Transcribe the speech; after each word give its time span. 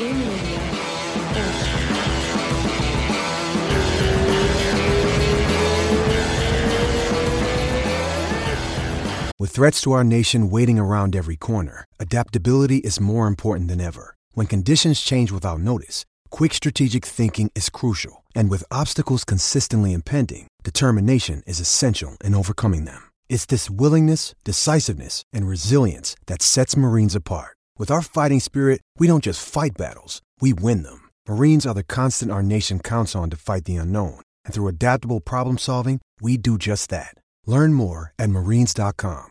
With 0.00 0.08
threats 9.50 9.82
to 9.82 9.92
our 9.92 10.04
nation 10.04 10.48
waiting 10.48 10.78
around 10.78 11.14
every 11.14 11.36
corner, 11.36 11.84
adaptability 11.98 12.78
is 12.78 12.98
more 12.98 13.26
important 13.26 13.68
than 13.68 13.80
ever. 13.80 14.16
When 14.32 14.46
conditions 14.46 15.02
change 15.02 15.30
without 15.30 15.60
notice, 15.60 16.06
quick 16.30 16.54
strategic 16.54 17.04
thinking 17.04 17.50
is 17.54 17.68
crucial. 17.68 18.24
And 18.34 18.48
with 18.48 18.64
obstacles 18.70 19.24
consistently 19.24 19.92
impending, 19.92 20.48
determination 20.62 21.42
is 21.46 21.60
essential 21.60 22.16
in 22.24 22.34
overcoming 22.34 22.86
them. 22.86 23.02
It's 23.28 23.44
this 23.44 23.68
willingness, 23.68 24.34
decisiveness, 24.44 25.24
and 25.32 25.46
resilience 25.46 26.16
that 26.26 26.40
sets 26.40 26.74
Marines 26.74 27.14
apart. 27.14 27.58
With 27.80 27.90
our 27.90 28.02
fighting 28.02 28.40
spirit, 28.40 28.82
we 28.98 29.06
don't 29.06 29.24
just 29.24 29.42
fight 29.42 29.70
battles, 29.78 30.20
we 30.38 30.52
win 30.52 30.82
them. 30.82 31.08
Marines 31.26 31.64
are 31.64 31.72
the 31.72 31.82
constant 31.82 32.30
our 32.30 32.42
nation 32.42 32.78
counts 32.78 33.16
on 33.16 33.30
to 33.30 33.38
fight 33.38 33.64
the 33.64 33.76
unknown. 33.76 34.20
And 34.44 34.52
through 34.52 34.66
adaptable 34.68 35.20
problem 35.20 35.56
solving, 35.56 35.98
we 36.20 36.36
do 36.36 36.58
just 36.58 36.90
that. 36.90 37.14
Learn 37.46 37.72
more 37.72 38.12
at 38.18 38.28
marines.com. 38.28 39.28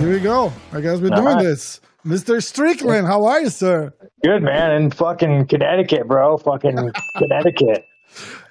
Here 0.00 0.10
we 0.10 0.18
go. 0.18 0.52
I 0.72 0.80
guess 0.80 0.98
we're 0.98 1.14
All 1.14 1.22
doing 1.22 1.36
right. 1.36 1.44
this. 1.44 1.80
Mr. 2.04 2.42
Strickland, 2.42 3.06
how 3.06 3.26
are 3.26 3.40
you, 3.40 3.48
sir? 3.48 3.94
Good 4.24 4.42
man, 4.42 4.72
in 4.72 4.90
fucking 4.90 5.46
Connecticut, 5.46 6.08
bro. 6.08 6.36
Fucking 6.38 6.90
Connecticut. 7.16 7.84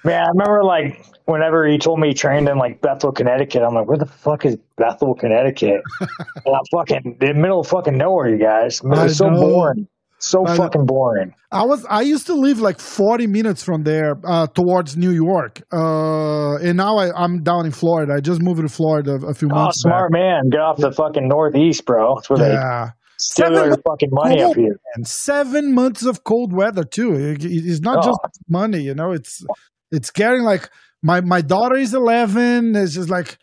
Man, 0.04 0.22
I 0.22 0.28
remember 0.28 0.62
like 0.64 1.04
whenever 1.26 1.66
he 1.66 1.78
told 1.78 1.98
me 2.00 2.08
he 2.08 2.14
trained 2.14 2.48
in 2.48 2.58
like 2.58 2.80
Bethel, 2.80 3.12
Connecticut. 3.12 3.62
I'm 3.62 3.74
like, 3.74 3.86
where 3.88 3.96
the 3.98 4.06
fuck 4.06 4.44
is 4.44 4.56
Bethel, 4.76 5.14
Connecticut? 5.14 5.80
and 6.00 6.08
I'm 6.46 6.64
fucking 6.72 7.00
in 7.04 7.16
the 7.18 7.34
middle 7.34 7.60
of 7.60 7.66
fucking 7.68 7.96
nowhere, 7.96 8.28
you 8.28 8.38
guys. 8.38 8.80
I 8.90 9.06
so 9.08 9.30
boring, 9.30 9.88
so 10.18 10.46
I 10.46 10.50
know. 10.56 10.62
fucking 10.64 10.84
boring. 10.86 11.34
I 11.50 11.62
was 11.64 11.86
I 11.88 12.02
used 12.02 12.26
to 12.26 12.34
live 12.34 12.60
like 12.60 12.78
40 12.80 13.26
minutes 13.28 13.62
from 13.62 13.84
there 13.84 14.16
uh, 14.24 14.46
towards 14.48 14.96
New 14.96 15.10
York. 15.12 15.62
Uh, 15.72 16.56
and 16.56 16.76
now 16.76 16.96
I, 16.98 17.10
I'm 17.16 17.42
down 17.42 17.64
in 17.64 17.72
Florida. 17.72 18.12
I 18.16 18.20
just 18.20 18.42
moved 18.42 18.60
to 18.60 18.68
Florida 18.68 19.14
a 19.26 19.34
few 19.34 19.48
Oh, 19.50 19.54
months 19.54 19.80
smart 19.80 20.12
man, 20.12 20.50
get 20.50 20.60
off 20.60 20.76
the 20.78 20.92
fucking 20.92 21.28
northeast, 21.28 21.86
bro. 21.86 22.16
That's 22.16 22.28
where 22.28 22.38
back. 22.38 22.48
they 22.88 22.90
Seven 23.18 23.74
fucking 23.86 24.10
money 24.12 24.38
cold, 24.38 24.50
up 24.52 24.56
here. 24.56 24.78
And 24.94 25.06
seven 25.06 25.72
months 25.74 26.04
of 26.04 26.24
cold 26.24 26.52
weather 26.52 26.84
too. 26.84 27.14
It- 27.14 27.44
it's 27.44 27.80
not 27.80 27.98
Oh. 28.04 28.08
just 28.22 28.40
money, 28.48 28.80
you 28.80 28.94
know. 28.94 29.12
It's 29.12 29.44
it's 29.90 30.10
getting 30.10 30.42
like 30.42 30.68
my 31.02 31.20
my 31.20 31.40
daughter 31.40 31.76
is 31.76 31.94
11. 31.94 32.74
It's 32.76 32.94
just 32.94 33.10
like 33.10 33.38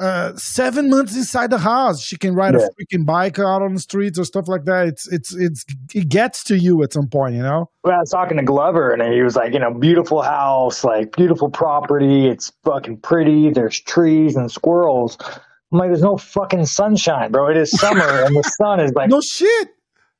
uh, 0.00 0.34
seven 0.36 0.90
months 0.90 1.14
inside 1.16 1.50
the 1.50 1.58
house. 1.58 2.02
She 2.02 2.16
can 2.16 2.34
ride 2.34 2.54
Yeah. 2.54 2.66
a 2.66 2.70
freaking 2.98 3.06
bike 3.06 3.38
out 3.38 3.62
on 3.62 3.74
the 3.74 3.80
streets 3.80 4.18
or 4.18 4.24
stuff 4.24 4.48
like 4.48 4.64
that. 4.64 4.88
It's 4.88 5.06
it's 5.12 5.32
it's 5.32 5.64
it 5.94 6.08
gets 6.08 6.42
to 6.44 6.58
you 6.58 6.82
at 6.82 6.92
some 6.92 7.06
point, 7.06 7.36
you 7.36 7.42
know. 7.42 7.70
Well, 7.84 7.94
I 7.94 8.00
was 8.00 8.10
talking 8.10 8.36
to 8.38 8.42
Glover, 8.42 8.90
and 8.90 9.00
he 9.14 9.22
was 9.22 9.36
like, 9.36 9.52
you 9.52 9.60
know, 9.60 9.72
beautiful 9.72 10.20
house, 10.22 10.82
like 10.82 11.14
beautiful 11.16 11.48
property. 11.48 12.26
It's 12.26 12.50
fucking 12.64 12.98
pretty. 13.02 13.50
There's 13.50 13.80
trees 13.80 14.34
and 14.34 14.50
squirrels. 14.50 15.16
I'm 15.74 15.80
like, 15.80 15.90
there's 15.90 16.02
no 16.02 16.16
fucking 16.16 16.66
sunshine, 16.66 17.32
bro. 17.32 17.48
It 17.48 17.56
is 17.58 17.72
summer, 17.72 18.22
and 18.22 18.36
the 18.36 18.44
sun 18.58 18.80
is 18.80 18.92
like, 18.94 19.10
No 19.10 19.20
shit. 19.20 19.70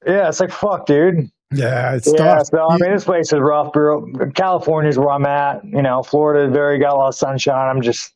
yeah, 0.06 0.28
it's 0.28 0.40
like 0.40 0.50
fuck, 0.50 0.86
dude. 0.86 1.30
Yeah, 1.52 1.94
it's 1.94 2.12
Yeah, 2.12 2.12
tough. 2.12 2.44
so 2.44 2.58
I 2.70 2.78
mean, 2.78 2.92
this 2.92 3.04
place 3.04 3.32
is 3.32 3.40
rough, 3.40 3.72
bro. 3.72 4.06
California's 4.34 4.98
where 4.98 5.10
I'm 5.10 5.26
at. 5.26 5.64
You 5.64 5.82
know, 5.82 6.02
Florida 6.02 6.50
very 6.52 6.78
got 6.78 6.94
a 6.94 6.96
lot 6.96 7.08
of 7.08 7.14
sunshine. 7.14 7.68
I'm 7.68 7.82
just 7.82 8.12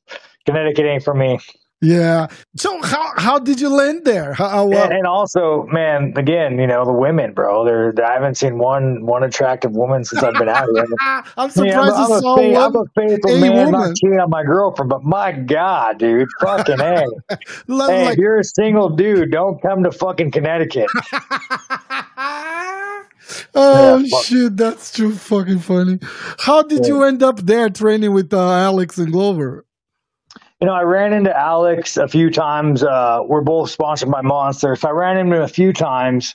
Connecticut 0.47 0.87
ain't 0.87 1.05
for 1.05 1.15
me. 1.15 1.39
Yeah. 1.81 2.27
So 2.57 2.83
how 2.83 3.13
how 3.17 3.39
did 3.39 3.61
you 3.61 3.69
land 3.69 4.05
there? 4.05 4.33
How, 4.33 4.49
how, 4.49 4.73
uh, 4.73 4.77
And, 4.85 4.93
and 4.93 5.07
also, 5.07 5.65
man, 5.71 6.13
again, 6.17 6.59
you 6.59 6.67
know, 6.67 6.85
the 6.85 6.93
women, 6.93 7.33
bro. 7.35 7.65
They're, 7.65 7.95
I 8.05 8.15
haven't 8.15 8.37
seen 8.37 8.59
one 8.59 9.07
one 9.07 9.23
attractive 9.23 9.77
woman 9.77 10.05
since 10.05 10.23
I've 10.23 10.35
been 10.35 10.49
out 10.49 10.67
here. 10.75 10.87
I'm 11.37 11.51
surprised 11.51 11.95
I'm, 11.95 12.13
I'm, 12.13 12.21
saw 12.21 12.35
a 12.35 12.39
faith, 12.39 12.57
I'm 12.57 12.75
a 12.75 12.85
faithful 12.97 13.31
a 13.31 13.41
man, 13.41 13.53
woman. 13.53 13.73
not 13.73 13.97
cheating 13.97 14.19
on 14.19 14.29
my 14.29 14.43
girlfriend, 14.43 14.91
but 14.91 15.05
my 15.05 15.31
God, 15.31 15.99
dude, 15.99 16.29
fucking 16.41 16.79
hey, 16.79 17.07
Like, 17.69 17.91
hey, 17.91 18.09
if 18.09 18.19
you're 18.19 18.41
a 18.41 18.45
single 18.45 18.89
dude, 18.89 19.31
don't 19.31 19.63
come 19.63 19.85
to 19.85 19.93
fucking 19.93 20.33
Connecticut. 20.33 20.89
oh 23.55 23.99
Yeah, 24.05 24.21
shit, 24.23 24.57
that's 24.57 24.91
too 24.91 25.13
fucking 25.15 25.61
funny. 25.61 26.01
How 26.41 26.65
did 26.65 26.87
you 26.87 27.05
end 27.05 27.23
up 27.23 27.39
there 27.39 27.71
training 27.71 28.13
with 28.13 28.35
uh, 28.35 28.51
Alex 28.51 28.99
and 28.99 29.13
Glover? 29.13 29.65
You 30.61 30.67
know, 30.67 30.75
I 30.75 30.83
ran 30.83 31.13
into 31.13 31.37
Alex 31.37 31.97
a 31.97 32.09
few 32.09 32.31
times. 32.31 32.83
Uh, 32.83 33.21
we're 33.25 33.43
both 33.43 33.71
sponsored 33.71 34.11
by 34.11 34.23
Monster, 34.23 34.75
so 34.75 34.89
I 34.89 34.91
ran 34.91 35.17
into 35.17 35.37
him 35.37 35.43
a 35.43 35.49
few 35.49 35.73
times. 35.73 36.35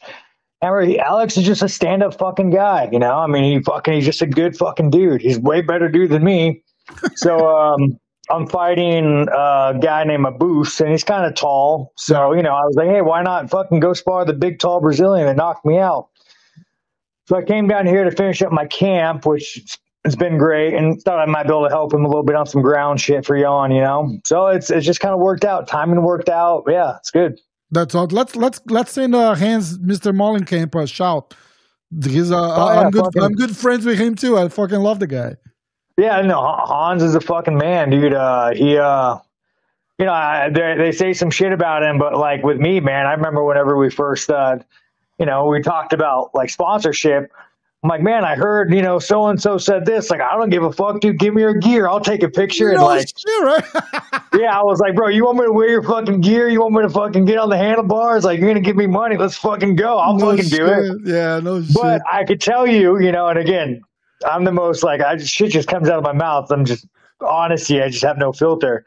And 0.61 0.97
Alex 0.97 1.35
is 1.35 1.44
just 1.44 1.61
a 1.61 1.67
stand-up 1.67 2.17
fucking 2.17 2.51
guy. 2.51 2.88
You 2.89 3.00
know, 3.00 3.16
I 3.16 3.28
mean, 3.28 3.44
he 3.44 3.61
fucking 3.61 3.95
he's 3.95 4.06
just 4.06 4.22
a 4.22 4.25
good 4.25 4.56
fucking 4.56 4.91
dude. 4.91 5.22
He's 5.22 5.38
way 5.38 5.61
better 5.61 5.89
dude 5.89 6.11
than 6.11 6.23
me. 6.23 6.63
So 7.16 7.47
um, 7.47 7.97
I'm 8.29 8.45
fighting 8.45 9.28
a 9.31 9.73
guy 9.81 10.03
named 10.03 10.25
Abus, 10.25 10.81
and 10.81 10.91
he's 10.91 11.03
kind 11.05 11.25
of 11.25 11.34
tall. 11.34 11.94
So 11.95 12.34
you 12.34 12.44
know, 12.44 12.53
I 12.53 12.66
was 12.66 12.75
like, 12.75 12.90
hey, 12.90 13.01
why 13.01 13.23
not 13.23 13.50
fucking 13.50 13.79
go 13.79 13.94
spar 13.94 14.25
the 14.25 14.34
big 14.34 14.59
tall 14.59 14.81
Brazilian 14.81 15.25
that 15.28 15.38
knocked 15.38 15.66
me 15.66 15.78
out? 15.78 16.09
So 17.28 17.38
I 17.38 17.44
came 17.44 17.69
down 17.69 17.85
here 17.85 18.03
to 18.03 18.11
finish 18.11 18.41
up 18.41 18.51
my 18.51 18.66
camp, 18.66 19.25
which 19.25 19.61
has 20.06 20.16
been 20.16 20.38
great, 20.38 20.74
and 20.74 21.02
thought 21.02 21.19
I 21.19 21.25
might 21.25 21.44
be 21.44 21.50
able 21.50 21.64
to 21.64 21.69
help 21.69 21.94
him 21.94 22.03
a 22.03 22.08
little 22.08 22.24
bit 22.24 22.36
on 22.36 22.46
some 22.46 22.62
ground 22.62 23.00
shit 23.00 23.25
for 23.25 23.38
Jan, 23.40 23.72
you 23.72 23.81
know. 23.81 24.18
So 24.25 24.47
it's 24.47 24.69
it's 24.69 24.86
just 24.86 25.00
kind 25.00 25.14
of 25.14 25.19
worked 25.19 25.46
out. 25.46 25.68
Timing 25.68 26.02
worked 26.03 26.30
out. 26.30 26.64
Yeah, 26.68 26.97
it's 26.97 27.12
good. 27.12 27.40
That's 27.72 27.96
all. 27.96 28.08
Let's 28.08 28.36
let's 28.36 28.62
let's 28.68 28.91
send 28.91 29.16
uh, 29.16 29.34
Hans 29.36 29.78
Mr. 29.80 30.14
Molenkamp 30.16 30.75
a 30.81 30.86
shout. 30.88 31.34
He's 32.03 32.31
uh, 32.31 32.36
Oh, 32.38 32.74
yeah, 32.74 32.80
I'm 32.81 32.91
good. 32.91 33.03
fucking- 33.06 33.22
I'm 33.24 33.34
good 33.34 33.56
friends 33.56 33.86
with 33.86 34.00
him 34.00 34.16
too. 34.16 34.38
I 34.38 34.47
fucking 34.50 34.80
love 34.80 35.00
the 35.00 35.08
guy. 35.08 35.36
Yeah, 35.97 36.22
no, 36.22 36.41
Han- 36.41 36.68
Hans 36.68 37.03
is 37.03 37.14
a 37.16 37.22
fucking 37.22 37.56
man, 37.58 37.91
dude. 37.91 38.14
Uh, 38.16 38.50
he, 38.56 38.78
uh, 38.80 39.20
you 40.00 40.06
know, 40.06 40.12
I, 40.12 40.50
they, 40.50 40.74
they 40.75 40.91
say 40.91 41.14
some 41.14 41.30
shit 41.30 41.52
about 41.52 41.84
him, 41.84 42.00
but 42.00 42.18
like 42.18 42.44
with 42.44 42.58
me, 42.58 42.80
man, 42.80 43.06
I 43.06 43.14
remember 43.14 43.44
whenever 43.44 43.78
we 43.78 43.91
first, 43.91 44.31
uh, 44.31 44.58
you 45.20 45.28
know, 45.28 45.46
we 45.46 45.62
talked 45.62 45.94
about 45.94 46.31
like 46.34 46.50
sponsorship. 46.50 47.31
I'm 47.83 47.89
like, 47.89 48.01
man, 48.01 48.23
I 48.23 48.35
heard, 48.35 48.73
you 48.73 48.81
know, 48.81 48.97
so 48.97 49.27
and 49.27 49.41
so 49.41 49.57
said 49.57 49.85
this. 49.85 50.09
Like, 50.09 50.21
I 50.21 50.38
don't 50.38 50.49
give 50.49 50.63
a 50.63 50.71
fuck, 50.71 51.01
dude. 51.01 51.19
Give 51.19 51.33
me 51.33 51.41
your 51.41 51.55
gear. 51.55 51.89
I'll 51.89 51.99
take 51.99 52.23
a 52.23 52.29
picture. 52.29 52.69
And 52.69 52.81
like, 52.81 53.09
shit, 53.09 53.44
right? 53.44 53.63
yeah, 54.33 54.57
I 54.57 54.63
was 54.63 54.79
like, 54.79 54.95
bro, 54.95 55.09
you 55.09 55.25
want 55.25 55.39
me 55.39 55.45
to 55.45 55.51
wear 55.51 55.67
your 55.67 55.83
fucking 55.83 56.22
gear? 56.22 56.47
You 56.47 56.61
want 56.61 56.75
me 56.75 56.81
to 56.83 56.89
fucking 56.89 57.25
get 57.25 57.38
on 57.38 57.49
the 57.49 57.57
handlebars? 57.57 58.23
Like, 58.23 58.39
you're 58.39 58.47
gonna 58.47 58.61
give 58.61 58.77
me 58.77 58.88
money? 58.88 59.17
Let's 59.17 59.35
fucking 59.35 59.75
go. 59.75 59.97
I'll 59.97 60.16
no 60.16 60.31
fucking 60.31 60.49
do 60.49 60.66
it. 60.66 60.85
shit. 60.85 61.13
Yeah, 61.13 61.41
no 61.43 61.59
But 61.59 61.66
shit. 61.66 61.73
But 61.75 62.01
I 62.09 62.23
could 62.23 62.39
tell 62.39 62.66
you, 62.66 62.99
you 63.01 63.11
know, 63.11 63.27
and 63.27 63.38
again, 63.38 63.81
I'm 64.25 64.45
the 64.45 64.53
most 64.53 64.81
like 64.83 65.01
I 65.01 65.17
just 65.17 65.33
shit 65.33 65.51
just 65.51 65.67
comes 65.67 65.89
out 65.89 65.97
of 65.97 66.03
my 66.05 66.13
mouth. 66.13 66.51
I'm 66.51 66.63
just 66.63 66.88
honesty. 67.19 67.81
I 67.81 67.89
just 67.89 68.03
have 68.05 68.17
no 68.17 68.31
filter. 68.31 68.85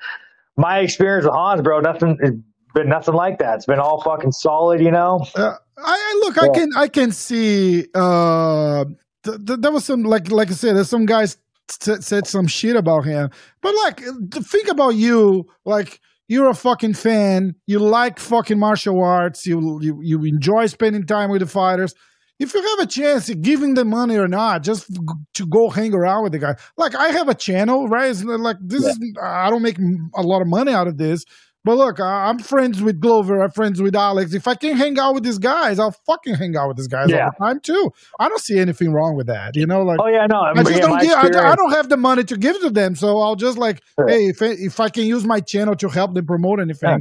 My 0.56 0.78
experience 0.78 1.26
with 1.26 1.34
Hans, 1.34 1.60
bro, 1.60 1.80
nothing 1.80 2.16
it's 2.22 2.38
been 2.74 2.88
nothing 2.88 3.14
like 3.14 3.38
that. 3.40 3.56
It's 3.56 3.66
been 3.66 3.78
all 3.78 4.00
fucking 4.02 4.32
solid, 4.32 4.80
you 4.80 4.90
know. 4.90 5.26
Uh, 5.34 5.56
I, 5.78 5.82
I 5.84 6.20
look. 6.24 6.38
I 6.38 6.48
can. 6.48 6.70
I 6.76 6.88
can 6.88 7.12
see. 7.12 7.86
Uh, 7.94 8.84
th- 9.24 9.44
th- 9.46 9.60
there 9.60 9.72
was 9.72 9.84
some 9.84 10.02
like 10.02 10.30
like 10.30 10.50
I 10.50 10.54
said. 10.54 10.76
There's 10.76 10.88
some 10.88 11.06
guys 11.06 11.36
t- 11.68 12.00
said 12.00 12.26
some 12.26 12.46
shit 12.46 12.76
about 12.76 13.04
him, 13.04 13.30
but 13.60 13.74
like 13.84 14.00
think 14.00 14.68
about 14.68 14.94
you. 14.94 15.46
Like 15.64 16.00
you're 16.28 16.48
a 16.48 16.54
fucking 16.54 16.94
fan. 16.94 17.54
You 17.66 17.78
like 17.78 18.18
fucking 18.18 18.58
martial 18.58 19.02
arts. 19.02 19.46
You 19.46 19.78
you 19.82 20.00
you 20.02 20.24
enjoy 20.24 20.66
spending 20.66 21.04
time 21.06 21.30
with 21.30 21.40
the 21.40 21.46
fighters. 21.46 21.94
If 22.38 22.52
you 22.52 22.62
have 22.62 22.80
a 22.80 22.86
chance, 22.86 23.30
giving 23.30 23.74
them 23.74 23.88
money 23.88 24.16
or 24.18 24.28
not, 24.28 24.62
just 24.62 24.90
to 25.34 25.46
go 25.46 25.70
hang 25.70 25.94
around 25.94 26.22
with 26.22 26.32
the 26.32 26.38
guy. 26.38 26.54
Like 26.76 26.94
I 26.94 27.08
have 27.08 27.28
a 27.30 27.34
channel, 27.34 27.88
right? 27.88 28.10
It's 28.10 28.22
like 28.24 28.58
this 28.60 28.84
is. 28.84 28.98
I 29.22 29.48
don't 29.50 29.62
make 29.62 29.78
a 30.14 30.22
lot 30.22 30.42
of 30.42 30.48
money 30.48 30.72
out 30.72 30.86
of 30.86 30.98
this. 30.98 31.24
But 31.66 31.76
look, 31.78 31.98
I- 32.00 32.28
I'm 32.28 32.38
friends 32.38 32.80
with 32.80 33.00
Glover. 33.00 33.42
I'm 33.42 33.50
friends 33.50 33.82
with 33.82 33.96
Alex. 33.96 34.32
If 34.34 34.46
I 34.46 34.54
can 34.54 34.76
hang 34.76 34.98
out 35.00 35.14
with 35.14 35.24
these 35.24 35.38
guys, 35.38 35.80
I'll 35.80 35.94
fucking 36.06 36.36
hang 36.36 36.56
out 36.56 36.68
with 36.68 36.76
these 36.76 36.86
guys 36.86 37.10
Yeah. 37.10 37.24
all 37.24 37.30
the 37.38 37.44
time 37.44 37.60
too. 37.60 37.90
I 38.20 38.28
don't 38.28 38.40
see 38.40 38.58
anything 38.58 38.92
wrong 38.92 39.16
with 39.16 39.26
that. 39.26 39.56
You 39.56 39.66
know, 39.66 39.82
like 39.82 39.98
Oh 40.00 40.06
yeah, 40.06 40.26
no. 40.30 40.40
I 40.42 40.54
just 40.62 40.80
don't 40.80 41.00
give. 41.00 41.10
I, 41.12 41.50
I 41.52 41.54
don't 41.56 41.72
have 41.72 41.88
the 41.88 41.96
money 41.96 42.22
to 42.24 42.36
give 42.36 42.60
to 42.60 42.70
them, 42.70 42.94
so 42.94 43.18
I'll 43.18 43.36
just 43.36 43.58
like, 43.58 43.82
Sure. 43.98 44.06
hey, 44.08 44.26
if 44.28 44.40
I- 44.40 44.56
if 44.58 44.78
I 44.80 44.88
can 44.88 45.04
use 45.04 45.24
my 45.26 45.40
channel 45.40 45.74
to 45.76 45.88
help 45.88 46.14
them 46.14 46.24
promote 46.24 46.60
anything, 46.60 46.88
Yeah. 46.88 46.96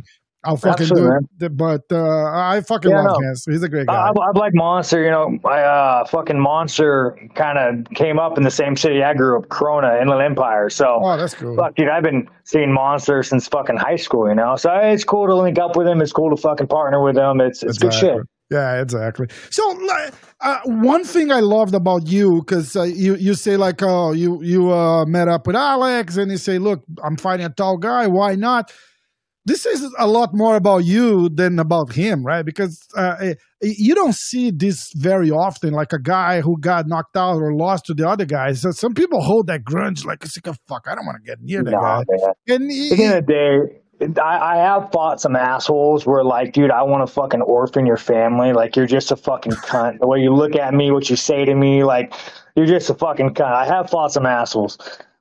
I'll 0.46 0.58
fucking 0.58 0.84
Absolutely, 0.84 1.28
do 1.40 1.46
it. 1.48 1.58
But 1.58 1.82
uh, 1.92 2.32
I 2.34 2.62
fucking 2.62 2.92
Yeah, 2.92 3.02
love 3.02 3.18
no. 3.20 3.26
Hans. 3.26 3.46
He's 3.46 3.64
a 3.64 3.70
great 3.70 3.88
guy. 3.88 3.94
I, 3.94 4.10
I, 4.10 4.32
like 4.38 4.54
Monster. 4.54 5.04
You 5.04 5.12
know, 5.12 5.38
I 5.46 5.62
uh, 5.62 6.06
fucking 6.06 6.40
Monster 6.40 7.18
kind 7.36 7.58
of 7.58 7.94
came 7.96 8.20
up 8.20 8.38
in 8.38 8.44
the 8.44 8.52
same 8.52 8.76
city 8.76 9.04
I 9.04 9.14
grew 9.14 9.38
up, 9.40 9.50
Corona, 9.50 9.98
Inland 10.02 10.22
Empire. 10.22 10.70
So. 10.70 11.00
oh, 11.02 11.18
that's 11.18 11.34
cool. 11.34 11.56
Fuck, 11.56 11.76
dude, 11.76 11.90
I've 11.90 12.04
been 12.04 12.28
seeing 12.44 12.72
Monster 12.72 13.24
since 13.24 13.48
fucking 13.48 13.78
high 13.78 13.96
school, 13.96 14.30
you 14.30 14.36
know. 14.36 14.56
So 14.56 14.72
it's 14.74 15.04
cool 15.04 15.28
to 15.28 15.36
link 15.36 15.58
up 15.58 15.76
with 15.76 15.88
him. 15.88 16.02
It's 16.02 16.14
cool 16.14 16.36
to 16.36 16.42
fucking 16.42 16.68
partner 16.68 17.04
with 17.04 17.18
him. 17.18 17.42
It's 17.42 17.64
it's 17.64 17.78
good 17.78 17.94
shit. 17.94 18.18
Yeah, 18.52 18.80
exactly. 18.80 19.28
So 19.50 19.64
uh, 20.42 20.60
one 20.66 21.04
thing 21.04 21.32
I 21.32 21.40
loved 21.40 21.74
about 21.74 22.08
you 22.08 22.42
because 22.42 22.76
uh, 22.76 22.84
you 22.84 23.16
you 23.16 23.34
say 23.34 23.58
like, 23.58 23.82
oh, 23.82 24.12
you 24.12 24.42
you 24.44 24.72
uh, 24.72 25.06
met 25.06 25.28
up 25.28 25.48
with 25.48 25.56
Alex, 25.56 26.18
and 26.18 26.32
you 26.32 26.38
say, 26.38 26.60
look, 26.60 26.84
I'm 27.04 27.18
fighting 27.18 27.46
a 27.46 27.50
tall 27.50 27.78
guy. 27.78 28.06
Why 28.08 28.36
not? 28.36 28.72
This 29.46 29.66
is 29.66 29.94
a 30.00 30.08
lot 30.08 30.34
more 30.34 30.56
about 30.56 30.86
you 30.86 31.30
than 31.30 31.60
about 31.60 31.94
him, 31.94 32.26
right? 32.26 32.44
Because 32.44 32.82
uh, 32.98 33.16
eh, 33.22 33.36
you 33.62 33.94
don't 33.94 34.16
see 34.16 34.50
this 34.52 34.92
very 34.96 35.30
often, 35.30 35.74
like 35.74 35.94
a 35.94 36.00
guy 36.00 36.42
who 36.42 36.60
got 36.60 36.88
knocked 36.88 37.16
out 37.16 37.38
or 37.38 37.54
lost 37.54 37.86
to 37.86 37.94
the 37.94 38.08
other 38.10 38.26
guy. 38.26 38.54
So 38.54 38.72
some 38.72 38.94
people 38.96 39.22
hold 39.22 39.48
that 39.48 39.64
grudge, 39.64 40.04
like 40.04 40.24
it's 40.24 40.36
like, 40.36 40.48
a 40.56 40.58
fuck, 40.68 40.88
I 40.90 40.96
don't 40.96 41.06
want 41.06 41.24
to 41.24 41.24
get 41.24 41.42
near 41.42 41.64
that 41.64 41.72
Nah, 41.72 42.04
guy. 42.04 42.06
man. 42.10 42.34
And 42.48 42.72
he, 42.72 42.92
At 42.92 42.98
the 42.98 43.04
end 43.04 43.14
of 43.14 43.26
the 43.28 43.32
day, 44.08 44.22
I, 44.22 44.56
I 44.56 44.58
have 44.58 44.92
fought 44.92 45.22
some 45.22 45.36
assholes 45.36 46.06
where 46.06 46.24
like, 46.24 46.54
dude, 46.54 46.72
I 46.72 46.82
want 46.84 47.08
to 47.08 47.14
fucking 47.14 47.42
orphan 47.42 47.86
your 47.86 47.98
family. 47.98 48.52
Like 48.52 48.76
you're 48.76 48.88
just 48.88 49.12
a 49.12 49.16
fucking 49.16 49.54
cunt. 49.54 50.00
The 50.00 50.08
way 50.08 50.20
you 50.20 50.34
look 50.34 50.56
at 50.56 50.74
me, 50.74 50.92
what 50.92 51.10
you 51.10 51.16
say 51.16 51.46
to 51.46 51.56
me, 51.56 51.84
like 51.84 52.14
you're 52.56 52.66
just 52.66 52.90
a 52.90 52.94
fucking 52.94 53.36
cunt. 53.36 53.54
I 53.54 53.66
have 53.66 53.90
fought 53.90 54.12
some 54.12 54.26
assholes. 54.26 54.78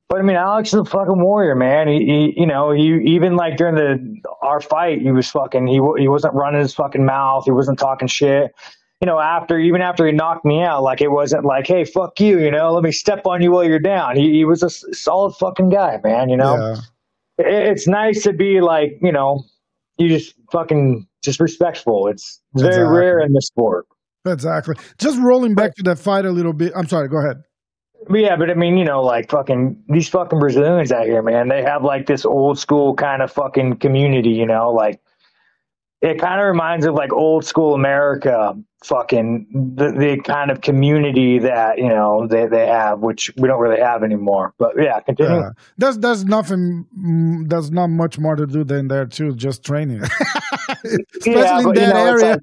But 0.08 0.18
I 0.18 0.22
mean, 0.22 0.36
Alex 0.36 0.68
is 0.68 0.74
a 0.80 0.84
fucking 0.84 1.20
warrior, 1.20 1.54
man. 1.54 1.88
He, 1.88 1.98
he 2.04 2.34
you 2.40 2.46
know, 2.46 2.70
he 2.70 3.00
even 3.06 3.36
like 3.36 3.56
during 3.56 3.74
the 3.74 4.20
our 4.42 4.60
fight, 4.60 5.00
he 5.00 5.10
was 5.10 5.28
fucking. 5.30 5.66
He 5.66 5.80
he 5.98 6.08
wasn't 6.08 6.34
running 6.34 6.60
his 6.60 6.74
fucking 6.74 7.04
mouth. 7.04 7.44
He 7.46 7.50
wasn't 7.50 7.78
talking 7.78 8.06
shit. 8.08 8.54
You 9.00 9.06
know, 9.06 9.18
after 9.18 9.58
even 9.58 9.80
after 9.82 10.06
he 10.06 10.12
knocked 10.12 10.44
me 10.44 10.62
out, 10.62 10.82
like 10.82 11.00
it 11.00 11.10
wasn't 11.10 11.44
like, 11.44 11.66
hey, 11.66 11.84
fuck 11.84 12.20
you. 12.20 12.38
You 12.38 12.50
know, 12.50 12.72
let 12.72 12.82
me 12.84 12.92
step 12.92 13.26
on 13.26 13.42
you 13.42 13.50
while 13.50 13.64
you're 13.64 13.78
down. 13.78 14.16
He, 14.16 14.30
he 14.32 14.44
was 14.44 14.62
a 14.62 14.66
s- 14.66 14.84
solid 14.92 15.32
fucking 15.34 15.70
guy, 15.70 15.98
man. 16.04 16.28
You 16.28 16.36
know 16.36 16.54
yeah. 17.38 17.46
it- 17.46 17.68
it's 17.72 17.86
nice 17.88 18.22
to 18.24 18.32
be 18.32 18.60
like 18.60 18.98
you 19.02 19.10
know 19.12 19.42
you 19.96 20.08
just 20.08 20.34
fucking 20.52 21.06
just 21.22 21.40
respectful 21.40 22.06
it's 22.08 22.40
very 22.54 22.74
Exactly. 22.74 22.98
rare 22.98 23.20
in 23.20 23.32
this 23.32 23.46
sport 23.46 23.86
Exactly. 24.26 24.74
Just 24.98 25.18
rolling 25.20 25.54
back 25.54 25.74
to 25.76 25.82
that 25.84 25.98
fight 25.98 26.24
a 26.24 26.30
little 26.30 26.52
bit. 26.54 26.72
I'm 26.74 26.86
sorry. 26.88 27.08
Go 27.08 27.18
ahead. 27.18 27.42
Yeah 28.10 28.36
but 28.36 28.50
i 28.50 28.54
mean 28.54 28.76
you 28.76 28.84
know 28.84 29.02
like 29.02 29.30
fucking 29.30 29.76
these 29.88 30.08
fucking 30.08 30.38
brazilians 30.38 30.92
out 30.92 31.06
here 31.06 31.22
man 31.22 31.48
they 31.48 31.62
have 31.62 31.82
like 31.84 32.06
this 32.06 32.24
old 32.24 32.58
school 32.58 32.94
kind 32.94 33.22
of 33.22 33.32
fucking 33.32 33.76
community 33.76 34.30
you 34.30 34.46
know 34.46 34.70
like 34.70 35.00
it 36.02 36.18
kind 36.20 36.40
of 36.40 36.46
reminds 36.46 36.84
of 36.86 36.94
like 36.94 37.12
old 37.12 37.44
school 37.44 37.74
america 37.74 38.54
fucking 38.84 39.46
the, 39.76 39.90
the 39.92 40.20
kind 40.24 40.50
of 40.50 40.60
community 40.60 41.38
that 41.38 41.78
you 41.78 41.88
know 41.88 42.26
they, 42.26 42.46
they 42.46 42.66
have 42.66 43.00
which 43.00 43.30
we 43.38 43.48
don't 43.48 43.60
really 43.60 43.80
have 43.80 44.02
anymore 44.02 44.52
but 44.58 44.72
yeah 44.78 45.00
continue 45.00 45.42
Yeah. 45.42 45.50
There's 45.78 45.98
there's 45.98 46.24
nothing. 46.24 46.86
mm, 46.98 47.48
There's 47.48 47.70
not 47.70 47.88
much 47.88 48.18
more 48.18 48.36
to 48.36 48.46
do 48.46 48.62
than 48.64 48.88
there 48.88 49.06
too. 49.06 49.34
Just 49.34 49.64
training, 49.64 50.02
especially 51.20 51.32
Yeah, 51.32 51.60
in 51.60 51.64
but, 51.64 51.76
you 51.78 51.86
that 51.86 51.94
know, 51.94 52.06
it's 52.12 52.22
area. 52.22 52.38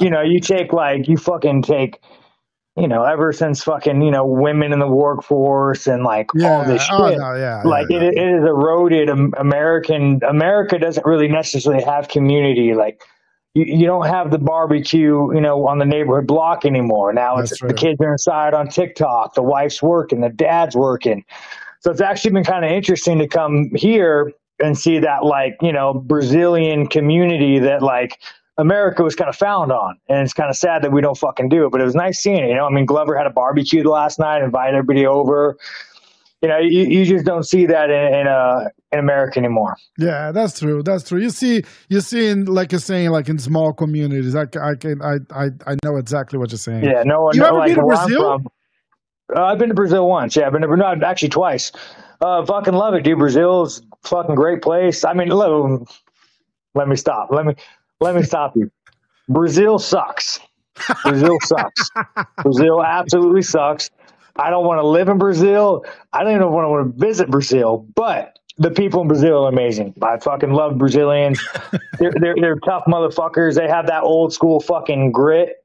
you 0.00 0.10
know, 0.10 0.22
you 0.22 0.40
take 0.40 0.72
like 0.72 1.08
you 1.08 1.16
fucking 1.16 1.62
take, 1.62 2.00
you 2.78 2.86
know, 2.86 3.02
ever 3.04 3.32
since 3.32 3.62
fucking 3.64 4.02
you 4.02 4.10
know 4.10 4.24
women 4.24 4.72
in 4.72 4.78
the 4.78 4.86
workforce 4.86 5.86
and 5.86 6.04
like 6.04 6.34
all 6.34 6.40
yeah. 6.40 6.64
this 6.64 6.86
oh, 6.90 7.08
shit. 7.08 7.18
Oh 7.18 7.32
no. 7.32 7.34
Yeah. 7.34 7.62
Like 7.64 7.86
yeah, 7.90 8.02
it, 8.02 8.16
it 8.16 8.28
is 8.36 8.44
eroded. 8.44 9.10
Am- 9.10 9.34
American 9.36 10.20
America 10.28 10.78
doesn't 10.78 11.04
really 11.04 11.28
necessarily 11.28 11.82
have 11.82 12.08
community. 12.08 12.74
Like 12.74 13.02
you, 13.54 13.64
you 13.64 13.86
don't 13.86 14.06
have 14.06 14.30
the 14.30 14.38
barbecue, 14.38 15.34
you 15.34 15.40
know, 15.40 15.66
on 15.66 15.78
the 15.78 15.84
neighborhood 15.84 16.26
block 16.26 16.64
anymore. 16.64 17.12
Now 17.12 17.38
it's 17.38 17.50
That's 17.50 17.62
the 17.62 17.74
kids 17.74 18.00
are 18.00 18.12
inside 18.12 18.54
on 18.54 18.68
TikTok. 18.68 19.34
The 19.34 19.42
wife's 19.42 19.82
working. 19.82 20.20
The 20.20 20.28
dad's 20.28 20.76
working. 20.76 21.24
So 21.80 21.90
it's 21.90 22.00
actually 22.00 22.32
been 22.32 22.44
kind 22.44 22.64
of 22.64 22.70
interesting 22.70 23.18
to 23.18 23.28
come 23.28 23.70
here 23.74 24.32
and 24.60 24.76
see 24.76 24.98
that 24.98 25.24
like 25.24 25.56
you 25.60 25.72
know 25.72 25.94
Brazilian 25.94 26.86
community 26.86 27.58
that 27.58 27.82
like 27.82 28.18
America 28.58 29.02
was 29.04 29.14
kind 29.14 29.28
of 29.28 29.36
found 29.36 29.70
on, 29.72 29.96
and 30.08 30.20
it's 30.20 30.32
kind 30.32 30.50
of 30.50 30.56
sad 30.56 30.82
that 30.82 30.92
we 30.92 31.00
don't 31.00 31.16
fucking 31.16 31.48
do 31.48 31.64
it. 31.64 31.70
But 31.70 31.80
it 31.80 31.84
was 31.84 31.94
nice 31.94 32.18
seeing 32.18 32.42
it. 32.42 32.48
You 32.48 32.56
know, 32.56 32.66
I 32.66 32.70
mean, 32.70 32.86
Glover 32.86 33.16
had 33.16 33.26
a 33.26 33.30
barbecue 33.30 33.88
last 33.88 34.18
night, 34.18 34.42
invited 34.42 34.76
everybody 34.76 35.06
over. 35.06 35.56
You 36.42 36.48
know, 36.48 36.58
you, 36.58 36.82
you 36.82 37.04
just 37.04 37.24
don't 37.24 37.44
see 37.44 37.66
that 37.66 37.90
in 37.90 38.14
in, 38.14 38.26
uh, 38.26 38.68
in 38.92 38.98
America 38.98 39.38
anymore. 39.38 39.76
Yeah, 39.96 40.32
that's 40.32 40.58
true. 40.58 40.82
That's 40.82 41.08
true. 41.08 41.20
You 41.20 41.30
see, 41.30 41.62
you 41.88 42.00
see, 42.00 42.28
in 42.28 42.44
like 42.46 42.72
you're 42.72 42.80
saying, 42.80 43.10
like 43.10 43.28
in 43.28 43.38
small 43.38 43.72
communities. 43.72 44.34
I, 44.34 44.42
I 44.42 44.74
can, 44.74 45.00
I, 45.02 45.16
I, 45.30 45.46
I 45.66 45.76
know 45.84 45.96
exactly 45.96 46.38
what 46.38 46.50
you're 46.50 46.58
saying. 46.58 46.84
Yeah, 46.84 47.04
no 47.04 47.22
one. 47.22 47.36
You 47.36 47.42
no, 47.42 47.48
ever 47.48 47.58
like 47.58 47.68
been 47.68 47.76
to 47.76 47.86
Brazil? 47.86 48.42
Uh, 49.36 49.44
I've 49.44 49.58
been 49.58 49.68
to 49.68 49.74
Brazil 49.74 50.08
once. 50.08 50.36
Yeah, 50.36 50.46
I've 50.46 50.52
been 50.52 50.62
to 50.62 50.76
no, 50.76 50.94
actually 51.04 51.28
twice. 51.28 51.70
Uh, 52.20 52.44
fucking 52.44 52.74
love 52.74 52.94
it, 52.94 53.04
dude. 53.04 53.18
Brazil's 53.18 53.82
fucking 54.02 54.34
great 54.34 54.62
place. 54.62 55.04
I 55.04 55.12
mean, 55.12 55.28
let, 55.28 55.50
let 56.74 56.88
me 56.88 56.96
stop. 56.96 57.30
Let 57.30 57.46
me 57.46 57.54
let 58.00 58.14
me 58.14 58.22
stop 58.22 58.56
you. 58.56 58.70
Brazil 59.28 59.78
sucks. 59.78 60.40
Brazil 61.02 61.36
sucks. 61.42 61.90
Brazil 62.42 62.82
absolutely 62.82 63.42
sucks. 63.42 63.90
I 64.36 64.50
don't 64.50 64.64
want 64.64 64.80
to 64.80 64.86
live 64.86 65.08
in 65.08 65.18
Brazil. 65.18 65.84
I 66.12 66.22
don't 66.22 66.34
even 66.34 66.52
want 66.52 66.96
to 66.96 66.98
visit 66.98 67.30
Brazil, 67.30 67.86
but 67.94 68.38
the 68.56 68.70
people 68.70 69.02
in 69.02 69.08
Brazil 69.08 69.44
are 69.44 69.48
amazing. 69.48 69.94
I 70.02 70.18
fucking 70.18 70.52
love 70.52 70.78
Brazilians. 70.78 71.40
they're, 71.98 72.12
they're 72.20 72.36
they're 72.40 72.58
tough 72.60 72.84
motherfuckers. 72.86 73.54
They 73.54 73.68
have 73.68 73.86
that 73.88 74.04
old 74.04 74.32
school 74.32 74.60
fucking 74.60 75.12
grit 75.12 75.56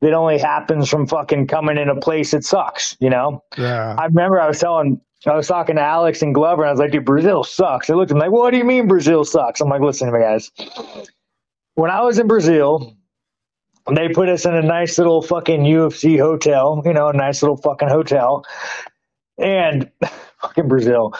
that 0.00 0.12
only 0.12 0.38
happens 0.38 0.88
from 0.88 1.06
fucking 1.06 1.46
coming 1.46 1.78
in 1.78 1.88
a 1.88 1.96
place 1.96 2.32
that 2.32 2.44
sucks, 2.44 2.96
you 3.00 3.10
know? 3.10 3.42
Yeah. 3.56 3.94
I 3.98 4.04
remember 4.06 4.40
I 4.40 4.46
was 4.46 4.58
telling, 4.58 5.00
I 5.26 5.34
was 5.34 5.46
talking 5.46 5.76
to 5.76 5.82
Alex 5.82 6.20
and 6.22 6.34
Glover, 6.34 6.62
and 6.62 6.68
I 6.68 6.72
was 6.72 6.80
like, 6.80 6.92
dude, 6.92 7.04
Brazil 7.04 7.42
sucks. 7.44 7.86
They 7.86 7.94
looked 7.94 8.10
at 8.10 8.14
me 8.14 8.20
like, 8.20 8.30
what 8.30 8.50
do 8.50 8.58
you 8.58 8.64
mean 8.64 8.88
Brazil 8.88 9.24
sucks? 9.24 9.60
I'm 9.60 9.68
like, 9.68 9.80
listen 9.80 10.06
to 10.08 10.12
me, 10.12 10.20
guys. 10.20 10.50
When 11.76 11.90
I 11.90 12.00
was 12.00 12.18
in 12.18 12.26
Brazil, 12.26 12.96
they 13.94 14.08
put 14.08 14.30
us 14.30 14.46
in 14.46 14.54
a 14.54 14.62
nice 14.62 14.96
little 14.96 15.20
fucking 15.20 15.60
UFC 15.60 16.18
hotel, 16.18 16.82
you 16.86 16.94
know, 16.94 17.08
a 17.08 17.12
nice 17.12 17.42
little 17.42 17.58
fucking 17.58 17.88
hotel. 17.88 18.46
And 19.38 19.90
fucking 20.40 20.68
Brazil. 20.68 21.14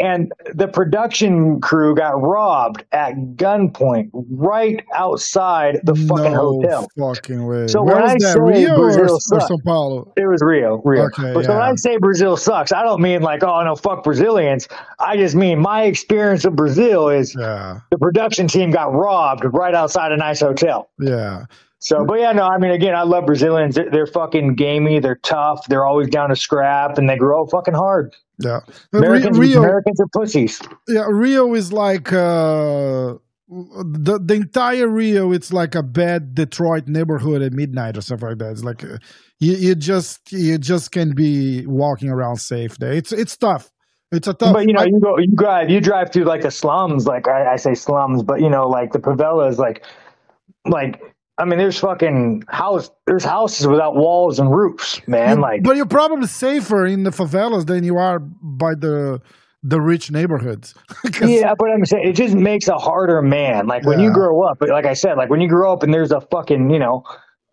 And 0.00 0.32
the 0.54 0.68
production 0.68 1.60
crew 1.60 1.94
got 1.94 2.20
robbed 2.20 2.84
at 2.92 3.14
gunpoint 3.36 4.10
right 4.12 4.84
outside 4.94 5.80
the 5.84 5.94
fucking 5.94 6.32
no 6.32 6.60
hotel. 6.62 6.88
fucking 6.98 7.46
way. 7.46 7.66
So 7.68 7.82
Where 7.82 7.96
when 7.96 8.04
is 8.04 8.10
I 8.24 8.28
that? 8.28 8.34
say 8.34 8.40
Rio 8.40 8.74
or, 8.74 8.78
Brazil 8.78 9.14
or 9.16 9.20
sucks- 9.20 9.48
Sao 9.48 9.56
Paulo? 9.64 10.12
It 10.16 10.26
was 10.26 10.42
Rio, 10.42 10.80
Rio. 10.84 11.04
Okay, 11.06 11.32
but 11.34 11.44
so 11.44 11.52
when. 11.54 11.62
I 11.62 11.74
say 11.76 11.96
Brazil 11.98 12.36
sucks, 12.36 12.72
I 12.72 12.82
don't 12.82 13.00
mean 13.00 13.22
like, 13.22 13.42
oh 13.42 13.62
no, 13.64 13.76
fuck 13.76 14.04
Brazilians. 14.04 14.68
I 14.98 15.16
just 15.16 15.34
mean 15.34 15.58
my 15.60 15.82
experience 15.84 16.44
of 16.44 16.56
Brazil 16.56 17.08
is 17.08 17.34
Yeah. 17.38 17.80
the 17.90 17.98
production 17.98 18.48
team 18.48 18.70
got 18.70 18.92
robbed 18.92 19.44
right 19.52 19.74
outside 19.74 20.12
a 20.12 20.16
nice 20.16 20.40
hotel. 20.40 20.88
Yeah. 21.00 21.44
So, 21.78 22.04
but 22.04 22.18
yeah, 22.18 22.32
no, 22.32 22.44
I 22.44 22.58
mean, 22.58 22.70
again, 22.70 22.94
I 22.94 23.02
love 23.02 23.26
Brazilians. 23.26 23.74
They're, 23.74 23.90
they're 23.90 24.06
fucking 24.06 24.54
gamey. 24.54 24.98
They're 24.98 25.20
tough. 25.22 25.66
They're 25.68 25.84
always 25.84 26.08
down 26.08 26.30
to 26.30 26.36
scrap, 26.36 26.98
and 26.98 27.08
they 27.08 27.16
grow 27.16 27.46
fucking 27.46 27.74
hard. 27.74 28.14
Yeah. 28.38 28.60
Americans, 28.92 29.38
Rio, 29.38 29.58
Americans 29.62 30.00
are 30.00 30.08
pussies. 30.08 30.60
yeah, 30.88 31.06
Rio 31.08 31.54
is 31.54 31.72
like 31.72 32.12
uh 32.12 33.14
the 33.48 34.18
the 34.22 34.34
entire 34.34 34.88
Rio. 34.88 35.32
It's 35.32 35.52
like 35.52 35.74
a 35.74 35.82
bad 35.82 36.34
Detroit 36.34 36.88
neighborhood 36.88 37.42
at 37.42 37.52
midnight 37.52 37.96
or 37.96 38.00
stuff 38.00 38.22
like 38.22 38.38
that. 38.38 38.50
It's 38.50 38.64
like 38.64 38.82
uh, 38.84 38.98
you 39.38 39.52
you 39.54 39.74
just 39.74 40.32
you 40.32 40.58
just 40.58 40.90
can't 40.92 41.14
be 41.14 41.66
walking 41.66 42.08
around 42.10 42.36
safe 42.38 42.76
there. 42.78 42.92
It's 42.92 43.12
it's 43.12 43.36
tough. 43.36 43.70
It's 44.12 44.26
a 44.28 44.34
tough. 44.34 44.52
But 44.54 44.66
you 44.66 44.72
know, 44.72 44.80
I- 44.82 44.86
you 44.86 45.00
go, 45.00 45.18
you 45.18 45.34
drive, 45.34 45.70
you 45.70 45.80
drive 45.80 46.12
through 46.12 46.24
like 46.24 46.42
the 46.42 46.50
slums. 46.50 47.06
Like 47.06 47.28
I, 47.28 47.52
I 47.52 47.56
say 47.56 47.74
slums, 47.74 48.22
but 48.22 48.40
you 48.40 48.50
know, 48.50 48.68
like 48.68 48.92
the 48.92 48.98
favelas. 48.98 49.56
Like, 49.58 49.84
like 50.66 51.00
I 51.38 51.44
mean, 51.44 51.58
there's 51.58 51.78
fucking 51.78 52.44
house. 52.48 52.90
There's 53.06 53.24
houses 53.24 53.66
without 53.66 53.94
walls 53.94 54.38
and 54.38 54.50
roofs, 54.50 55.00
man. 55.06 55.36
you- 55.36 55.42
like, 55.42 55.62
but 55.62 55.76
you're 55.76 55.86
probably 55.86 56.26
safer 56.26 56.86
in 56.86 57.02
the 57.04 57.10
favelas 57.10 57.66
than 57.66 57.84
you 57.84 57.98
are 57.98 58.18
by 58.20 58.74
the 58.74 59.20
the 59.62 59.80
rich 59.80 60.10
neighborhoods. 60.10 60.74
Yeah, 61.20 61.54
but 61.58 61.70
I'm 61.70 61.84
saying 61.84 62.08
it 62.08 62.12
just 62.12 62.34
makes 62.34 62.68
a 62.68 62.78
harder 62.78 63.20
man. 63.22 63.66
Like 63.66 63.84
when 63.84 63.98
you 64.00 64.12
grow 64.12 64.42
up, 64.42 64.58
like 64.60 64.86
I 64.86 64.94
said, 64.94 65.16
like 65.16 65.28
when 65.30 65.40
you 65.40 65.48
grow 65.48 65.72
up 65.72 65.82
and 65.82 65.92
there's 65.92 66.12
a 66.12 66.20
fucking, 66.20 66.70
you 66.70 66.78
know, 66.78 67.02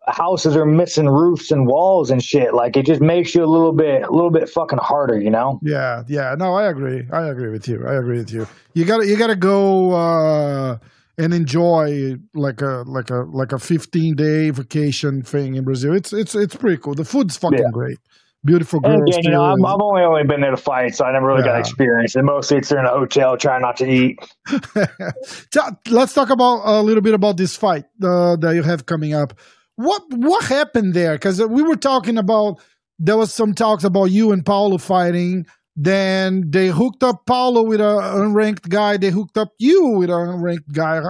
houses 0.07 0.55
are 0.55 0.65
missing 0.65 1.07
roofs 1.07 1.49
and 1.49 1.65
walls 1.65 2.11
and 2.11 2.21
shit. 2.21 2.53
Like 2.53 2.75
it 2.77 2.85
just 2.85 3.01
makes 3.01 3.33
you 3.33 3.43
a 3.43 3.47
little 3.47 3.71
bit, 3.73 4.03
a 4.03 4.11
little 4.11 4.31
bit 4.31 4.49
fucking 4.49 4.79
harder, 4.79 5.19
you 5.19 5.29
know? 5.29 5.59
Yeah, 5.63 6.03
yeah. 6.07 6.35
No, 6.37 6.53
I 6.55 6.67
agree. 6.67 7.07
I 7.11 7.23
agree 7.29 7.49
with 7.49 7.67
you. 7.67 7.85
I 7.87 7.95
agree 7.95 8.17
with 8.17 8.31
you. 8.31 8.47
You 8.73 8.85
gotta 8.85 9.07
you 9.07 9.17
gotta 9.17 9.35
go 9.37 9.91
uh 9.93 10.77
and 11.17 11.34
enjoy 11.34 12.15
like 12.34 12.62
a 12.62 12.84
like 12.88 13.10
a 13.10 13.24
like 13.32 13.51
a 13.51 13.60
15 13.60 14.15
day 14.15 14.50
vacation 14.50 15.22
thing 15.22 15.55
in 15.55 15.63
Brazil. 15.63 15.93
It's 15.96 16.13
it's 16.13 16.36
it's 16.36 16.55
pretty 16.55 16.77
cool. 16.77 16.96
The 16.96 17.05
food's 17.05 17.38
fucking 17.38 17.60
Yeah. 17.60 17.72
great. 17.72 17.98
Beautiful 18.46 18.82
girls. 18.82 18.96
And 19.00 19.08
again, 19.08 19.24
you 19.24 19.32
know. 19.32 19.41
I'm, 19.43 19.65
I've 19.65 19.79
only 19.79 20.01
only 20.01 20.24
been 20.25 20.41
there 20.41 20.51
to 20.51 20.58
fight, 20.58 20.93
so 20.96 21.05
I 21.05 21.13
never 21.13 21.27
really 21.27 21.43
got 21.43 21.58
experience. 21.60 22.15
And 22.15 22.25
mostly 22.25 22.58
it's 22.58 22.72
in 22.74 22.77
a 22.79 22.89
hotel, 22.89 23.38
trying 23.38 23.62
not 23.62 23.77
to 23.77 23.89
eat. 23.89 24.20
Let's 25.89 26.13
talk 26.13 26.29
about 26.29 26.62
a 26.65 26.82
little 26.82 27.01
bit 27.01 27.13
about 27.13 27.38
this 27.38 27.55
fight 27.55 27.86
uh, 28.03 28.36
that 28.38 28.53
you 28.55 28.63
have 28.63 28.86
coming 28.86 29.13
up. 29.13 29.39
What 29.75 30.01
what 30.10 30.43
happened 30.46 30.93
there? 30.93 31.13
Because 31.13 31.41
we 31.41 31.63
were 31.63 31.75
talking 31.75 32.17
about 32.17 32.60
there 33.00 33.17
was 33.17 33.34
some 33.34 33.53
talks 33.53 33.84
about 33.84 34.05
you 34.05 34.32
and 34.32 34.46
Paulo 34.46 34.77
fighting. 34.77 35.46
Then 35.75 36.51
they 36.51 36.67
hooked 36.67 37.03
up 37.03 37.25
Paulo 37.25 37.63
with 37.63 37.81
an 37.81 37.87
unranked 37.87 38.69
guy. 38.69 38.97
They 38.97 39.09
hooked 39.09 39.37
up 39.37 39.49
you 39.57 39.87
with 39.87 40.09
an 40.09 40.15
unranked 40.15 40.71
guy. 40.71 41.01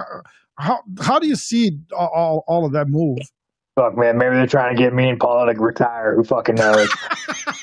How 0.57 0.79
how 1.01 1.19
do 1.19 1.27
you 1.27 1.35
see 1.35 1.79
all, 1.91 2.43
all, 2.47 2.65
of 2.65 2.71
that 2.73 2.87
move? 2.87 3.19
Fuck, 3.75 3.97
man, 3.97 4.17
maybe 4.17 4.35
they're 4.35 4.45
trying 4.45 4.75
to 4.75 4.81
get 4.81 4.93
me 4.93 5.09
and 5.09 5.19
Paulo 5.19 5.51
to 5.51 5.59
retire. 5.59 6.15
Who 6.15 6.23
fucking 6.23 6.55
knows? 6.55 6.89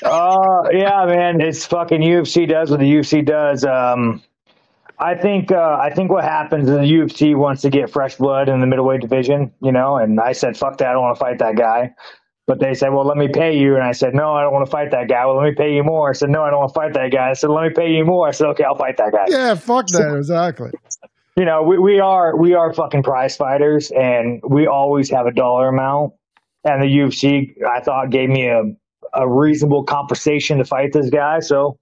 uh, 0.03 0.63
yeah, 0.71 1.05
man, 1.05 1.39
it's 1.39 1.65
fucking 1.65 2.01
UFC 2.01 2.47
does 2.47 2.69
what 2.69 2.81
the 2.81 2.91
UFC 2.91 3.25
does. 3.25 3.63
Um, 3.63 4.21
I 4.99 5.15
think 5.15 5.51
uh, 5.51 5.77
I 5.81 5.89
think 5.89 6.11
what 6.11 6.23
happens 6.23 6.69
is 6.69 6.75
the 6.75 6.81
UFC 6.81 7.35
wants 7.35 7.63
to 7.63 7.71
get 7.71 7.89
fresh 7.89 8.15
blood 8.17 8.49
in 8.49 8.59
the 8.59 8.67
middleweight 8.67 9.01
division, 9.01 9.51
you 9.61 9.71
know. 9.71 9.97
And 9.97 10.19
I 10.19 10.33
said, 10.33 10.55
"Fuck 10.55 10.77
that! 10.77 10.89
I 10.89 10.93
don't 10.93 11.01
want 11.01 11.15
to 11.15 11.19
fight 11.19 11.39
that 11.39 11.55
guy." 11.55 11.95
But 12.47 12.59
they 12.59 12.73
said, 12.73 12.89
"Well, 12.89 13.05
let 13.05 13.17
me 13.17 13.27
pay 13.27 13.57
you," 13.57 13.75
and 13.75 13.83
I 13.83 13.91
said, 13.91 14.13
"No, 14.13 14.33
I 14.33 14.41
don't 14.41 14.53
want 14.53 14.65
to 14.65 14.71
fight 14.71 14.91
that 14.91 15.07
guy." 15.07 15.25
Well, 15.25 15.37
let 15.37 15.49
me 15.49 15.55
pay 15.55 15.73
you 15.75 15.83
more. 15.83 16.09
I 16.09 16.13
said, 16.13 16.29
"No, 16.29 16.43
I 16.43 16.49
don't 16.49 16.59
want 16.59 16.73
to 16.73 16.79
fight 16.79 16.93
that 16.93 17.11
guy." 17.11 17.29
I 17.29 17.33
said, 17.33 17.49
"Let 17.49 17.63
me 17.63 17.69
pay 17.69 17.91
you 17.91 18.03
more." 18.03 18.27
I 18.27 18.31
said, 18.31 18.47
"Okay, 18.47 18.63
I'll 18.63 18.75
fight 18.75 18.97
that 18.97 19.11
guy." 19.11 19.25
Yeah, 19.27 19.55
fuck 19.55 19.87
that. 19.87 20.15
Exactly. 20.15 20.71
You 21.37 21.45
know, 21.45 21.63
we, 21.63 21.77
we 21.77 21.99
are 21.99 22.35
we 22.35 22.53
are 22.55 22.73
fucking 22.73 23.03
prize 23.03 23.37
fighters, 23.37 23.91
and 23.91 24.41
we 24.47 24.67
always 24.67 25.09
have 25.11 25.27
a 25.27 25.31
dollar 25.31 25.69
amount. 25.69 26.13
And 26.63 26.83
the 26.83 26.87
UFC, 26.87 27.53
I 27.65 27.79
thought, 27.81 28.09
gave 28.09 28.29
me 28.29 28.47
a 28.47 28.63
a 29.13 29.29
reasonable 29.29 29.83
compensation 29.83 30.57
to 30.57 30.65
fight 30.65 30.93
this 30.93 31.09
guy. 31.09 31.39
So 31.39 31.77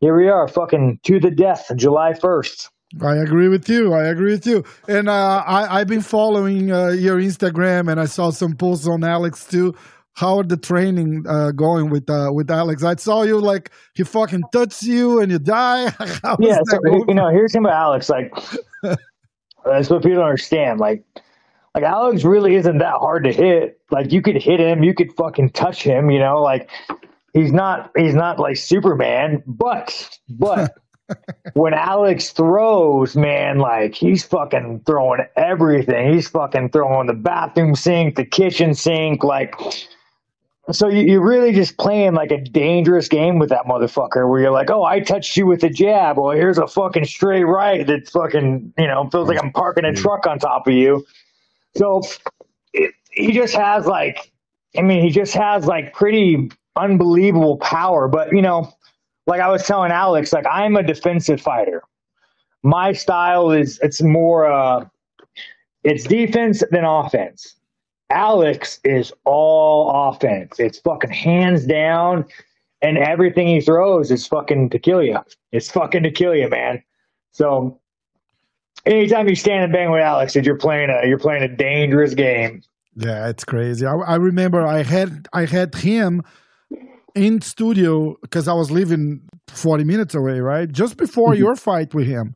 here 0.00 0.16
we 0.16 0.28
are, 0.28 0.48
fucking 0.48 1.00
to 1.04 1.20
the 1.20 1.30
death, 1.30 1.70
July 1.76 2.14
first. 2.14 2.70
I 3.02 3.16
agree 3.16 3.48
with 3.48 3.68
you. 3.68 3.92
I 3.92 4.08
agree 4.08 4.32
with 4.32 4.46
you. 4.46 4.64
And 4.88 5.08
uh, 5.08 5.44
I, 5.46 5.80
I've 5.80 5.86
been 5.86 6.00
following 6.00 6.72
uh, 6.72 6.88
your 6.88 7.18
Instagram, 7.20 7.90
and 7.90 8.00
I 8.00 8.06
saw 8.06 8.30
some 8.30 8.56
posts 8.56 8.88
on 8.88 9.04
Alex 9.04 9.44
too. 9.44 9.74
How 10.14 10.38
are 10.38 10.42
the 10.42 10.56
training 10.56 11.24
uh, 11.26 11.52
going 11.52 11.88
with 11.90 12.10
uh, 12.10 12.30
with 12.32 12.50
Alex? 12.50 12.82
I 12.82 12.96
saw 12.96 13.22
you 13.22 13.40
like 13.40 13.70
he 13.94 14.04
fucking 14.04 14.42
touched 14.52 14.82
you 14.82 15.20
and 15.20 15.30
you 15.30 15.38
die. 15.38 15.90
How 16.22 16.36
Yeah, 16.38 16.58
so, 16.66 16.78
you 17.08 17.14
know, 17.14 17.28
here's 17.28 17.54
him 17.54 17.64
about 17.64 17.80
Alex. 17.80 18.10
Like, 18.10 18.34
that's 19.64 19.88
what 19.88 20.02
people 20.02 20.16
don't 20.16 20.24
understand. 20.24 20.80
Like, 20.80 21.04
like 21.74 21.84
Alex 21.84 22.24
really 22.24 22.54
isn't 22.56 22.78
that 22.78 22.96
hard 22.96 23.24
to 23.24 23.32
hit. 23.32 23.80
Like, 23.90 24.12
you 24.12 24.20
could 24.20 24.36
hit 24.36 24.60
him, 24.60 24.82
you 24.82 24.94
could 24.94 25.12
fucking 25.14 25.50
touch 25.50 25.82
him. 25.82 26.10
You 26.10 26.18
know, 26.18 26.42
like 26.42 26.68
he's 27.32 27.52
not 27.52 27.90
he's 27.96 28.14
not 28.14 28.38
like 28.38 28.56
Superman, 28.56 29.42
but 29.46 30.18
but 30.28 30.76
when 31.54 31.72
Alex 31.72 32.30
throws, 32.30 33.16
man, 33.16 33.58
like 33.58 33.94
he's 33.94 34.24
fucking 34.24 34.82
throwing 34.86 35.24
everything. 35.36 36.12
He's 36.12 36.28
fucking 36.28 36.70
throwing 36.70 37.06
the 37.06 37.14
bathroom 37.14 37.74
sink, 37.74 38.16
the 38.16 38.24
kitchen 38.24 38.74
sink, 38.74 39.24
like. 39.24 39.54
So 40.72 40.88
you, 40.88 41.02
you're 41.02 41.26
really 41.26 41.52
just 41.52 41.78
playing 41.78 42.14
like 42.14 42.30
a 42.30 42.40
dangerous 42.40 43.08
game 43.08 43.38
with 43.38 43.50
that 43.50 43.64
motherfucker, 43.66 44.28
where 44.28 44.40
you're 44.40 44.50
like, 44.50 44.70
"Oh, 44.70 44.84
I 44.84 45.00
touched 45.00 45.36
you 45.36 45.46
with 45.46 45.62
a 45.64 45.70
jab. 45.70 46.18
Well, 46.18 46.30
here's 46.30 46.58
a 46.58 46.66
fucking 46.66 47.04
straight 47.06 47.44
right 47.44 47.86
that 47.86 48.08
fucking 48.08 48.72
you 48.78 48.86
know 48.86 49.08
feels 49.10 49.28
like 49.28 49.42
I'm 49.42 49.52
parking 49.52 49.84
a 49.84 49.92
truck 49.94 50.26
on 50.26 50.38
top 50.38 50.66
of 50.66 50.74
you." 50.74 51.06
So 51.76 52.02
it, 52.72 52.92
he 53.12 53.32
just 53.32 53.54
has 53.54 53.86
like, 53.86 54.32
I 54.76 54.82
mean, 54.82 55.02
he 55.02 55.10
just 55.10 55.34
has 55.34 55.66
like 55.66 55.94
pretty 55.94 56.50
unbelievable 56.76 57.58
power. 57.58 58.08
But 58.08 58.32
you 58.32 58.42
know, 58.42 58.72
like 59.26 59.40
I 59.40 59.48
was 59.48 59.64
telling 59.66 59.92
Alex, 59.92 60.32
like 60.32 60.46
I'm 60.50 60.76
a 60.76 60.82
defensive 60.82 61.40
fighter. 61.40 61.82
My 62.62 62.92
style 62.92 63.50
is 63.52 63.78
it's 63.82 64.02
more 64.02 64.50
uh 64.50 64.86
it's 65.84 66.04
defense 66.04 66.62
than 66.70 66.84
offense. 66.84 67.56
Alex 68.10 68.80
is 68.84 69.12
all 69.24 70.08
offense. 70.08 70.58
It's 70.58 70.78
fucking 70.78 71.10
hands 71.10 71.64
down, 71.64 72.24
and 72.82 72.98
everything 72.98 73.46
he 73.46 73.60
throws 73.60 74.10
is 74.10 74.26
fucking 74.26 74.70
to 74.70 74.78
kill 74.78 75.02
you. 75.02 75.18
It's 75.52 75.70
fucking 75.70 76.02
to 76.02 76.10
kill 76.10 76.34
you, 76.34 76.48
man. 76.48 76.82
So 77.32 77.78
anytime 78.86 79.28
you 79.28 79.36
stand 79.36 79.64
and 79.64 79.72
bang 79.72 79.90
with 79.90 80.02
Alex, 80.02 80.34
you're 80.34 80.56
playing 80.56 80.90
a 80.90 81.06
you're 81.06 81.18
playing 81.18 81.42
a 81.42 81.48
dangerous 81.48 82.14
game. 82.14 82.62
Yeah, 82.96 83.28
it's 83.28 83.44
crazy. 83.44 83.86
I, 83.86 83.94
I 83.94 84.16
remember 84.16 84.66
I 84.66 84.82
had 84.82 85.28
I 85.32 85.44
had 85.46 85.74
him 85.74 86.22
in 87.14 87.40
studio 87.40 88.16
because 88.22 88.48
I 88.48 88.52
was 88.52 88.70
living 88.70 89.20
40 89.48 89.84
minutes 89.84 90.14
away, 90.14 90.40
right? 90.40 90.70
Just 90.70 90.96
before 90.96 91.32
mm-hmm. 91.32 91.42
your 91.42 91.56
fight 91.56 91.94
with 91.94 92.06
him. 92.06 92.34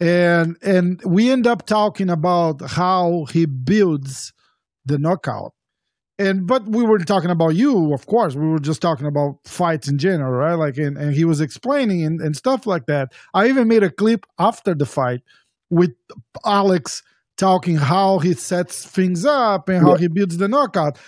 And 0.00 0.56
and 0.62 1.02
we 1.04 1.30
end 1.30 1.46
up 1.46 1.66
talking 1.66 2.08
about 2.08 2.62
how 2.70 3.26
he 3.32 3.44
builds 3.46 4.32
the 4.84 4.98
knockout. 4.98 5.52
And 6.18 6.46
but 6.46 6.66
we 6.66 6.82
weren't 6.82 7.06
talking 7.08 7.30
about 7.30 7.50
you, 7.56 7.94
of 7.94 8.04
course. 8.06 8.34
We 8.34 8.46
were 8.46 8.58
just 8.58 8.82
talking 8.82 9.06
about 9.06 9.38
fights 9.46 9.88
in 9.88 9.96
general, 9.96 10.30
right? 10.32 10.54
Like 10.54 10.76
and, 10.76 10.98
and 10.98 11.14
he 11.14 11.24
was 11.24 11.40
explaining 11.40 12.04
and, 12.04 12.20
and 12.20 12.36
stuff 12.36 12.66
like 12.66 12.86
that. 12.86 13.12
I 13.32 13.48
even 13.48 13.68
made 13.68 13.82
a 13.82 13.90
clip 13.90 14.26
after 14.38 14.74
the 14.74 14.84
fight 14.84 15.20
with 15.70 15.92
Alex 16.44 17.02
talking 17.38 17.76
how 17.76 18.18
he 18.18 18.34
sets 18.34 18.84
things 18.84 19.24
up 19.24 19.68
and 19.70 19.80
how 19.80 19.92
Yeah. 19.94 19.98
he 20.00 20.08
builds 20.08 20.36
the 20.36 20.48
knockout. 20.48 20.98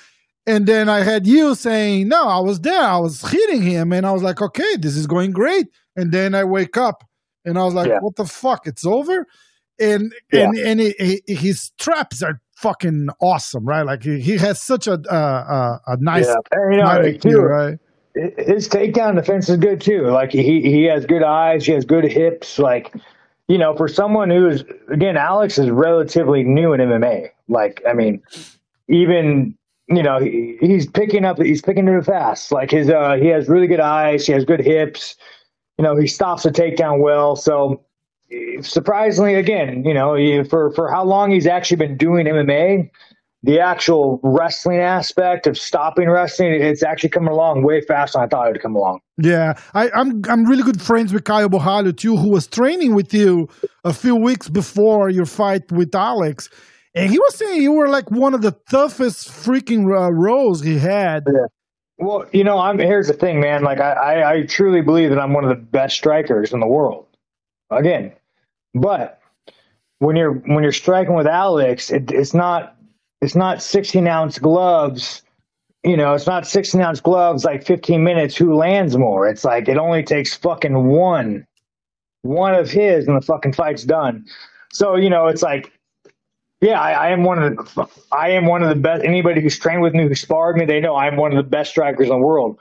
And 0.47 0.67
then 0.67 0.89
I 0.89 1.01
had 1.01 1.27
you 1.27 1.55
saying, 1.55 2.09
No, 2.09 2.27
I 2.27 2.41
was 2.41 2.61
there. 2.61 2.83
I 2.83 2.97
was 2.97 3.21
hitting 3.21 3.61
him. 3.63 3.93
And 3.93 4.07
I 4.07 4.13
was 4.13 4.23
like, 4.23 4.41
Okay, 4.41 4.77
this 4.79 4.97
is 4.97 5.07
going 5.07 5.33
great. 5.33 5.67
And 5.95 6.11
then 6.11 6.35
I 6.35 6.45
wake 6.45 6.77
up 6.79 7.05
and 7.45 7.59
I 7.59 7.65
was 7.65 7.75
like, 7.75 7.89
Yeah. 7.89 7.99
What 8.01 8.17
the 8.17 8.25
fuck? 8.25 8.67
It's 8.67 8.87
over. 8.87 9.27
And 9.79 10.13
Yeah. 10.33 10.45
and 10.49 10.59
and 10.59 10.81
he, 10.81 11.23
he, 11.27 11.35
his 11.35 11.71
traps 11.79 12.23
are 12.23 12.41
fucking 12.63 13.09
awesome, 13.21 13.65
right? 13.65 13.85
Like 13.85 14.03
he, 14.03 14.21
he 14.21 14.39
has 14.39 14.61
such 14.61 14.87
a 14.87 14.95
uh, 14.95 15.79
a 15.87 15.97
nice 15.99 16.27
yeah. 16.27 16.35
And, 16.53 16.75
you 16.75 16.81
know, 16.81 17.19
too, 17.19 17.41
right? 17.41 17.79
his 18.15 18.69
takedown 18.69 19.17
defense 19.17 19.49
is 19.49 19.57
good 19.57 19.81
too. 19.81 20.07
Like 20.09 20.33
he 20.33 20.61
he 20.61 20.85
has 20.85 21.07
good 21.07 21.23
eyes, 21.23 21.65
he 21.65 21.73
has 21.73 21.85
good 21.85 22.05
hips. 22.05 22.59
Like 22.59 22.95
you 23.49 23.59
know, 23.59 23.75
for 23.77 23.89
someone 23.89 24.31
who 24.31 24.49
is 24.49 24.65
again, 24.91 25.17
Alex 25.17 25.59
is 25.59 25.71
relatively 25.71 26.43
new 26.43 26.73
in 26.73 26.81
MMA. 26.81 27.29
Like 27.49 27.83
I 27.89 27.95
mean, 27.95 28.23
even 28.89 29.57
you 29.89 30.03
know 30.03 30.21
he, 30.21 30.57
he's 30.61 30.87
picking 30.87 31.25
up, 31.25 31.41
he's 31.41 31.63
picking 31.63 31.89
it 31.89 32.05
fast. 32.05 32.53
Like 32.53 32.71
his 32.71 32.91
uh, 32.91 33.15
he 33.15 33.29
has 33.29 33.49
really 33.49 33.67
good 33.67 33.81
eyes, 33.81 34.27
he 34.27 34.33
has 34.33 34.45
good 34.45 34.61
hips. 34.61 35.17
You 35.79 35.85
know, 35.85 35.97
he 35.97 36.07
stops 36.07 36.43
the 36.43 36.51
takedown 36.51 37.01
well. 37.01 37.35
So 37.35 37.83
surprisingly, 38.61 39.35
again, 39.35 39.85
you 39.85 39.95
know, 39.95 40.45
for 40.45 40.73
for 40.73 40.91
how 40.91 41.05
long 41.05 41.31
he's 41.31 41.47
actually 41.47 41.77
been 41.77 41.97
doing 41.97 42.27
MMA, 42.27 42.91
the 43.43 43.59
actual 43.59 44.21
wrestling 44.23 44.79
aspect 44.79 45.47
of 45.47 45.59
stopping 45.59 46.09
wrestling, 46.09 46.53
it's 46.53 46.83
actually 46.83 47.09
coming 47.09 47.31
along 47.31 47.65
way 47.65 47.81
faster 47.81 48.19
than 48.19 48.27
I 48.27 48.29
thought 48.29 48.49
it 48.49 48.53
would 48.53 48.63
come 48.63 48.77
along. 48.77 49.01
Yeah, 49.19 49.55
I, 49.75 49.91
I'm 49.91 50.23
I'm 50.29 50.45
really 50.45 50.63
good 50.63 50.81
friends 50.81 51.13
with 51.13 51.25
Caio 51.25 51.49
Borralho 51.49 51.97
too, 51.97 52.17
who 52.17 52.31
was 52.31 52.47
training 52.47 52.95
with 52.95 53.13
you 53.13 53.49
a 53.85 53.93
few 53.93 54.17
weeks 54.17 54.49
before 54.49 55.11
your 55.11 55.27
fight 55.27 55.71
with 55.73 55.95
Alex, 55.95 56.49
and 56.95 57.11
he 57.11 57.19
was 57.19 57.35
saying 57.35 57.63
you 57.63 57.73
were 57.73 57.89
like 57.89 58.11
one 58.11 58.35
of 58.35 58.43
the 58.43 58.57
toughest 58.71 59.29
freaking 59.29 59.85
uh, 59.87 60.13
rows 60.13 60.63
he 60.63 60.79
had. 60.79 61.25
Well, 61.99 62.27
you 62.33 62.45
know, 62.45 62.59
I'm 62.59 62.79
here's 62.79 63.09
the 63.09 63.13
thing, 63.13 63.41
man. 63.41 63.63
Like 63.63 63.81
I, 63.81 63.93
I, 63.93 64.33
I 64.33 64.43
truly 64.43 64.83
believe 64.83 65.11
that 65.11 65.19
I'm 65.19 65.33
one 65.33 65.45
of 65.45 65.51
the 65.51 65.63
best 65.63 65.97
strikers 65.97 66.53
in 66.53 66.61
the 66.61 66.67
world. 66.67 67.07
Again, 67.71 68.13
but 68.75 69.21
when 69.99 70.17
you're 70.17 70.33
when 70.33 70.63
you're 70.63 70.73
striking 70.73 71.15
with 71.15 71.27
Alex, 71.27 71.91
it, 71.91 72.11
it's 72.11 72.35
not 72.35 72.77
it's 73.21 73.35
not 73.37 73.63
16 73.63 74.07
ounce 74.07 74.39
gloves. 74.39 75.23
You 75.85 75.97
know, 75.97 76.15
it's 76.15 76.27
not 76.27 76.47
16 76.47 76.81
ounce 76.81 77.01
gloves 77.01 77.45
like 77.45 77.65
15 77.65 78.03
minutes. 78.03 78.37
Who 78.37 78.55
lands 78.55 78.97
more? 78.97 79.29
It's 79.29 79.45
like 79.45 79.69
it 79.69 79.79
only 79.79 80.03
takes 80.03 80.35
fucking 80.35 80.87
one, 80.89 81.47
one 82.23 82.55
of 82.55 82.71
his, 82.71 83.07
and 83.07 83.17
the 83.17 83.25
fucking 83.25 83.53
fight's 83.53 83.85
done. 83.85 84.25
So 84.73 84.97
you 84.97 85.11
know, 85.11 85.29
it's 85.29 85.43
like 85.43 85.73
yeah, 86.63 86.81
I, 86.81 86.93
I 86.93 87.09
am 87.11 87.25
one 87.25 87.43
of 87.43 87.57
the 87.57 87.87
I 88.13 88.31
am 88.31 88.47
one 88.47 88.63
of 88.63 88.69
the 88.69 88.77
best. 88.77 89.05
Anybody 89.05 89.41
who's 89.41 89.59
trained 89.59 89.83
with 89.83 89.95
me, 89.95 90.07
who 90.07 90.15
sparred 90.15 90.57
me, 90.57 90.65
they 90.65 90.81
know 90.81 90.97
I'm 90.97 91.17
one 91.17 91.33
of 91.33 91.37
the 91.37 91.49
best 91.49 91.71
strikers 91.71 92.09
in 92.09 92.11
the 92.11 92.19
world. 92.19 92.59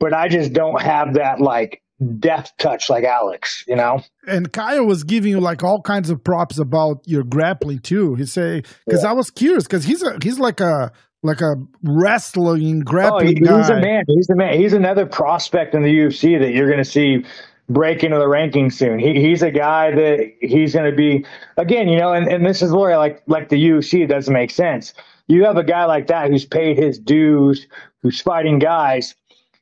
But 0.00 0.12
I 0.12 0.28
just 0.28 0.52
don't 0.52 0.80
have 0.80 1.14
that 1.14 1.40
like 1.40 1.82
deft 2.18 2.58
touch 2.58 2.88
like 2.90 3.04
Alex. 3.04 3.64
You 3.66 3.76
know? 3.76 4.02
And 4.26 4.52
Caio 4.52 4.84
was 4.84 5.04
giving 5.04 5.30
you 5.30 5.40
like 5.40 5.62
all 5.64 5.80
kinds 5.82 6.10
of 6.10 6.22
props 6.22 6.58
about 6.58 7.02
your 7.06 7.22
grappling 7.24 7.80
too. 7.80 8.14
He 8.14 8.26
say 8.26 8.62
because 8.86 9.04
I 9.04 9.12
was 9.12 9.30
curious 9.30 9.64
because 9.64 9.84
he's 9.84 10.02
a 10.02 10.18
he's 10.22 10.38
like 10.38 10.60
a 10.60 10.92
like 11.22 11.40
a 11.40 11.54
wrestling 11.82 12.80
Oh, 12.82 12.84
grappling 12.90 13.36
he- 13.38 13.42
he's 13.48 13.68
a 13.70 13.80
man. 13.80 14.04
He's 14.06 14.30
a 14.30 14.34
man. 14.36 14.58
He's 14.58 14.72
another 14.72 15.06
prospect 15.06 15.74
in 15.74 15.82
the 15.82 15.88
UFC 15.92 16.38
that 16.38 16.52
you're 16.52 16.66
going 16.68 16.78
to 16.78 16.84
see 16.84 17.24
break 17.68 18.02
into 18.04 18.16
the 18.16 18.24
rankings 18.24 18.74
soon. 18.74 18.98
He, 18.98 19.20
he's 19.20 19.42
a 19.42 19.50
guy 19.50 19.90
that 19.90 20.32
he's 20.40 20.74
going 20.74 20.90
to 20.90 20.96
be 20.96 21.26
again. 21.56 21.88
You 21.88 21.98
know, 21.98 22.12
and, 22.12 22.28
and 22.28 22.46
this 22.46 22.62
is 22.62 22.72
where 22.72 22.96
like 22.98 23.22
like 23.26 23.48
the 23.48 23.56
UFC 23.70 24.08
doesn't 24.08 24.32
make 24.32 24.50
sense. 24.50 24.94
You 25.26 25.44
have 25.44 25.56
a 25.56 25.64
guy 25.64 25.84
like 25.84 26.06
that 26.06 26.30
who's 26.30 26.46
paid 26.46 26.78
his 26.78 26.98
dues, 26.98 27.66
who's 28.02 28.20
fighting 28.20 28.58
guys. 28.58 29.14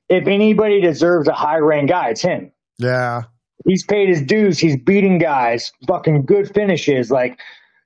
If 0.09 0.27
anybody 0.27 0.81
deserves 0.81 1.29
a 1.29 1.33
high 1.33 1.59
rank 1.59 1.91
guy, 1.91 2.11
it's 2.11 2.23
him. 2.23 2.53
Yeah, 2.79 3.25
He's 3.67 3.85
paid 3.85 4.09
his 4.09 4.23
dues. 4.23 4.59
He's 4.59 4.77
beating 4.77 5.19
guys, 5.19 5.73
fucking 5.87 6.25
good 6.25 6.53
finishes. 6.55 7.11
Like, 7.11 7.39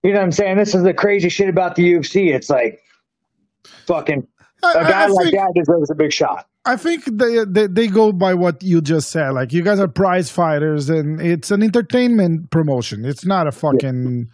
you 0.03 0.12
know 0.12 0.19
what 0.19 0.25
I'm 0.25 0.33
saying? 0.33 0.59
This 0.59 0.75
is 0.75 0.83
the 0.83 0.93
crazy 0.93 1.29
shit 1.29 1.49
about 1.49 1.75
the 1.75 1.95
UFC. 1.95 2.35
It's 2.35 2.50
like, 2.50 2.81
fucking, 3.87 4.27
I, 4.62 4.73
a 4.73 4.83
guy 4.83 5.03
I 5.05 5.07
like 5.07 5.25
think, 5.27 5.37
that 5.37 5.53
deserves 5.55 5.91
a 5.91 5.95
big 5.95 6.12
shot. 6.12 6.47
I 6.67 6.77
think 6.77 7.05
they, 7.07 7.45
they 7.47 7.67
they 7.67 7.87
go 7.87 8.12
by 8.12 8.35
what 8.35 8.62
you 8.62 8.83
just 8.83 9.11
said. 9.11 9.31
Like 9.31 9.55
you 9.55 9.62
guys 9.62 9.81
are 9.81 9.89
prize 9.89 10.31
fighters, 10.31 10.91
and 10.91 11.19
it's 11.19 11.50
an 11.50 11.62
entertainment 11.62 12.50
promotion. 12.50 13.07
It's 13.07 13.25
not 13.25 13.47
a 13.47 13.53
fucking 13.53 14.29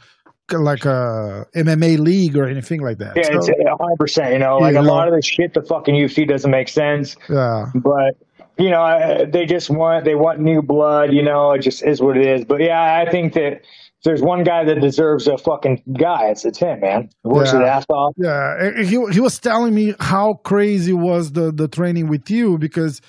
like 0.53 0.85
a 0.85 1.47
MMA 1.55 1.99
league 1.99 2.37
or 2.37 2.47
anything 2.47 2.81
like 2.81 2.99
that. 2.99 3.17
Yeah, 3.17 3.25
So, 3.25 3.35
it's 3.35 4.17
100%. 4.19 4.33
You 4.33 4.39
know, 4.39 4.59
like 4.59 4.77
a 4.77 4.83
lot 4.83 5.09
of 5.09 5.15
the 5.15 5.23
shit 5.23 5.55
the 5.55 5.63
fucking 5.63 5.95
UFC 5.95 6.27
doesn't 6.29 6.51
make 6.51 6.69
sense. 6.69 7.17
yeah. 7.29 7.67
But 7.75 8.17
you 8.59 8.71
know, 8.71 9.27
they 9.31 9.45
just 9.45 9.69
want 9.69 10.05
they 10.05 10.15
want 10.15 10.41
new 10.41 10.63
blood. 10.63 11.13
You 11.13 11.23
know, 11.23 11.53
it 11.53 11.61
just 11.61 11.83
is 11.85 12.01
what 12.01 12.17
it 12.17 12.27
is. 12.27 12.45
But 12.45 12.61
yeah, 12.63 13.03
I 13.07 13.11
think 13.11 13.35
that 13.35 13.53
if 13.53 14.03
there's 14.05 14.23
one 14.23 14.45
guy 14.45 14.65
that 14.65 14.81
deserves 14.81 15.27
a 15.27 15.37
fucking 15.37 15.83
guy, 15.99 16.29
it's 16.31 16.45
it's 16.47 16.59
him, 16.59 16.81
man. 16.81 17.11
He 17.23 17.29
works 17.29 17.53
Yeah. 17.53 17.59
his 17.61 17.69
ass 17.69 17.85
off. 17.91 18.15
Yeah, 18.17 18.71
he 18.83 18.99
he 19.13 19.21
was 19.21 19.39
telling 19.39 19.75
me 19.75 19.95
how 20.01 20.35
crazy 20.45 20.95
was 20.95 21.33
the 21.33 21.53
the 21.53 21.69
training 21.69 22.09
with 22.09 22.31
you 22.31 22.57
because 22.57 23.03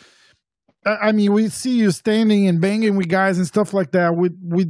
I 0.85 0.95
I 0.97 1.11
mean 1.13 1.31
we 1.31 1.47
see 1.47 1.77
you 1.77 1.91
standing 1.91 2.47
and 2.47 2.59
banging 2.59 2.97
with 2.97 3.07
guys 3.07 3.37
and 3.37 3.47
stuff 3.47 3.73
like 3.73 3.91
that. 3.91 4.15
We 4.17 4.31
we 4.43 4.65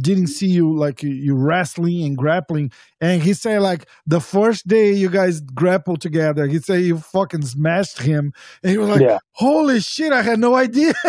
didn't 0.00 0.28
see 0.28 0.46
you 0.48 0.74
like 0.76 1.02
you- 1.02 1.34
wrestling 1.34 2.02
and 2.04 2.16
grappling. 2.16 2.70
And 3.00 3.22
he 3.22 3.32
said 3.34 3.60
like 3.62 3.86
the 4.06 4.20
first 4.20 4.66
day 4.66 4.92
you 4.92 5.08
guys 5.10 5.40
grappled 5.40 6.00
together, 6.00 6.46
he 6.46 6.58
said 6.58 6.82
you 6.82 6.98
fucking 6.98 7.42
smashed 7.42 8.00
him, 8.02 8.32
and 8.62 8.72
he 8.72 8.78
was 8.78 8.88
like, 8.88 9.00
Yeah. 9.00 9.18
"Holy 9.32 9.80
shit, 9.80 10.12
I 10.12 10.22
had 10.22 10.38
no 10.38 10.54
idea." 10.54 10.92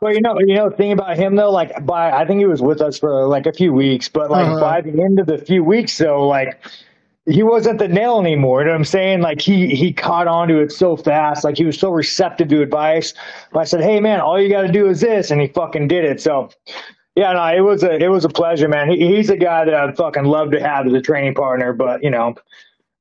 Well, 0.00 0.12
you 0.14 0.20
know, 0.20 0.36
you 0.40 0.54
know, 0.54 0.70
thing 0.70 0.92
about 0.92 1.16
him 1.16 1.36
though, 1.36 1.50
like 1.50 1.84
by 1.86 2.10
I 2.10 2.24
think 2.26 2.38
he 2.40 2.46
was 2.46 2.60
with 2.62 2.80
us 2.80 2.98
for 2.98 3.26
like 3.26 3.46
a 3.46 3.52
few 3.52 3.72
weeks, 3.72 4.08
but 4.08 4.30
like 4.30 4.46
Uh-huh. 4.46 4.60
by 4.60 4.80
the 4.80 4.90
end 5.02 5.18
of 5.20 5.26
the 5.26 5.38
few 5.38 5.62
weeks, 5.62 5.96
though, 5.98 6.26
like 6.26 6.58
he 7.26 7.42
wasn't 7.42 7.78
the 7.78 7.88
nail 7.88 8.18
anymore. 8.20 8.60
You 8.60 8.66
know 8.66 8.72
what 8.72 8.78
I'm 8.78 8.84
saying? 8.84 9.20
Like 9.20 9.40
he 9.40 9.74
he 9.74 9.92
caught 9.92 10.26
on 10.26 10.48
to 10.48 10.58
it 10.60 10.72
so 10.72 10.96
fast. 10.96 11.44
Like 11.44 11.56
he 11.56 11.64
was 11.64 11.78
so 11.78 11.90
receptive 11.90 12.48
to 12.48 12.62
advice. 12.62 13.14
I 13.54 13.64
said, 13.64 13.82
"Hey, 13.82 14.00
man, 14.00 14.20
all 14.20 14.40
you 14.40 14.48
got 14.50 14.62
to 14.62 14.72
do 14.72 14.88
is 14.88 15.00
this," 15.00 15.30
and 15.30 15.40
he 15.40 15.48
fucking 15.48 15.88
did 15.88 16.04
it. 16.04 16.20
So. 16.20 16.50
Yeah, 17.16 17.32
no, 17.32 17.44
it 17.46 17.60
was 17.60 17.82
a 17.84 17.92
it 17.94 18.08
was 18.08 18.24
a 18.24 18.28
pleasure, 18.28 18.68
man. 18.68 18.90
He, 18.90 19.14
he's 19.14 19.30
a 19.30 19.36
guy 19.36 19.64
that 19.64 19.74
I'd 19.74 19.96
fucking 19.96 20.24
love 20.24 20.50
to 20.50 20.60
have 20.60 20.86
as 20.86 20.92
a 20.92 21.00
training 21.00 21.34
partner, 21.34 21.72
but 21.72 22.02
you 22.02 22.10
know, 22.10 22.34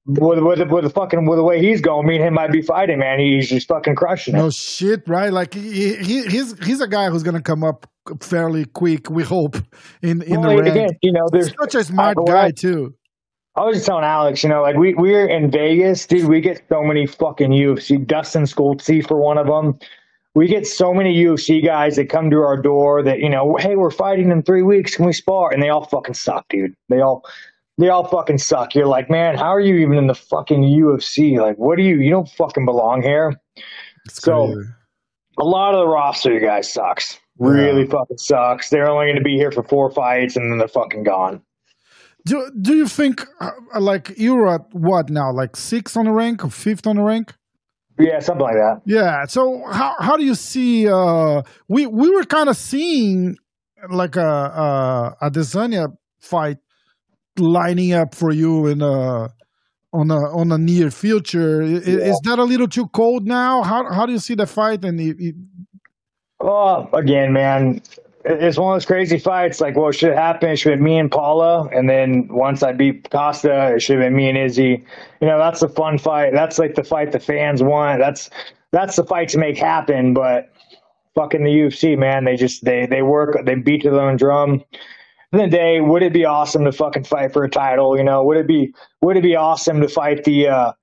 with 0.06 0.40
with 0.40 0.60
with 0.70 0.84
the 0.84 0.90
fucking 0.90 1.26
with 1.26 1.38
the 1.38 1.44
way 1.44 1.60
he's 1.62 1.82
going, 1.82 2.06
me 2.06 2.18
and 2.18 2.26
him 2.26 2.34
might 2.36 2.52
be 2.52 2.62
fighting, 2.62 3.00
man. 3.00 3.20
He's 3.20 3.50
just 3.50 3.68
fucking 3.68 3.96
crushing 3.96 4.36
it. 4.36 4.38
no 4.38 4.52
shit, 4.52 5.08
right? 5.08 5.34
Like 5.34 5.54
he, 5.56 5.96
he 5.96 6.24
he's 6.28 6.58
he's 6.64 6.80
a 6.82 6.88
guy 6.88 7.10
who's 7.10 7.24
gonna 7.24 7.42
come 7.42 7.64
up 7.64 7.90
fairly 8.22 8.66
quick. 8.66 9.10
We 9.10 9.24
hope 9.24 9.56
in 10.04 10.22
in 10.22 10.42
Well, 10.42 10.58
the 10.58 10.72
again, 10.72 10.90
you 11.02 11.12
know, 11.12 11.28
there's 11.32 11.52
Such 11.60 11.74
a 11.76 11.84
smart 11.84 12.18
I- 12.22 12.26
guy 12.32 12.52
too. 12.52 12.94
I 13.56 13.64
was 13.66 13.76
just 13.78 13.86
telling 13.86 14.04
Alex, 14.04 14.42
you 14.44 14.50
know, 14.50 14.64
like 14.64 14.76
we 14.78 14.96
we're 14.96 15.28
in 15.28 15.52
Vegas, 15.52 16.08
dude. 16.08 16.28
We 16.28 16.42
get 16.42 16.64
so 16.70 16.84
many 16.84 17.06
fucking 17.06 17.52
UFC. 17.52 18.04
Dustin 18.06 18.44
Stoltzfus 18.44 19.08
for 19.08 19.18
one 19.18 19.38
of 19.38 19.46
them. 19.46 19.78
We 20.36 20.48
get 20.48 20.66
so 20.66 20.94
many 20.94 21.16
UFC 21.24 21.64
guys 21.64 21.96
that 21.98 22.10
come 22.10 22.32
to 22.32 22.38
our 22.38 22.60
door 22.60 23.04
that 23.04 23.20
you 23.20 23.30
know, 23.30 23.56
hey, 23.60 23.76
we're 23.76 23.92
fighting 23.92 24.32
in 24.32 24.42
three 24.42 24.64
weeks. 24.64 24.96
Can 24.96 25.06
we 25.06 25.14
spar? 25.14 25.52
And 25.54 25.62
they 25.62 25.70
all 25.70 25.86
fucking 25.86 26.16
suck, 26.16 26.46
dude. 26.50 26.74
They 26.90 27.02
all 27.02 27.24
they 27.78 27.90
all 27.90 28.08
fucking 28.08 28.38
suck. 28.40 28.74
You're 28.76 28.88
like, 28.88 29.10
man, 29.10 29.36
how 29.38 29.50
are 29.54 29.60
you 29.60 29.76
even 29.76 29.98
in 29.98 30.08
the 30.08 30.16
fucking 30.16 30.62
UFC? 30.64 31.40
Like, 31.40 31.58
what 31.58 31.78
do 31.78 31.84
you? 31.84 31.98
You 31.98 32.10
don't 32.12 32.30
fucking 32.30 32.66
belong 32.66 33.02
here. 33.04 33.34
It's 34.06 34.22
So- 34.22 34.54
crazy. 34.54 34.70
A 35.40 35.44
lot 35.44 35.74
of 35.74 35.80
the 35.80 35.88
roster, 35.88 36.32
you 36.32 36.40
guys, 36.40 36.72
sucks. 36.72 37.20
Really 37.40 37.88
fucking 37.88 38.20
sucks. 38.20 38.70
They're 38.70 38.88
only 38.88 39.08
going 39.08 39.16
to 39.16 39.24
be 39.24 39.36
here 39.36 39.52
for 39.52 39.64
four 39.64 39.90
fights 39.90 40.36
and 40.36 40.52
then 40.52 40.60
they're 40.60 40.68
fucking 40.68 41.02
gone. 41.04 41.42
do 42.28 42.52
do 42.62 42.76
you 42.76 42.88
think 42.88 43.26
uh, 43.42 43.50
like 43.80 44.14
you're 44.16 44.48
at 44.48 44.62
what 44.74 45.10
now? 45.10 45.32
Like 45.32 45.56
sixth 45.56 45.98
on 45.98 46.06
the 46.06 46.12
rank 46.12 46.46
or 46.46 46.52
fifth 46.52 46.86
on 46.86 46.98
the 46.98 47.02
rank? 47.02 47.34
Yeah, 48.00 48.20
something 48.20 48.44
like 48.44 48.56
that. 48.56 48.82
Yeah. 48.86 49.26
So 49.26 49.64
how 49.72 49.96
how 50.00 50.18
do 50.18 50.24
you 50.26 50.36
see? 50.36 50.88
uh 50.90 51.42
We 51.68 51.86
we 51.88 52.10
were 52.16 52.24
kind 52.24 52.50
of 52.50 52.58
seeing 52.58 53.38
like 53.90 54.16
a 54.16 54.22
a, 54.22 55.16
Adesanya 55.30 55.88
fight 56.20 56.58
lining 57.38 57.94
up 57.94 58.16
for 58.16 58.32
you 58.32 58.68
in 58.68 58.82
a 58.82 59.30
on 59.94 60.10
a 60.10 60.20
on 60.36 60.52
a 60.52 60.58
near 60.58 60.90
future. 60.90 61.62
I- 61.64 61.68
i- 61.68 62.04
Is 62.12 62.20
that 62.24 62.40
a 62.40 62.44
little 62.44 62.68
too 62.68 62.88
cold 62.88 63.28
now? 63.28 63.62
How 63.64 63.92
how 63.94 64.06
do 64.08 64.12
you 64.14 64.20
see 64.20 64.36
the 64.36 64.48
fight? 64.48 64.84
And 64.86 65.00
i- 65.00 65.16
i- 65.28 65.34
Oh, 66.40 66.90
again, 66.94 67.32
man, 67.32 67.76
it- 67.78 68.00
it's 68.26 68.58
one 68.58 68.74
of 68.74 68.76
those 68.76 68.86
crazy 68.86 69.18
fights. 69.18 69.60
Like, 69.60 69.76
what 69.76 69.96
should 69.96 70.10
have 70.10 70.18
happened? 70.18 70.54
It 70.54 70.58
should 70.58 70.72
have 70.72 70.80
been 70.80 70.86
me 70.86 70.98
and 70.98 71.12
Paulo, 71.12 71.70
and 71.74 71.90
then 71.90 72.28
once 72.30 72.64
I 72.64 72.72
beat 72.72 73.10
Costa, 73.10 73.76
it 73.76 73.82
should 73.82 74.00
have 74.00 74.06
been 74.06 74.16
me 74.16 74.30
and 74.30 74.38
Izzy. 74.38 74.86
You 75.22 75.28
know, 75.28 75.38
that's 75.38 75.60
the 75.60 75.70
fun 75.70 75.98
fight. 75.98 76.34
That's 76.34 76.58
like 76.58 76.76
the 76.76 76.84
fight 76.84 77.12
the 77.12 77.20
fans 77.20 77.62
want. 77.62 78.00
That's 78.00 78.30
that's 78.72 78.96
the 78.96 79.04
fight 79.04 79.30
to 79.30 79.38
make 79.38 79.58
happen. 79.58 80.14
But 80.14 80.52
fucking 81.16 81.44
the 81.44 81.52
UFC, 81.52 81.98
man, 81.98 82.24
they 82.24 82.36
just 82.36 82.64
they 82.64 82.86
they 82.86 83.02
work. 83.02 83.46
They 83.46 83.56
beat 83.56 83.82
to 83.84 83.92
their 83.92 84.02
own 84.02 84.18
drum. 84.18 84.64
Of 85.34 85.40
the 85.40 85.48
day, 85.48 85.82
would 85.82 86.04
it 86.04 86.14
be 86.14 86.26
awesome 86.26 86.64
to 86.66 86.72
fucking 86.72 87.06
fight 87.06 87.34
for 87.34 87.44
a 87.44 87.50
title? 87.50 87.98
You 87.98 88.04
know, 88.04 88.24
would 88.24 88.38
it 88.38 88.48
be 88.48 88.74
would 89.02 89.18
it 89.18 89.24
be 89.24 89.36
awesome 89.36 89.82
to 89.82 89.90
fight 89.90 90.24
the 90.24 90.48
uh, 90.48 90.74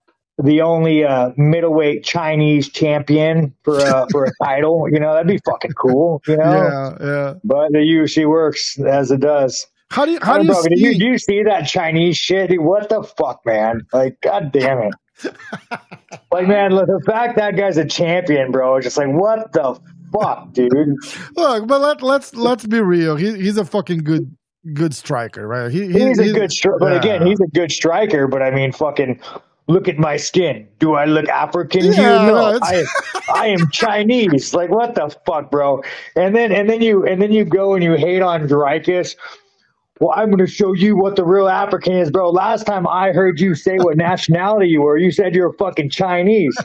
the 0.42 0.60
only 0.62 1.04
uh, 1.04 1.30
middleweight 1.36 2.04
Chinese 2.04 2.68
champion 2.68 3.54
for 3.62 3.78
a 3.78 4.06
for 4.10 4.24
a 4.24 4.32
title? 4.42 4.86
You 4.90 5.00
know, 5.00 5.12
that'd 5.12 5.26
be 5.26 5.40
fucking 5.44 5.72
cool. 5.72 6.22
You 6.26 6.36
know, 6.36 6.96
yeah, 7.00 7.06
yeah. 7.06 7.34
but 7.44 7.72
the 7.72 7.78
UFC 7.78 8.28
works 8.28 8.78
as 8.80 9.10
it 9.10 9.20
does. 9.20 9.66
How 9.90 10.04
do 10.04 10.12
you 10.12 10.18
how 10.22 10.38
do 10.38 10.46
you 10.46 10.54
see? 10.54 10.68
you, 10.76 10.98
do 10.98 11.06
you 11.06 11.18
see 11.18 11.42
that 11.42 11.62
Chinese 11.66 12.16
shit? 12.16 12.50
What 12.60 12.88
the 12.88 13.02
fuck, 13.02 13.44
man? 13.44 13.86
Like, 13.92 14.20
god 14.20 14.52
damn 14.52 14.78
it! 14.78 14.94
like, 16.32 16.46
man, 16.46 16.72
look, 16.72 16.86
the 16.86 17.02
fact 17.06 17.36
that 17.36 17.56
guy's 17.56 17.76
a 17.76 17.84
champion, 17.84 18.52
bro, 18.52 18.76
it's 18.76 18.86
just 18.86 18.96
like, 18.96 19.08
what 19.08 19.52
the 19.52 19.80
fuck, 20.12 20.52
dude? 20.52 20.70
Look, 21.34 21.66
but 21.66 21.80
let 21.80 22.02
let's 22.02 22.34
let's 22.34 22.66
be 22.66 22.80
real. 22.80 23.16
He, 23.16 23.34
he's 23.34 23.56
a 23.56 23.64
fucking 23.64 24.04
good 24.04 24.34
good 24.74 24.94
striker, 24.94 25.46
right? 25.46 25.70
He, 25.70 25.86
he- 25.86 26.08
He's 26.08 26.18
a 26.18 26.32
good 26.32 26.52
striker, 26.52 26.78
but 26.78 26.96
again, 26.96 27.26
he's 27.26 27.40
a 27.40 27.46
good 27.48 27.72
striker. 27.72 28.28
But 28.28 28.42
I 28.42 28.50
mean, 28.50 28.72
fucking, 28.72 29.20
look 29.70 29.88
at 29.88 29.98
my 29.98 30.16
skin. 30.16 30.68
Do 30.78 30.94
I 30.94 31.04
look 31.04 31.28
African? 31.28 31.82
to 31.82 31.86
you? 31.88 31.96
No, 31.96 32.26
no, 32.26 32.58
I, 32.62 32.84
I 33.32 33.46
am 33.46 33.70
Chinese. 33.70 34.52
Like, 34.52 34.70
what 34.70 34.94
the 34.94 35.14
fuck, 35.24 35.50
bro? 35.50 35.82
And 36.16 36.34
then, 36.34 36.52
and 36.52 36.68
then 36.68 36.82
you, 36.82 37.06
and 37.06 37.22
then 37.22 37.32
you 37.32 37.44
go 37.44 37.74
and 37.74 37.82
you 37.82 37.94
hate 37.94 38.22
on 38.22 38.48
Dricus. 38.48 39.16
Well, 40.00 40.14
I'm 40.16 40.30
going 40.30 40.38
to 40.38 40.46
show 40.46 40.72
you 40.72 40.96
what 40.96 41.16
the 41.16 41.26
real 41.26 41.46
African 41.46 41.92
is, 41.92 42.10
bro. 42.10 42.30
Last 42.30 42.64
time 42.66 42.88
I 42.88 43.12
heard 43.12 43.38
you 43.38 43.54
say 43.54 43.76
what 43.76 43.98
nationality 43.98 44.68
you 44.68 44.80
were, 44.80 44.96
you 44.96 45.10
said 45.10 45.34
you're 45.34 45.52
fucking 45.52 45.90
Chinese. 45.90 46.56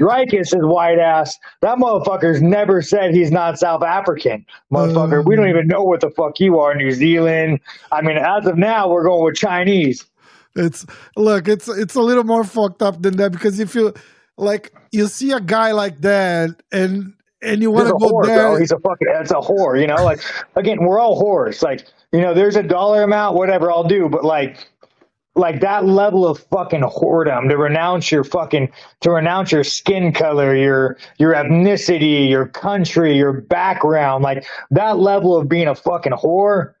Dricus 0.00 0.56
is 0.56 0.64
white 0.64 0.98
ass. 0.98 1.38
That 1.60 1.76
motherfucker's 1.76 2.40
never 2.40 2.80
said 2.80 3.14
he's 3.14 3.30
not 3.30 3.58
South 3.58 3.82
African. 3.82 4.46
Motherfucker, 4.72 5.22
we 5.22 5.36
don't 5.36 5.44
mm. 5.44 5.50
even 5.50 5.66
know 5.66 5.82
what 5.82 6.00
the 6.00 6.10
fuck 6.10 6.40
you 6.40 6.60
are, 6.60 6.74
New 6.74 6.92
Zealand. 6.92 7.60
I 7.92 8.00
mean, 8.00 8.16
as 8.16 8.46
of 8.46 8.56
now, 8.56 8.88
we're 8.88 9.04
going 9.04 9.22
with 9.22 9.36
Chinese. 9.36 10.06
It's 10.56 10.86
look, 11.16 11.48
it's 11.48 11.68
it's 11.68 11.94
a 11.94 12.00
little 12.00 12.24
more 12.24 12.44
fucked 12.44 12.82
up 12.82 13.00
than 13.02 13.16
that 13.16 13.32
because 13.32 13.58
if 13.58 13.74
you 13.74 13.94
like 14.36 14.72
you 14.90 15.06
see 15.06 15.32
a 15.32 15.40
guy 15.40 15.72
like 15.72 16.00
that 16.02 16.50
and 16.70 17.14
and 17.40 17.60
you 17.62 17.70
want 17.70 17.88
to 17.88 17.94
go 17.94 18.10
whore, 18.10 18.26
there, 18.26 18.48
bro. 18.48 18.56
He's 18.56 18.72
a 18.72 18.78
fucking. 18.78 19.08
That's 19.12 19.30
a 19.30 19.36
whore. 19.36 19.80
You 19.80 19.86
know, 19.86 20.04
like 20.04 20.20
again, 20.56 20.78
we're 20.80 21.00
all 21.00 21.20
whores. 21.20 21.62
Like 21.62 21.86
you 22.12 22.20
know, 22.20 22.34
there's 22.34 22.56
a 22.56 22.62
dollar 22.62 23.02
amount, 23.02 23.36
whatever 23.36 23.70
I'll 23.70 23.84
do, 23.88 24.08
but 24.08 24.24
like. 24.24 24.68
Like 25.34 25.62
that 25.62 25.86
level 25.86 26.26
of 26.28 26.40
fucking 26.50 26.82
whoredom 26.82 27.48
to 27.48 27.56
renounce 27.56 28.12
your 28.12 28.22
fucking 28.22 28.70
to 29.00 29.10
renounce 29.10 29.50
your 29.50 29.64
skin 29.64 30.12
color, 30.12 30.54
your 30.54 30.98
your 31.18 31.32
ethnicity, 31.32 32.28
your 32.28 32.48
country, 32.48 33.16
your 33.16 33.40
background, 33.40 34.22
like 34.22 34.44
that 34.72 34.98
level 34.98 35.34
of 35.34 35.48
being 35.48 35.68
a 35.68 35.74
fucking 35.74 36.12
whore, 36.12 36.74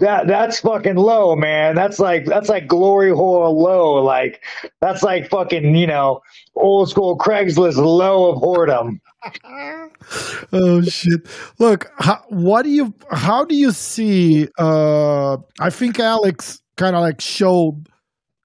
that 0.00 0.26
that's 0.26 0.58
fucking 0.60 0.96
low, 0.96 1.36
man. 1.36 1.74
That's 1.76 1.98
like 1.98 2.26
that's 2.26 2.48
like 2.48 2.66
glory 2.66 3.10
hole 3.10 3.60
low. 3.60 4.02
Like 4.02 4.42
that's 4.80 5.02
like 5.02 5.28
fucking, 5.30 5.74
you 5.76 5.86
know, 5.86 6.20
old 6.56 6.90
school 6.90 7.16
Craigslist 7.16 7.76
low 7.76 8.32
of 8.32 8.42
whoredom. 8.42 8.98
oh 10.52 10.82
shit! 10.82 11.20
Look, 11.58 11.90
how, 11.98 12.22
what 12.28 12.62
do 12.62 12.70
you? 12.70 12.92
How 13.10 13.44
do 13.44 13.54
you 13.54 13.70
see? 13.70 14.48
Uh, 14.58 15.38
I 15.60 15.70
think 15.70 16.00
Alex 16.00 16.60
kind 16.76 16.96
of 16.96 17.02
like 17.02 17.20
showed 17.20 17.88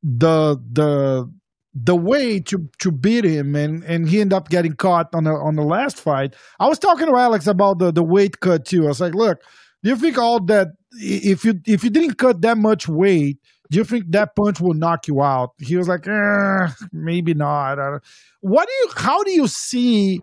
the 0.04 0.56
the 0.72 1.32
the 1.74 1.96
way 1.96 2.40
to 2.42 2.70
to 2.80 2.92
beat 2.92 3.26
him, 3.26 3.56
and 3.56 3.84
and 3.86 4.08
he 4.08 4.22
ended 4.22 4.36
up 4.36 4.50
getting 4.50 4.74
caught 4.74 5.14
on 5.14 5.24
the 5.24 5.32
on 5.32 5.56
the 5.56 5.64
last 5.64 5.98
fight. 6.00 6.36
I 6.60 6.68
was 6.68 6.80
talking 6.80 7.08
to 7.08 7.16
Alex 7.16 7.48
about 7.48 7.80
the 7.80 7.92
the 7.92 8.04
weight 8.04 8.40
cut 8.40 8.66
too. 8.66 8.86
I 8.86 8.90
was 8.90 9.02
like, 9.02 9.16
look, 9.16 9.42
do 9.84 9.90
you 9.90 9.96
think 9.96 10.18
all 10.18 10.40
that 10.46 10.70
if 10.94 11.44
you 11.46 11.60
if 11.66 11.84
you 11.84 11.90
didn't 11.90 12.16
cut 12.16 12.42
that 12.42 12.58
much 12.58 12.88
weight? 12.88 13.38
Do 13.72 13.78
you 13.78 13.84
think 13.84 14.06
that 14.10 14.36
punch 14.36 14.60
will 14.60 14.74
knock 14.74 15.08
you 15.08 15.22
out? 15.22 15.52
He 15.60 15.78
was 15.78 15.88
like, 15.88 16.08
eh, 16.08 16.68
maybe 16.92 17.36
not. 17.36 18.02
What 18.42 18.68
do 18.68 18.74
you? 18.74 18.90
How 18.96 19.24
do 19.24 19.32
you 19.32 19.48
see? 19.48 20.22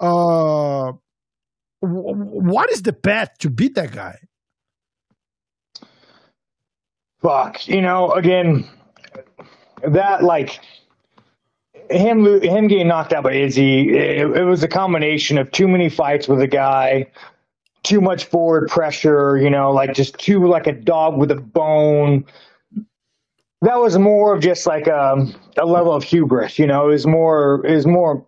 Uh, 0.00 0.92
wh- 1.80 1.84
what 1.84 2.70
is 2.70 2.82
the 2.82 2.92
path 2.92 3.38
to 3.38 3.50
beat 3.50 3.74
that 3.76 3.92
guy? 3.92 4.16
fuck 7.20 7.66
you 7.66 7.82
know 7.82 8.12
again 8.12 8.68
that 9.86 10.22
like 10.22 10.60
him 11.90 12.24
him 12.42 12.68
getting 12.68 12.88
knocked 12.88 13.12
out 13.12 13.24
by 13.24 13.32
Izzy 13.32 13.96
it, 13.96 14.36
it 14.36 14.44
was 14.44 14.62
a 14.62 14.68
combination 14.68 15.38
of 15.38 15.50
too 15.50 15.68
many 15.68 15.88
fights 15.88 16.28
with 16.28 16.40
a 16.40 16.46
guy 16.46 17.06
too 17.82 18.00
much 18.00 18.24
forward 18.24 18.68
pressure 18.68 19.36
you 19.38 19.48
know 19.50 19.70
like 19.70 19.94
just 19.94 20.18
too 20.18 20.46
like 20.46 20.66
a 20.66 20.72
dog 20.72 21.16
with 21.16 21.30
a 21.30 21.36
bone 21.36 22.24
that 23.62 23.76
was 23.76 23.98
more 23.98 24.34
of 24.34 24.40
just 24.40 24.66
like 24.66 24.86
um, 24.88 25.34
a 25.56 25.66
level 25.66 25.92
of 25.92 26.04
hubris 26.04 26.58
you 26.58 26.66
know 26.66 26.86
it 26.88 26.92
was 26.92 27.06
more 27.06 27.64
is 27.66 27.86
more 27.86 28.24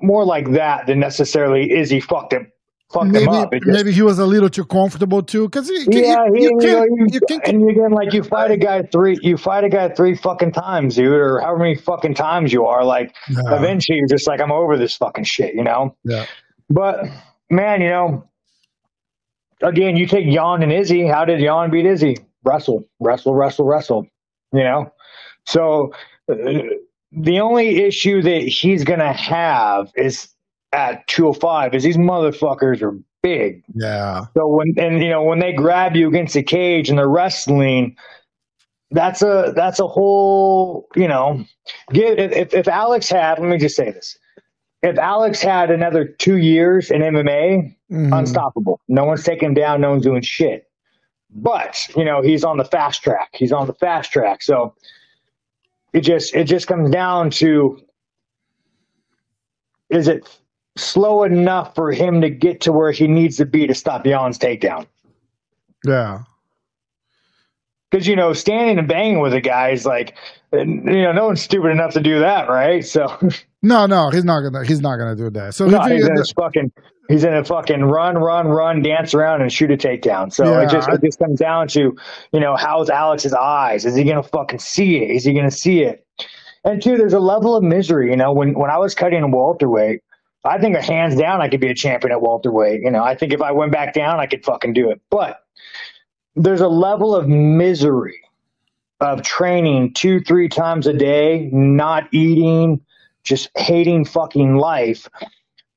more 0.00 0.24
like 0.24 0.52
that 0.52 0.86
than 0.86 0.98
necessarily 1.00 1.70
is 1.70 1.90
he 1.90 2.00
fucked 2.00 2.32
him 2.32 2.50
fucked 2.92 3.06
maybe 3.06 3.24
him 3.24 3.28
up. 3.30 3.52
Just- 3.52 3.66
maybe 3.66 3.92
he 3.92 4.02
was 4.02 4.18
a 4.18 4.26
little 4.26 4.48
too 4.50 4.64
comfortable 4.64 5.22
too, 5.22 5.48
because 5.48 5.68
you, 5.68 5.84
yeah, 5.90 6.26
you, 6.26 6.34
he- 6.34 6.42
you 6.42 6.58
you 6.60 6.66
know, 6.72 6.84
you- 6.84 7.06
you 7.10 7.20
can 7.26 7.40
and 7.44 7.70
again, 7.70 7.90
like 7.90 8.12
you 8.12 8.22
fight 8.22 8.50
a 8.52 8.56
guy 8.56 8.82
three, 8.82 9.18
you 9.22 9.36
fight 9.36 9.64
a 9.64 9.68
guy 9.68 9.88
three 9.88 10.14
fucking 10.14 10.52
times, 10.52 10.96
dude, 10.96 11.12
or 11.12 11.40
however 11.40 11.58
many 11.60 11.74
fucking 11.76 12.14
times 12.14 12.52
you 12.52 12.66
are. 12.66 12.84
Like 12.84 13.14
Yeah. 13.28 13.40
eventually, 13.56 13.98
you're 13.98 14.06
just 14.06 14.28
like, 14.28 14.40
I'm 14.40 14.52
over 14.52 14.76
this 14.76 14.94
fucking 14.96 15.24
shit, 15.24 15.54
you 15.54 15.64
know. 15.64 15.96
Yeah. 16.04 16.26
But 16.70 17.06
man, 17.50 17.80
you 17.80 17.88
know, 17.88 18.28
again, 19.64 19.96
you 19.96 20.06
take 20.06 20.30
Jan 20.30 20.62
and 20.62 20.72
Izzy. 20.72 21.06
How 21.06 21.24
did 21.24 21.40
Jan 21.40 21.70
beat 21.70 21.86
Izzy? 21.86 22.18
Wrestle, 22.44 22.84
wrestle, 23.00 23.34
wrestle, 23.34 23.66
wrestle. 23.66 24.06
You 24.52 24.64
know, 24.64 24.92
so 25.46 25.92
uh, 26.30 26.36
the 27.12 27.40
only 27.40 27.84
issue 27.84 28.22
that 28.22 28.42
he's 28.42 28.84
gonna 28.84 29.12
have 29.12 29.90
is 29.96 30.28
at 30.72 31.06
205 31.08 31.74
is 31.74 31.82
these 31.82 31.96
motherfuckers 31.96 32.82
are 32.82 32.98
big. 33.22 33.64
yeah 33.74 34.26
So 34.36 34.48
when 34.48 34.74
and 34.78 35.02
you 35.02 35.10
know 35.10 35.24
when 35.24 35.40
they 35.40 35.52
grab 35.52 35.96
you 35.96 36.08
against 36.08 36.34
the 36.34 36.42
cage 36.42 36.88
and 36.90 36.98
they're 36.98 37.08
wrestling, 37.08 37.96
that's 38.90 39.22
a 39.22 39.52
that's 39.56 39.80
a 39.80 39.86
whole 39.88 40.88
you 40.96 41.08
know. 41.08 41.44
Give 41.92 42.18
if 42.18 42.32
if- 42.32 42.54
if 42.54 42.68
Alex 42.68 43.08
had 43.10 43.38
let 43.38 43.48
me 43.48 43.58
just 43.58 43.76
say 43.76 43.90
this, 43.90 44.18
if 44.84 44.98
Alex 44.98 45.40
had 45.42 45.70
another 45.70 46.04
two 46.04 46.36
years 46.36 46.90
in 46.90 47.00
MMA, 47.02 47.74
Mhm. 47.90 48.16
unstoppable. 48.18 48.80
No 48.88 49.04
one's 49.04 49.24
taking 49.24 49.48
him 49.48 49.54
down. 49.54 49.80
No 49.80 49.90
one's 49.90 50.02
doing 50.04 50.22
shit. 50.22 50.68
But 51.30 51.78
you 51.96 52.04
know 52.04 52.22
he's 52.22 52.44
on 52.44 52.58
the 52.58 52.64
fast 52.64 53.02
track. 53.02 53.30
He's 53.32 53.50
on 53.52 53.66
the 53.66 53.74
fast 53.74 54.12
track. 54.12 54.42
So 54.42 54.74
it 55.92 56.00
just 56.02 56.34
it 56.34 56.44
just 56.44 56.66
comes 56.68 56.90
down 56.90 57.30
to 57.30 57.80
is 59.90 60.08
it 60.08 60.28
slow 60.76 61.22
enough 61.24 61.74
for 61.74 61.92
him 61.92 62.20
to 62.20 62.30
get 62.30 62.60
to 62.62 62.72
where 62.72 62.90
he 62.92 63.06
needs 63.06 63.36
to 63.38 63.46
be 63.46 63.66
to 63.66 63.74
stop 63.74 64.04
Jan's 64.04 64.38
takedown? 64.38 64.86
yeah 65.86 66.22
Because 67.90 68.06
you 68.06 68.16
know 68.16 68.32
standing 68.32 68.78
and 68.78 68.88
banging 68.88 69.20
with 69.20 69.34
a 69.34 69.40
guy 69.40 69.70
is 69.70 69.84
like 69.86 70.14
you 70.52 70.64
know 70.64 71.12
no 71.12 71.26
one's 71.26 71.42
stupid 71.42 71.70
enough 71.70 71.92
to 71.94 72.00
do 72.00 72.20
that, 72.20 72.48
right? 72.48 72.84
So 72.84 73.06
no 73.64 73.86
no 73.86 74.10
he's 74.10 74.24
not 74.24 74.40
gonna 74.42 74.64
he's 74.64 74.80
not 74.80 74.96
gonna 74.96 75.16
do 75.16 75.30
that. 75.30 75.54
So 75.54 75.66
no, 75.66 75.80
he- 75.82 75.94
he's 75.94 76.06
in 76.06 76.16
his 76.16 76.32
fucking 76.32 76.72
he's 77.08 77.24
in 77.24 77.34
a 77.34 77.44
fucking 77.44 77.82
run, 77.84 78.16
run, 78.16 78.48
run, 78.48 78.82
dance 78.82 79.14
around 79.14 79.42
and 79.42 79.52
shoot 79.52 79.70
a 79.70 79.76
takedown. 79.76 80.32
So 80.32 80.44
Yeah, 80.44 80.62
it 80.62 80.70
just 80.70 80.88
it 80.88 81.02
just 81.02 81.18
comes 81.18 81.38
down 81.40 81.68
to, 81.68 81.96
you 82.32 82.40
know, 82.40 82.56
how's 82.56 82.90
Alex's 82.90 83.34
eyes? 83.34 83.84
Is 83.84 83.94
he 83.96 84.04
gonna 84.04 84.22
fucking 84.22 84.58
see 84.60 84.96
it? 84.98 85.10
Is 85.10 85.24
he 85.24 85.32
gonna 85.34 85.50
see 85.50 85.82
it? 85.82 86.06
And 86.64 86.82
two, 86.82 86.96
there's 86.96 87.12
a 87.12 87.20
level 87.20 87.56
of 87.56 87.62
misery, 87.62 88.10
you 88.10 88.16
know, 88.16 88.32
when 88.32 88.54
when 88.54 88.70
I 88.70 88.78
was 88.78 88.94
cutting 88.94 89.22
a 89.22 89.28
welterweight, 89.28 90.00
I 90.44 90.58
think 90.58 90.76
a 90.76 90.82
hands 90.82 91.16
down 91.16 91.40
I 91.42 91.48
could 91.48 91.60
be 91.60 91.68
a 91.68 91.74
champion 91.74 92.12
at 92.12 92.20
welterweight. 92.22 92.82
You 92.82 92.90
know, 92.90 93.02
I 93.02 93.14
think 93.16 93.32
if 93.32 93.42
I 93.42 93.52
went 93.52 93.72
back 93.72 93.94
down 93.94 94.20
I 94.20 94.26
could 94.26 94.44
fucking 94.44 94.72
do 94.72 94.90
it. 94.90 95.00
But 95.10 95.40
there's 96.36 96.60
a 96.60 96.68
level 96.68 97.14
of 97.14 97.28
misery 97.28 98.20
of 99.00 99.22
training 99.22 99.92
two, 99.94 100.20
three 100.20 100.48
times 100.48 100.86
a 100.86 100.92
day, 100.92 101.48
not 101.52 102.04
eating, 102.12 102.80
just 103.24 103.50
hating 103.56 104.04
fucking 104.04 104.56
life 104.56 105.08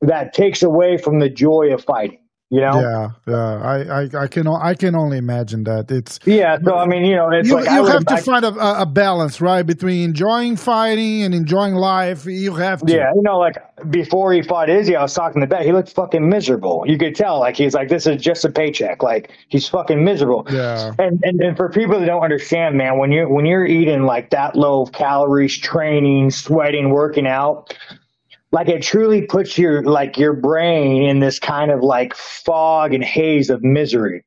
that 0.02 0.34
takes 0.34 0.62
away 0.62 0.98
from 0.98 1.20
the 1.20 1.30
joy 1.30 1.74
of 1.74 1.84
fighting. 1.84 2.20
You 2.50 2.62
know? 2.62 2.80
yeah 2.80 3.10
yeah 3.28 3.62
I, 3.62 4.04
I 4.04 4.10
I 4.24 4.28
can 4.28 4.48
I 4.48 4.74
can 4.74 4.96
only 4.96 5.18
imagine 5.18 5.66
that 5.66 5.92
it's 5.92 6.18
Yeah. 6.26 6.58
so 6.64 6.78
I 6.78 6.86
mean, 6.86 7.04
you 7.04 7.14
know, 7.18 7.30
it's 7.30 7.50
you, 7.50 7.56
like 7.56 7.70
you 7.70 7.86
have 7.86 8.06
to 8.06 8.14
I- 8.14 8.22
find 8.22 8.46
a, 8.46 8.82
a 8.82 8.86
balance 8.86 9.42
right 9.42 9.64
between 9.64 10.06
enjoying 10.06 10.56
fighting 10.56 11.24
and 11.24 11.36
enjoying 11.36 11.74
life. 11.76 12.26
You 12.26 12.54
have 12.56 12.80
to 12.86 12.94
Yeah, 12.94 13.12
you 13.14 13.22
know, 13.22 13.38
like 13.38 13.58
before 13.92 14.32
he 14.32 14.42
fought 14.44 14.70
Izzy, 14.70 14.96
I 14.96 15.02
was 15.02 15.14
talking 15.14 15.42
to 15.42 15.48
Bet. 15.48 15.64
He 15.66 15.74
looked 15.74 15.90
fucking 15.92 16.30
miserable. 16.30 16.86
You 16.88 16.98
could 16.98 17.16
tell, 17.16 17.40
like 17.40 17.58
he's 17.58 17.74
like, 17.74 17.90
this 17.90 18.08
is 18.08 18.22
just 18.22 18.46
a 18.46 18.50
paycheck. 18.50 19.04
Like 19.04 19.30
he's 19.50 19.68
fucking 19.68 20.02
miserable. 20.02 20.48
yeah 20.50 20.94
And, 21.00 21.20
and 21.24 21.42
and 21.42 21.58
for 21.58 21.68
people 21.70 22.00
that 22.00 22.06
don't 22.06 22.24
understand, 22.24 22.78
man, 22.78 22.98
when 22.98 23.12
you 23.12 23.28
when 23.28 23.46
you're 23.46 23.66
eating 23.66 24.04
like 24.04 24.30
that 24.30 24.56
low 24.56 24.84
of 24.84 24.94
calories, 24.94 25.58
training, 25.58 26.32
sweating, 26.32 26.92
working 26.92 27.28
out, 27.28 27.74
like 28.58 28.70
it 28.70 28.82
truly 28.82 29.22
puts 29.22 29.56
your 29.56 29.84
like 29.84 30.18
your 30.18 30.34
brain 30.34 31.04
in 31.04 31.20
this 31.20 31.38
kind 31.38 31.70
of 31.70 31.84
like 31.84 32.16
fog 32.16 32.92
and 32.92 33.04
haze 33.04 33.52
of 33.52 33.64
misery. 33.64 34.24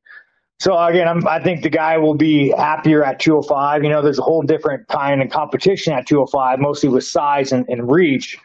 So 0.57 0.81
again, 0.81 1.05
I'm, 1.05 1.27
I 1.27 1.43
think 1.43 1.63
the 1.63 1.69
guy 1.69 1.97
will 1.97 2.15
be 2.15 2.51
happier 2.51 3.03
at 3.03 3.19
205. 3.19 3.83
You 3.83 3.89
know, 3.89 4.01
there's 4.01 4.19
a 4.19 4.21
whole 4.21 4.41
different 4.41 4.87
kind 4.87 5.21
of 5.21 5.29
competition 5.29 5.91
at 5.91 6.07
205, 6.07 6.59
mostly 6.59 6.87
with 6.87 7.03
size 7.03 7.51
and, 7.51 7.65
and 7.67 7.91
reach. 7.91 8.37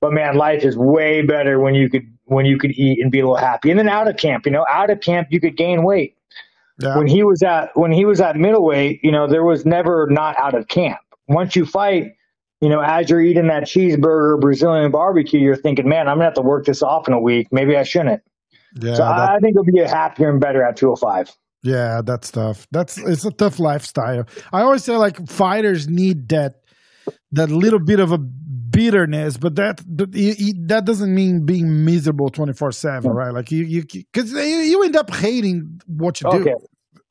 But 0.00 0.12
man, 0.14 0.38
life 0.38 0.64
is 0.64 0.78
way 0.78 1.20
better 1.20 1.60
when 1.60 1.74
you 1.74 1.90
could 1.90 2.10
when 2.24 2.46
you 2.46 2.56
could 2.56 2.70
eat 2.70 3.02
and 3.02 3.12
be 3.12 3.20
a 3.20 3.24
little 3.24 3.36
happy. 3.36 3.68
And 3.70 3.78
then 3.78 3.90
out 3.90 4.08
of 4.08 4.16
camp, 4.16 4.46
you 4.46 4.52
know, 4.52 4.64
out 4.70 4.88
of 4.88 5.00
camp 5.00 5.28
you 5.30 5.38
could 5.38 5.54
gain 5.54 5.82
weight 5.82 6.16
yeah 6.78 6.96
when 6.96 7.06
he 7.06 7.22
was 7.24 7.42
at 7.42 7.76
when 7.76 7.92
he 7.92 8.06
was 8.06 8.22
at 8.22 8.36
middleweight, 8.36 9.04
you 9.04 9.12
know, 9.12 9.26
there 9.26 9.44
was 9.44 9.66
never 9.66 10.06
not 10.08 10.34
out 10.40 10.54
of 10.54 10.66
camp. 10.68 11.00
Once 11.28 11.54
you 11.54 11.66
fight, 11.66 12.14
you 12.60 12.68
know, 12.68 12.80
as 12.80 13.08
you're 13.08 13.20
eating 13.22 13.48
that 13.48 13.64
cheeseburger, 13.64 14.40
Brazilian 14.40 14.90
barbecue, 14.90 15.40
you're 15.40 15.56
thinking, 15.56 15.88
man, 15.88 16.08
I'm 16.08 16.16
gonna 16.16 16.24
have 16.24 16.34
to 16.34 16.42
work 16.42 16.66
this 16.66 16.82
off 16.82 17.08
in 17.08 17.14
a 17.14 17.20
week. 17.20 17.48
Maybe 17.50 17.76
I 17.76 17.82
shouldn't. 17.82 18.22
yeah 18.80 18.94
so 18.94 19.02
that- 19.02 19.30
I, 19.30 19.38
think 19.38 19.54
he'll 19.54 19.64
be 19.64 19.80
a 19.80 19.88
happier 19.88 20.30
and 20.30 20.40
better 20.40 20.62
at 20.62 20.76
205. 20.76 21.34
Yeah, 21.62 22.00
that's 22.02 22.30
tough. 22.30 22.66
That's 22.70 22.96
it's 22.96 23.24
a 23.24 23.30
tough 23.30 23.58
lifestyle. 23.58 24.26
I 24.52 24.62
always 24.62 24.84
say 24.84 24.96
like 24.96 25.28
fighters 25.28 25.88
need 25.88 26.28
that 26.30 26.62
that 27.32 27.50
little 27.50 27.78
bit 27.78 28.00
of 28.00 28.12
a 28.12 28.18
bitterness, 28.18 29.36
but 29.36 29.56
that 29.56 29.82
but 29.86 30.14
you, 30.14 30.34
you, 30.38 30.54
that 30.68 30.84
doesn't 30.86 31.14
mean 31.14 31.44
being 31.44 31.84
miserable 31.84 32.30
twenty 32.30 32.54
four 32.54 32.72
seven, 32.72 33.10
right? 33.10 33.32
Like 33.32 33.50
you 33.50 33.64
you 33.64 33.82
because 33.82 34.32
you, 34.32 34.82
end 34.84 34.96
up 34.96 35.14
hating 35.14 35.82
what 35.86 36.22
you 36.22 36.30
do. 36.30 36.56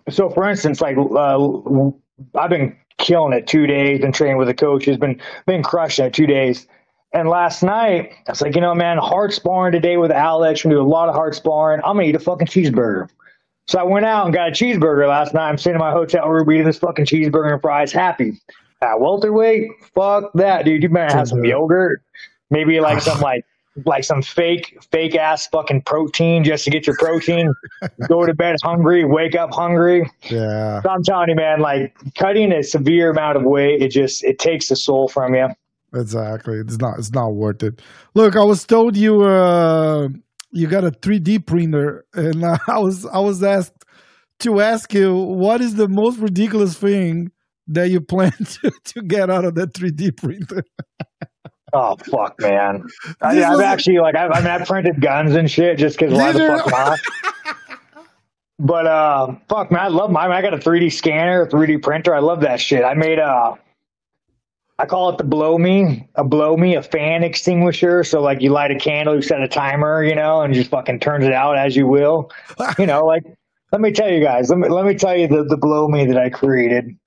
So 0.10 0.30
for 0.30 0.50
instance, 0.50 0.82
like 0.82 0.98
uh, 0.98 1.92
I've 2.36 2.50
been 2.50 2.76
killing 3.00 3.34
it 3.34 3.48
two 3.48 3.66
days, 3.66 4.00
been 4.02 4.12
training 4.12 4.38
with 4.38 4.50
a 4.50 4.54
coach 4.54 4.86
who's 4.86 4.98
been 4.98 5.20
been 5.48 5.64
crushing 5.64 6.06
it 6.06 6.14
two 6.14 6.28
days. 6.28 6.68
And 7.12 7.28
last 7.28 7.64
night, 7.64 8.12
I 8.28 8.32
was 8.32 8.42
like, 8.42 8.54
you 8.54 8.62
know, 8.62 8.76
man, 8.76 9.00
hard 9.00 9.34
sparring 9.34 9.72
today 9.72 9.98
with 9.98 10.12
Alex. 10.12 10.64
We're 10.64 10.70
gonna 10.70 10.84
do 10.84 10.88
a 10.88 10.88
lot 10.88 11.10
of 11.10 11.16
hard 11.16 11.34
sparring. 11.34 11.82
I'm 11.84 11.96
gonna 11.96 12.08
eat 12.08 12.16
a 12.16 12.20
fucking 12.20 12.48
cheeseburger. 12.48 13.10
So 13.68 13.80
I 13.80 13.84
went 13.84 14.06
out 14.06 14.26
and 14.26 14.34
got 14.34 14.50
a 14.50 14.52
cheeseburger 14.52 15.08
last 15.08 15.34
night. 15.34 15.50
I'm 15.50 15.58
sitting 15.58 15.76
in 15.76 15.80
my 15.80 15.92
hotel 15.92 16.28
room 16.28 16.52
eating 16.52 16.66
this 16.66 16.78
fucking 16.78 17.06
cheeseburger 17.06 17.54
and 17.54 17.62
fries, 17.62 17.92
happy. 17.92 18.40
At 18.82 19.00
welterweight, 19.00 19.70
fuck 19.94 20.32
that, 20.36 20.66
dude. 20.66 20.84
You 20.84 20.90
better 20.90 21.16
have 21.16 21.28
some 21.28 21.44
yogurt, 21.44 22.02
maybe 22.50 22.80
like 22.80 23.02
some 23.04 23.20
like 23.22 23.46
like 23.86 24.04
some 24.04 24.22
fake 24.22 24.78
fake 24.92 25.16
ass 25.16 25.48
fucking 25.48 25.82
protein 25.84 26.44
just 26.44 26.64
to 26.66 26.72
get 26.72 26.86
your 26.88 26.96
protein. 26.98 27.52
Go 28.08 28.26
to 28.26 28.34
bed 28.34 28.56
hungry, 28.64 29.06
wake 29.06 29.36
up 29.36 29.54
hungry. 29.54 30.10
Yeah, 30.30 30.82
So 30.82 30.90
I'm 30.90 31.04
telling 31.04 31.30
you, 31.30 31.36
man, 31.36 31.60
like 31.62 31.96
cutting 32.16 32.52
a 32.52 32.64
severe 32.64 33.12
amount 33.12 33.38
of 33.38 33.44
weight, 33.44 33.82
it 33.82 33.92
just 33.92 34.24
it 34.24 34.40
takes 34.40 34.70
the 34.70 34.76
soul 34.76 35.08
from 35.08 35.36
you. 35.36 35.48
exactly. 35.94 36.58
It's 36.58 36.78
not 36.78 37.00
it's 37.00 37.12
not 37.12 37.30
worth 37.34 37.64
it. 37.64 37.82
Look, 38.16 38.36
I 38.36 38.44
was 38.44 38.66
told 38.66 38.96
you 38.98 39.22
uh 39.24 40.10
you 40.52 40.68
got 40.68 40.84
a 40.84 40.92
three 40.92 41.20
D 41.20 41.38
printer, 41.40 42.06
and 42.14 42.44
I 42.68 42.80
was 42.80 43.06
I 43.06 43.20
was 43.20 43.44
asked 43.44 43.86
to 44.40 44.62
ask 44.62 44.94
you 44.94 45.14
what 45.16 45.62
is 45.62 45.76
the 45.76 45.88
most 45.88 46.18
ridiculous 46.20 46.76
thing 46.78 47.32
that 47.68 47.90
you 47.90 48.02
plan 48.14 48.32
to, 48.32 48.72
to 48.86 49.02
get 49.04 49.30
out 49.30 49.46
of 49.46 49.54
that 49.56 49.74
3D 49.74 50.18
printer. 50.18 50.64
Oh 51.74 51.96
fuck, 51.98 52.40
man! 52.40 52.84
I, 53.22 53.36
This 53.36 53.46
I've 53.46 53.62
actually 53.62 54.00
like 54.00 54.16
I've, 54.16 54.32
I 54.32 54.40
mean 54.40 54.50
I've 54.50 54.68
printed 54.68 55.02
guns 55.02 55.36
and 55.36 55.50
shit 55.50 55.78
just 55.78 55.98
because 56.00 56.14
why 56.14 56.32
the 56.32 56.40
fuck 56.40 56.72
not? 56.72 57.00
But 58.62 58.88
uh, 58.88 59.36
fuck, 59.48 59.72
man, 59.72 59.80
I 59.80 59.88
love 59.88 60.12
mine. 60.12 60.32
I 60.32 60.42
got 60.42 60.54
a 60.54 60.58
3D 60.58 60.92
scanner, 60.92 61.44
a 61.44 61.48
3D 61.48 61.82
printer. 61.82 62.14
I 62.14 62.20
love 62.20 62.42
that 62.42 62.60
shit. 62.60 62.84
I 62.84 62.94
made 62.94 63.18
a, 63.18 63.58
I 64.78 64.86
call 64.86 65.10
it 65.12 65.18
the 65.18 65.24
blow 65.24 65.58
me, 65.58 66.10
a 66.16 66.26
blow 66.26 66.58
me, 66.58 66.76
a 66.76 66.84
fan 66.84 67.24
extinguisher. 67.24 68.04
So 68.04 68.22
like 68.22 68.42
you 68.42 68.50
light 68.52 68.72
a 68.72 68.76
candle, 68.78 69.16
you 69.16 69.22
set 69.22 69.42
a 69.42 69.48
timer, 69.48 70.04
you 70.04 70.14
know, 70.14 70.42
and 70.42 70.54
just 70.54 70.72
fucking 70.72 71.00
turns 71.00 71.24
it 71.24 71.32
out 71.32 71.58
as 71.58 71.76
you 71.78 71.88
will. 71.88 72.32
You 72.78 72.86
know, 72.86 73.06
like 73.06 73.24
let 73.72 73.80
me 73.80 73.92
tell 73.94 74.12
you 74.12 74.22
guys, 74.22 74.50
let 74.50 74.60
me 74.60 74.68
let 74.68 74.86
me 74.86 74.94
tell 74.94 75.16
you 75.16 75.28
the 75.30 75.46
the 75.46 75.58
blow 75.58 75.88
me 75.88 76.06
that 76.06 76.18
I 76.18 76.30
created. 76.30 76.98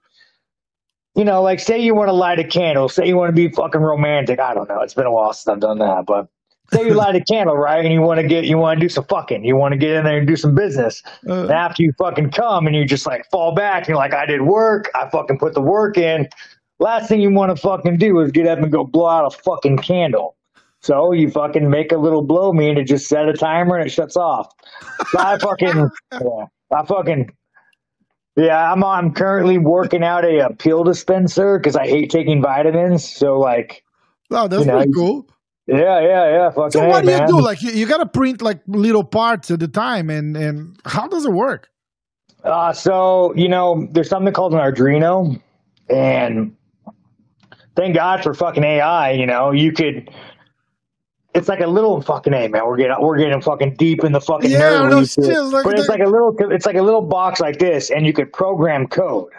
You 1.14 1.24
know, 1.24 1.42
like 1.42 1.60
say 1.60 1.78
you 1.78 1.94
want 1.94 2.08
to 2.08 2.12
light 2.14 2.38
a 2.38 2.44
candle, 2.44 2.88
say 2.88 3.06
you 3.06 3.16
want 3.16 3.28
to 3.28 3.34
be 3.36 3.52
fucking 3.52 3.80
romantic. 3.82 4.40
I 4.40 4.54
don't 4.54 4.68
know. 4.68 4.80
It's 4.80 4.94
been 4.94 5.06
a 5.06 5.12
while 5.12 5.32
since 5.34 5.52
I've 5.52 5.60
done 5.60 5.78
that, 5.78 6.06
but 6.06 6.28
say 6.72 6.86
you 6.86 6.94
light 7.04 7.14
a 7.14 7.20
candle, 7.22 7.56
right? 7.56 7.84
And 7.84 7.92
you 7.92 8.00
want 8.00 8.18
to 8.20 8.26
get, 8.26 8.44
you 8.46 8.56
want 8.56 8.80
to 8.80 8.84
do 8.84 8.88
some 8.88 9.04
fucking, 9.04 9.44
you 9.44 9.54
want 9.56 9.72
to 9.72 9.78
get 9.78 9.90
in 9.90 10.04
there 10.04 10.16
and 10.16 10.26
do 10.26 10.36
some 10.36 10.54
business. 10.54 11.02
Uh, 11.28 11.42
And 11.42 11.50
after 11.50 11.82
you 11.82 11.92
fucking 11.98 12.30
come 12.30 12.66
and 12.66 12.74
you 12.74 12.86
just 12.86 13.06
like 13.06 13.28
fall 13.30 13.54
back 13.54 13.80
and 13.80 13.88
you're 13.88 13.98
like, 13.98 14.14
I 14.14 14.24
did 14.24 14.42
work. 14.42 14.90
I 14.94 15.08
fucking 15.10 15.38
put 15.38 15.52
the 15.52 15.60
work 15.60 15.98
in. 15.98 16.28
Last 16.78 17.08
thing 17.08 17.20
you 17.20 17.30
want 17.30 17.54
to 17.54 17.60
fucking 17.60 17.98
do 17.98 18.18
is 18.20 18.32
get 18.32 18.46
up 18.46 18.58
and 18.58 18.72
go 18.72 18.82
blow 18.84 19.06
out 19.08 19.26
a 19.26 19.36
fucking 19.42 19.78
candle. 19.78 20.36
So 20.80 21.12
you 21.12 21.30
fucking 21.30 21.68
make 21.70 21.92
a 21.92 21.96
little 21.98 22.22
blow 22.22 22.52
me 22.54 22.70
and 22.70 22.78
it 22.78 22.84
just 22.86 23.06
set 23.06 23.28
a 23.28 23.34
timer 23.34 23.76
and 23.76 23.86
it 23.86 23.90
shuts 23.90 24.16
off. 24.16 24.50
So 25.10 25.18
I 25.20 25.38
fucking, 25.38 25.90
yeah, 26.12 26.46
I 26.74 26.84
fucking, 26.86 27.30
yeah, 28.36 28.72
I'm 28.72 28.82
I'm 28.82 29.12
currently 29.12 29.58
working 29.58 30.02
out 30.02 30.24
a, 30.24 30.46
a 30.46 30.54
pill 30.54 30.84
dispenser 30.84 31.58
because 31.58 31.76
I 31.76 31.86
hate 31.86 32.10
taking 32.10 32.40
vitamins. 32.40 33.08
So 33.08 33.38
like, 33.38 33.84
oh, 34.30 34.48
that's 34.48 34.64
you 34.64 34.66
know, 34.66 34.76
pretty 34.78 34.92
cool. 34.92 35.26
Yeah, 35.66 36.00
yeah, 36.00 36.30
yeah. 36.30 36.50
Fucking 36.50 36.70
So 36.72 36.86
what 36.88 37.02
do 37.02 37.06
man. 37.06 37.22
you 37.22 37.26
do? 37.28 37.40
Like 37.40 37.62
you, 37.62 37.70
you 37.70 37.86
got 37.86 37.98
to 37.98 38.06
print 38.06 38.42
like 38.42 38.60
little 38.66 39.04
parts 39.04 39.50
at 39.50 39.60
the 39.60 39.68
time, 39.68 40.10
and 40.10 40.36
and 40.36 40.76
how 40.84 41.08
does 41.08 41.24
it 41.24 41.32
work? 41.32 41.68
Uh, 42.42 42.72
so 42.72 43.34
you 43.36 43.48
know, 43.48 43.86
there's 43.92 44.08
something 44.08 44.32
called 44.32 44.54
an 44.54 44.60
Arduino, 44.60 45.40
and 45.90 46.56
thank 47.76 47.94
God 47.94 48.22
for 48.22 48.34
fucking 48.34 48.64
AI. 48.64 49.12
You 49.12 49.26
know, 49.26 49.50
you 49.52 49.72
could. 49.72 50.10
It's 51.34 51.48
like 51.48 51.60
a 51.60 51.66
little 51.66 52.02
fucking 52.02 52.34
A, 52.34 52.48
man. 52.48 52.66
We're 52.66 52.76
getting 52.76 52.96
we're 53.00 53.18
getting 53.18 53.40
fucking 53.40 53.76
deep 53.76 54.04
in 54.04 54.12
the 54.12 54.20
fucking 54.20 54.50
Yeah, 54.50 54.60
nerd 54.60 54.90
no 54.90 55.04
shit, 55.04 55.42
like 55.52 55.64
but 55.64 55.78
it's 55.78 55.88
like 55.88 56.00
a 56.00 56.06
little 56.06 56.36
it's 56.50 56.66
like 56.66 56.76
a 56.76 56.82
little 56.82 57.00
box 57.02 57.40
like 57.40 57.58
this, 57.58 57.90
and 57.90 58.06
you 58.06 58.12
could 58.12 58.32
program 58.32 58.86
code. 58.86 59.32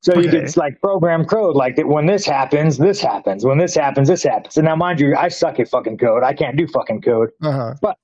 So 0.00 0.16
you 0.18 0.30
could 0.30 0.56
like 0.56 0.80
program 0.80 1.24
code 1.24 1.56
like 1.56 1.76
that. 1.76 1.88
When 1.88 2.06
this 2.06 2.24
happens, 2.24 2.78
this 2.78 3.00
happens. 3.00 3.44
When 3.44 3.58
this 3.58 3.74
happens, 3.74 4.08
this 4.08 4.22
happens. 4.22 4.56
And 4.56 4.64
now, 4.64 4.76
mind 4.76 5.00
you, 5.00 5.16
I 5.16 5.28
suck 5.28 5.58
at 5.58 5.68
fucking 5.68 5.98
code. 5.98 6.22
I 6.22 6.32
can't 6.34 6.56
do 6.56 6.66
fucking 6.68 7.02
code. 7.02 7.30
Uh 7.42 7.52
huh. 7.52 7.74
But 7.82 7.98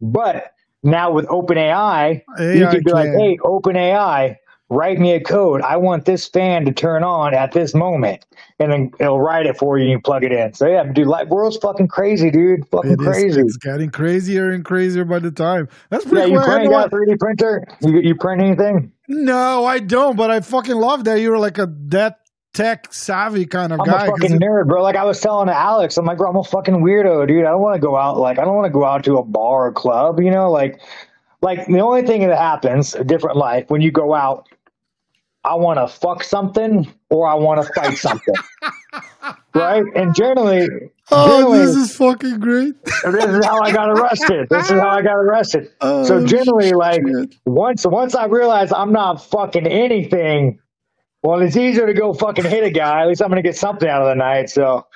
but 0.00 0.52
now 0.82 1.10
with 1.10 1.26
OpenAI, 1.26 2.22
you 2.38 2.68
could 2.68 2.84
be 2.84 2.92
like, 2.92 3.10
can. 3.10 3.18
hey, 3.18 3.38
OpenAI, 3.38 4.36
write 4.70 4.98
me 4.98 5.12
a 5.12 5.20
code. 5.20 5.60
I 5.62 5.76
want 5.76 6.04
this 6.06 6.26
fan 6.26 6.64
to 6.64 6.72
turn 6.72 7.04
on 7.04 7.34
at 7.34 7.52
this 7.52 7.74
moment. 7.74 8.24
And 8.58 8.72
then 8.72 8.90
it'll 8.98 9.20
write 9.20 9.46
it 9.46 9.56
for 9.56 9.76
you 9.78 9.84
and 9.84 9.92
you 9.92 10.00
plug 10.00 10.24
it 10.24 10.32
in. 10.32 10.54
So 10.54 10.66
yeah, 10.66 10.84
dude, 10.84 11.06
like 11.06 11.28
world's 11.28 11.56
fucking 11.58 11.88
crazy, 11.88 12.30
dude. 12.30 12.66
Fucking 12.68 12.92
It 12.92 13.00
is, 13.00 13.06
crazy. 13.06 13.40
it's 13.40 13.56
getting 13.58 13.90
crazier 13.90 14.50
and 14.50 14.64
crazier 14.64 15.04
by 15.04 15.18
the 15.18 15.30
time. 15.30 15.68
That's 15.90 16.04
Yeah, 16.06 16.10
pretty 16.12 16.32
you 16.32 16.38
cool. 16.40 16.48
I 16.48 16.52
had 16.52 16.56
print, 16.58 16.70
got 16.70 16.86
a 16.92 16.96
3D 16.96 17.18
printer? 17.20 17.64
You, 17.82 18.00
you 18.00 18.14
print 18.14 18.42
anything? 18.42 18.92
No, 19.08 19.64
I 19.66 19.80
don't, 19.80 20.16
but 20.16 20.30
I 20.30 20.40
fucking 20.40 20.76
love 20.76 21.04
that 21.04 21.20
you're 21.20 21.38
like 21.38 21.58
a 21.58 21.68
that 21.88 22.20
tech 22.54 22.86
savvy 22.92 23.44
kind 23.46 23.72
of 23.72 23.80
I'm 23.80 23.86
guy. 23.86 24.06
a 24.06 24.10
'cause 24.10 24.20
fucking 24.20 24.38
nerd, 24.40 24.68
bro. 24.68 24.82
Like 24.82 24.96
I 24.96 25.04
was 25.04 25.20
telling 25.20 25.48
Alex, 25.48 25.96
I'm 25.98 26.06
like, 26.06 26.18
bro, 26.18 26.30
I'm 26.30 26.36
a 26.36 26.44
fucking 26.44 26.76
weirdo, 26.76 27.26
dude. 27.28 27.44
I 27.44 27.50
don't 27.50 27.60
want 27.60 27.74
to 27.74 27.80
go 27.80 27.96
out. 27.96 28.16
Like 28.16 28.38
I 28.38 28.44
don't 28.44 28.54
want 28.54 28.66
to 28.66 28.70
go 28.72 28.84
out 28.84 29.04
to 29.04 29.16
a 29.18 29.24
bar 29.24 29.66
or 29.66 29.72
club. 29.72 30.20
You 30.20 30.30
know, 30.30 30.50
like, 30.50 30.80
like 31.44 31.66
the 31.66 31.80
only 31.80 32.02
thing 32.02 32.26
that 32.26 32.38
happens, 32.38 32.94
a 32.94 33.04
different 33.04 33.36
life, 33.36 33.68
when 33.68 33.82
you 33.82 33.92
go 33.92 34.14
out, 34.14 34.48
I 35.44 35.54
want 35.56 35.78
to 35.78 35.86
fuck 35.86 36.24
something 36.24 36.90
or 37.10 37.28
I 37.28 37.34
want 37.34 37.62
to 37.62 37.70
fight 37.74 37.98
something, 37.98 38.34
right? 39.54 39.84
And 39.94 40.14
generally, 40.14 40.66
oh, 41.10 41.38
generally, 41.38 41.66
this 41.66 41.76
is 41.76 41.96
fucking 41.96 42.40
great. 42.40 42.82
this 42.82 43.26
is 43.26 43.44
how 43.44 43.60
I 43.60 43.70
got 43.72 43.90
arrested. 43.90 44.48
This 44.48 44.70
is 44.70 44.80
how 44.80 44.88
I 44.88 45.02
got 45.02 45.16
arrested. 45.16 45.70
Oh, 45.82 46.02
so 46.04 46.24
generally, 46.24 46.72
like 46.72 47.02
shit. 47.06 47.36
once 47.44 47.84
once 47.84 48.14
I 48.14 48.24
realize 48.24 48.72
I'm 48.72 48.92
not 48.92 49.22
fucking 49.22 49.66
anything, 49.66 50.58
well, 51.22 51.42
it's 51.42 51.58
easier 51.58 51.86
to 51.86 51.92
go 51.92 52.14
fucking 52.14 52.46
hit 52.46 52.64
a 52.64 52.70
guy. 52.70 53.02
At 53.02 53.08
least 53.08 53.20
I'm 53.20 53.28
gonna 53.28 53.42
get 53.42 53.56
something 53.56 53.88
out 53.88 54.00
of 54.00 54.08
the 54.08 54.14
night. 54.14 54.48
So 54.48 54.86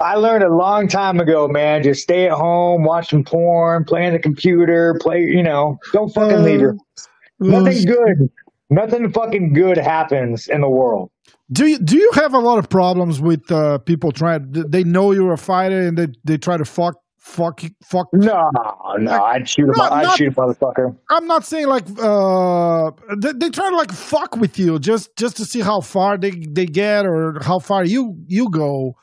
I 0.00 0.16
learned 0.16 0.44
a 0.44 0.54
long 0.54 0.88
time 0.88 1.20
ago, 1.20 1.48
man. 1.48 1.82
Just 1.82 2.02
stay 2.02 2.26
at 2.26 2.32
home, 2.32 2.84
watching 2.84 3.24
porn, 3.24 3.84
playing 3.84 4.12
the 4.12 4.18
computer, 4.18 4.96
play. 5.00 5.22
You 5.22 5.42
know, 5.42 5.78
don't 5.92 6.12
fucking 6.12 6.42
leave 6.42 6.60
her. 6.60 6.76
nothing 7.40 7.84
good. 7.86 8.30
Nothing 8.68 9.12
fucking 9.12 9.52
good 9.52 9.76
happens 9.78 10.48
in 10.48 10.60
the 10.60 10.68
world. 10.68 11.10
Do 11.52 11.66
you 11.66 11.78
do 11.78 11.96
you 11.96 12.10
have 12.14 12.34
a 12.34 12.38
lot 12.40 12.58
of 12.58 12.68
problems 12.68 13.20
with 13.20 13.50
uh, 13.52 13.78
people 13.78 14.10
trying? 14.10 14.50
They 14.50 14.82
know 14.84 15.12
you're 15.12 15.32
a 15.32 15.38
fighter 15.38 15.80
and 15.86 15.96
they 15.96 16.08
they 16.24 16.36
try 16.38 16.56
to 16.56 16.64
fuck 16.64 16.96
fuck 17.18 17.60
fuck. 17.84 18.08
No, 18.12 18.50
no, 18.98 19.22
I'd 19.24 19.48
shoot 19.48 19.68
a, 19.68 19.76
Not- 19.76 19.92
I'd 19.92 20.02
not- 20.04 20.18
shoot 20.18 20.28
a 20.28 20.30
motherfucker. 20.32 20.96
I'm 21.08 21.26
not 21.28 21.44
saying 21.44 21.68
like 21.68 21.84
uh, 22.02 22.90
they, 23.16 23.32
they 23.32 23.50
try 23.50 23.70
to 23.70 23.76
like 23.76 23.92
fuck 23.92 24.36
with 24.36 24.58
you 24.58 24.78
just 24.80 25.16
just 25.16 25.36
to 25.36 25.44
see 25.44 25.60
how 25.60 25.80
far 25.80 26.18
they 26.18 26.30
they 26.32 26.66
get 26.66 27.06
or 27.06 27.38
how 27.42 27.60
far 27.60 27.84
you 27.84 28.16
you 28.26 28.50
go. 28.50 28.96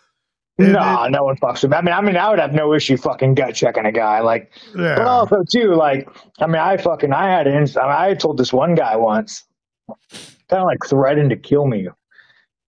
And 0.59 0.73
No, 0.73 1.07
no 1.07 1.23
one 1.23 1.35
fucks 1.37 1.63
with 1.63 1.71
me. 1.71 1.77
I 1.77 1.81
mean, 1.81 1.93
I 1.93 2.01
mean, 2.01 2.17
I 2.17 2.29
would 2.29 2.39
have 2.39 2.53
no 2.53 2.73
issue 2.73 2.97
fucking 2.97 3.35
gut 3.35 3.55
checking 3.55 3.85
a 3.85 3.91
guy. 3.91 4.19
Like, 4.19 4.51
yeah. 4.75 4.95
But 4.95 5.07
also 5.07 5.43
too, 5.49 5.73
like, 5.73 6.07
I 6.39 6.47
mean, 6.47 6.57
I 6.57 6.77
fucking, 6.77 7.11
I 7.11 7.29
had, 7.29 7.47
ins- 7.47 7.75
I, 7.75 7.83
mean, 7.83 7.91
I 7.91 8.13
told 8.13 8.37
this 8.37 8.53
one 8.53 8.75
guy 8.75 8.95
once, 8.95 9.43
kind 9.89 10.61
of 10.61 10.65
like 10.65 10.79
threatened 10.85 11.31
to 11.31 11.37
kill 11.37 11.65
me, 11.67 11.87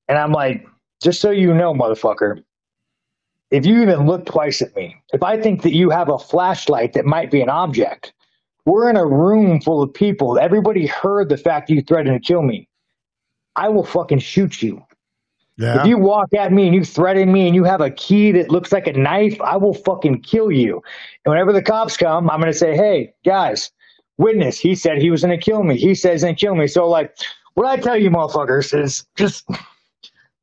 and 0.07 0.17
I'm 0.17 0.31
like, 0.31 0.65
just 1.03 1.21
so 1.21 1.29
you 1.29 1.53
know, 1.53 1.73
motherfucker, 1.73 2.43
if 3.51 3.65
you 3.65 3.81
even 3.81 4.07
look 4.07 4.25
twice 4.25 4.61
at 4.61 4.75
me, 4.75 4.95
if 5.13 5.21
I 5.21 5.39
think 5.39 5.61
that 5.61 5.73
you 5.73 5.89
have 5.91 6.09
a 6.09 6.17
flashlight 6.17 6.93
that 6.93 7.05
might 7.05 7.29
be 7.29 7.41
an 7.41 7.49
object, 7.49 8.13
we're 8.65 8.89
in 8.89 8.97
a 8.97 9.05
room 9.05 9.61
full 9.61 9.81
of 9.81 9.93
people. 9.93 10.39
Everybody 10.39 10.87
heard 10.87 11.29
the 11.29 11.37
fact 11.37 11.69
you 11.69 11.81
threatened 11.81 12.21
to 12.21 12.27
kill 12.27 12.41
me. 12.41 12.67
I 13.55 13.69
will 13.69 13.85
fucking 13.85 14.19
shoot 14.19 14.61
you. 14.61 14.84
Yeah. 15.57 15.79
If 15.79 15.87
you 15.87 15.97
walk 15.97 16.33
at 16.33 16.51
me 16.51 16.65
and 16.65 16.75
you 16.75 16.83
threaten 16.83 17.31
me 17.31 17.45
and 17.47 17.55
you 17.55 17.63
have 17.63 17.79
a 17.79 17.89
key 17.89 18.31
that 18.33 18.51
looks 18.51 18.71
like 18.73 18.87
a 18.87 18.93
knife, 18.93 19.39
I 19.41 19.55
will 19.55 19.73
fucking 19.73 20.21
kill 20.21 20.51
you. 20.51 20.81
And 21.23 21.31
whenever 21.31 21.53
the 21.53 21.61
cops 21.61 21.95
come, 21.95 22.29
I'm 22.29 22.41
going 22.41 22.51
to 22.51 22.57
say, 22.57 22.75
hey, 22.75 23.13
guys, 23.23 23.71
witness, 24.17 24.59
he 24.59 24.75
said 24.75 24.97
he 24.97 25.09
was 25.09 25.21
going 25.23 25.37
to 25.37 25.43
kill 25.43 25.63
me. 25.63 25.77
He 25.77 25.95
says 25.95 26.13
he's 26.13 26.23
going 26.23 26.35
to 26.35 26.39
kill 26.39 26.55
me. 26.55 26.67
So, 26.67 26.89
like, 26.89 27.15
what 27.53 27.67
I 27.67 27.77
tell 27.77 27.95
you 27.97 28.09
motherfuckers 28.09 28.77
is 28.77 29.05
just, 29.15 29.47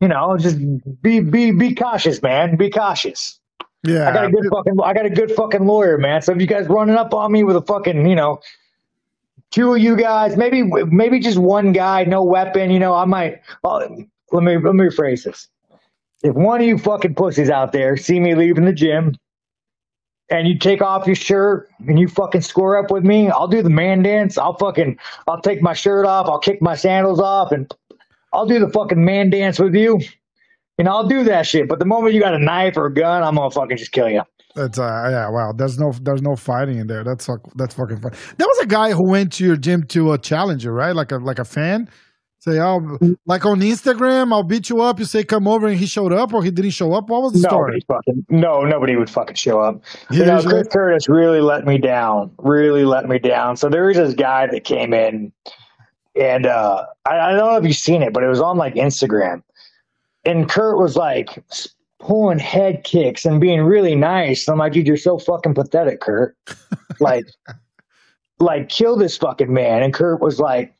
you 0.00 0.08
know, 0.08 0.36
just 0.38 0.58
be, 1.02 1.20
be, 1.20 1.50
be 1.50 1.74
cautious, 1.74 2.22
man. 2.22 2.56
Be 2.56 2.70
cautious. 2.70 3.38
yeah. 3.84 4.08
I 4.08 4.12
got 4.14 4.24
a 4.24 4.30
good 4.30 4.46
fucking, 4.50 4.78
I 4.82 4.94
got 4.94 5.04
a 5.06 5.10
good 5.10 5.32
fucking 5.32 5.66
lawyer, 5.66 5.98
man. 5.98 6.22
So 6.22 6.32
if 6.32 6.40
you 6.40 6.46
guys 6.46 6.66
running 6.68 6.96
up 6.96 7.12
on 7.12 7.32
me 7.32 7.44
with 7.44 7.56
a 7.56 7.62
fucking, 7.62 8.06
you 8.06 8.14
know, 8.14 8.40
two 9.50 9.74
of 9.74 9.78
you 9.80 9.94
guys, 9.96 10.38
maybe, 10.38 10.62
maybe 10.62 11.20
just 11.20 11.36
one 11.36 11.72
guy, 11.72 12.04
no 12.04 12.22
weapon, 12.22 12.70
you 12.70 12.78
know, 12.78 12.94
I 12.94 13.04
might, 13.04 13.42
uh, 13.62 13.88
let 14.32 14.42
me, 14.42 14.56
let 14.56 14.74
me 14.74 14.84
rephrase 14.84 15.24
this. 15.24 15.48
If 16.22 16.34
one 16.34 16.60
of 16.60 16.66
you 16.66 16.78
fucking 16.78 17.14
pussies 17.14 17.50
out 17.50 17.72
there 17.72 17.96
see 17.96 18.20
me 18.20 18.34
leaving 18.34 18.64
the 18.64 18.72
gym 18.72 19.12
and 20.30 20.46
you 20.46 20.58
take 20.58 20.80
off 20.80 21.06
your 21.06 21.16
shirt 21.16 21.68
and 21.86 21.98
you 21.98 22.08
fucking 22.08 22.40
square 22.42 22.78
up 22.78 22.90
with 22.90 23.04
me, 23.04 23.28
I'll 23.28 23.48
do 23.48 23.62
the 23.62 23.70
man 23.70 24.02
dance. 24.02 24.38
I'll 24.38 24.56
fucking, 24.56 24.98
I'll 25.26 25.40
take 25.40 25.62
my 25.62 25.72
shirt 25.72 26.06
off. 26.06 26.28
I'll 26.28 26.38
kick 26.38 26.62
my 26.62 26.74
sandals 26.74 27.20
off 27.20 27.52
and 27.52 27.70
I'll 28.32 28.46
do 28.46 28.58
the 28.58 28.70
fucking 28.70 29.04
man 29.04 29.30
dance 29.30 29.58
with 29.58 29.74
you. 29.74 29.98
And 30.78 30.88
I'll 30.88 31.06
do 31.06 31.22
that 31.24 31.46
shit. 31.46 31.68
But 31.68 31.80
the 31.80 31.84
moment 31.84 32.14
you 32.14 32.20
got 32.20 32.34
a 32.34 32.42
knife 32.42 32.76
or 32.76 32.86
a 32.86 32.94
gun, 32.94 33.22
I'm 33.22 33.36
gonna 33.36 33.50
fucking 33.50 33.76
just 33.76 33.92
kill 33.92 34.08
you. 34.08 34.22
That's 34.54 34.78
uh 34.78 35.08
yeah 35.10 35.28
wow. 35.30 35.52
There's 35.56 35.78
no 35.78 35.92
there's 36.02 36.22
no 36.22 36.34
fighting 36.36 36.78
in 36.78 36.86
there. 36.86 37.04
That's 37.04 37.28
that's 37.56 37.74
fucking 37.74 38.00
fun. 38.00 38.12
There 38.38 38.46
was 38.46 38.58
a 38.62 38.66
guy 38.66 38.92
who 38.92 39.08
went 39.08 39.32
to 39.34 39.44
your 39.44 39.56
gym 39.56 39.84
to 39.88 40.12
a 40.12 40.18
challenger, 40.18 40.72
right? 40.72 40.94
Like 40.94 41.12
a 41.12 41.16
like 41.16 41.38
a 41.38 41.44
fan. 41.44 41.88
Say, 42.44 42.58
oh, 42.58 42.98
like 43.24 43.46
on 43.46 43.60
Instagram, 43.60 44.32
I'll 44.32 44.42
beat 44.42 44.68
you 44.68 44.80
up. 44.80 44.98
You 44.98 45.04
say 45.04 45.22
come 45.22 45.46
over, 45.46 45.68
and 45.68 45.78
he 45.78 45.86
showed 45.86 46.12
up, 46.12 46.34
or 46.34 46.42
he 46.42 46.50
didn't 46.50 46.72
show 46.72 46.92
up. 46.92 47.08
What 47.08 47.22
was 47.22 47.34
the 47.34 47.48
Nobody 47.48 47.78
story? 47.78 48.00
fucking 48.04 48.26
no, 48.30 48.62
nobody 48.62 48.96
would 48.96 49.08
fucking 49.08 49.36
show 49.36 49.60
up. 49.60 49.80
You 50.10 50.24
know, 50.24 50.42
Chris 50.42 50.66
Curtis 50.66 51.08
really 51.08 51.40
let 51.40 51.64
me 51.64 51.78
down. 51.78 52.32
Really 52.38 52.84
let 52.84 53.08
me 53.08 53.20
down. 53.20 53.56
So 53.56 53.68
there 53.68 53.84
was 53.84 53.96
this 53.96 54.14
guy 54.14 54.48
that 54.48 54.64
came 54.64 54.92
in, 54.92 55.30
and 56.16 56.46
uh, 56.46 56.84
I, 57.04 57.16
I 57.16 57.30
don't 57.30 57.38
know 57.38 57.56
if 57.58 57.64
you've 57.64 57.76
seen 57.76 58.02
it, 58.02 58.12
but 58.12 58.24
it 58.24 58.28
was 58.28 58.40
on 58.40 58.56
like 58.56 58.74
Instagram, 58.74 59.44
and 60.24 60.48
Kurt 60.48 60.78
was 60.78 60.96
like 60.96 61.44
pulling 62.00 62.40
head 62.40 62.82
kicks 62.82 63.24
and 63.24 63.40
being 63.40 63.62
really 63.62 63.94
nice. 63.94 64.48
I'm 64.48 64.58
like, 64.58 64.72
dude, 64.72 64.88
you're 64.88 64.96
so 64.96 65.16
fucking 65.16 65.54
pathetic, 65.54 66.00
Kurt. 66.00 66.36
like, 66.98 67.24
like 68.40 68.68
kill 68.68 68.96
this 68.96 69.16
fucking 69.16 69.54
man. 69.54 69.84
And 69.84 69.94
Kurt 69.94 70.20
was 70.20 70.40
like. 70.40 70.74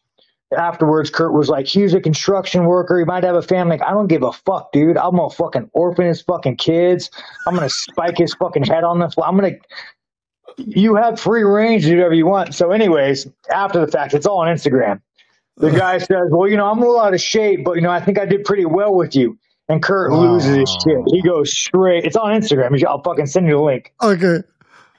Afterwards, 0.56 1.10
Kurt 1.10 1.32
was 1.32 1.48
like, 1.48 1.66
"He's 1.66 1.94
a 1.94 2.00
construction 2.00 2.64
worker. 2.64 2.98
He 2.98 3.04
might 3.04 3.24
have 3.24 3.34
a 3.34 3.42
family. 3.42 3.78
Like, 3.78 3.88
I 3.88 3.92
don't 3.92 4.08
give 4.08 4.22
a 4.22 4.32
fuck, 4.32 4.72
dude. 4.72 4.96
I'm 4.96 5.16
gonna 5.16 5.30
fucking 5.30 5.70
orphan 5.72 6.06
his 6.06 6.20
fucking 6.22 6.56
kids. 6.56 7.10
I'm 7.46 7.54
gonna 7.54 7.68
spike 7.68 8.18
his 8.18 8.34
fucking 8.34 8.64
head 8.64 8.84
on 8.84 8.98
the 8.98 9.10
floor. 9.10 9.26
I'm 9.26 9.36
gonna. 9.36 9.56
You 10.58 10.96
have 10.96 11.18
free 11.18 11.44
range 11.44 11.84
to 11.84 11.90
do 11.90 11.96
whatever 11.96 12.14
you 12.14 12.26
want. 12.26 12.54
So, 12.54 12.70
anyways, 12.70 13.26
after 13.50 13.84
the 13.84 13.90
fact, 13.90 14.14
it's 14.14 14.26
all 14.26 14.38
on 14.38 14.48
Instagram. 14.48 15.00
The 15.56 15.70
guy 15.70 15.98
says, 15.98 16.28
"Well, 16.30 16.48
you 16.48 16.56
know, 16.56 16.66
I'm 16.70 16.78
a 16.78 16.80
little 16.80 17.00
out 17.00 17.14
of 17.14 17.20
shape, 17.20 17.64
but 17.64 17.76
you 17.76 17.82
know, 17.82 17.90
I 17.90 18.00
think 18.00 18.18
I 18.18 18.26
did 18.26 18.44
pretty 18.44 18.64
well 18.64 18.94
with 18.94 19.14
you." 19.14 19.38
And 19.68 19.82
Kurt 19.82 20.12
loses 20.12 20.56
his 20.56 20.78
shit. 20.84 20.98
He 21.06 21.22
goes 21.22 21.56
straight. 21.56 22.04
It's 22.04 22.16
on 22.16 22.32
Instagram. 22.38 22.84
I'll 22.84 23.02
fucking 23.02 23.26
send 23.26 23.46
you 23.46 23.54
the 23.54 23.62
link. 23.62 23.92
Okay. 24.02 24.42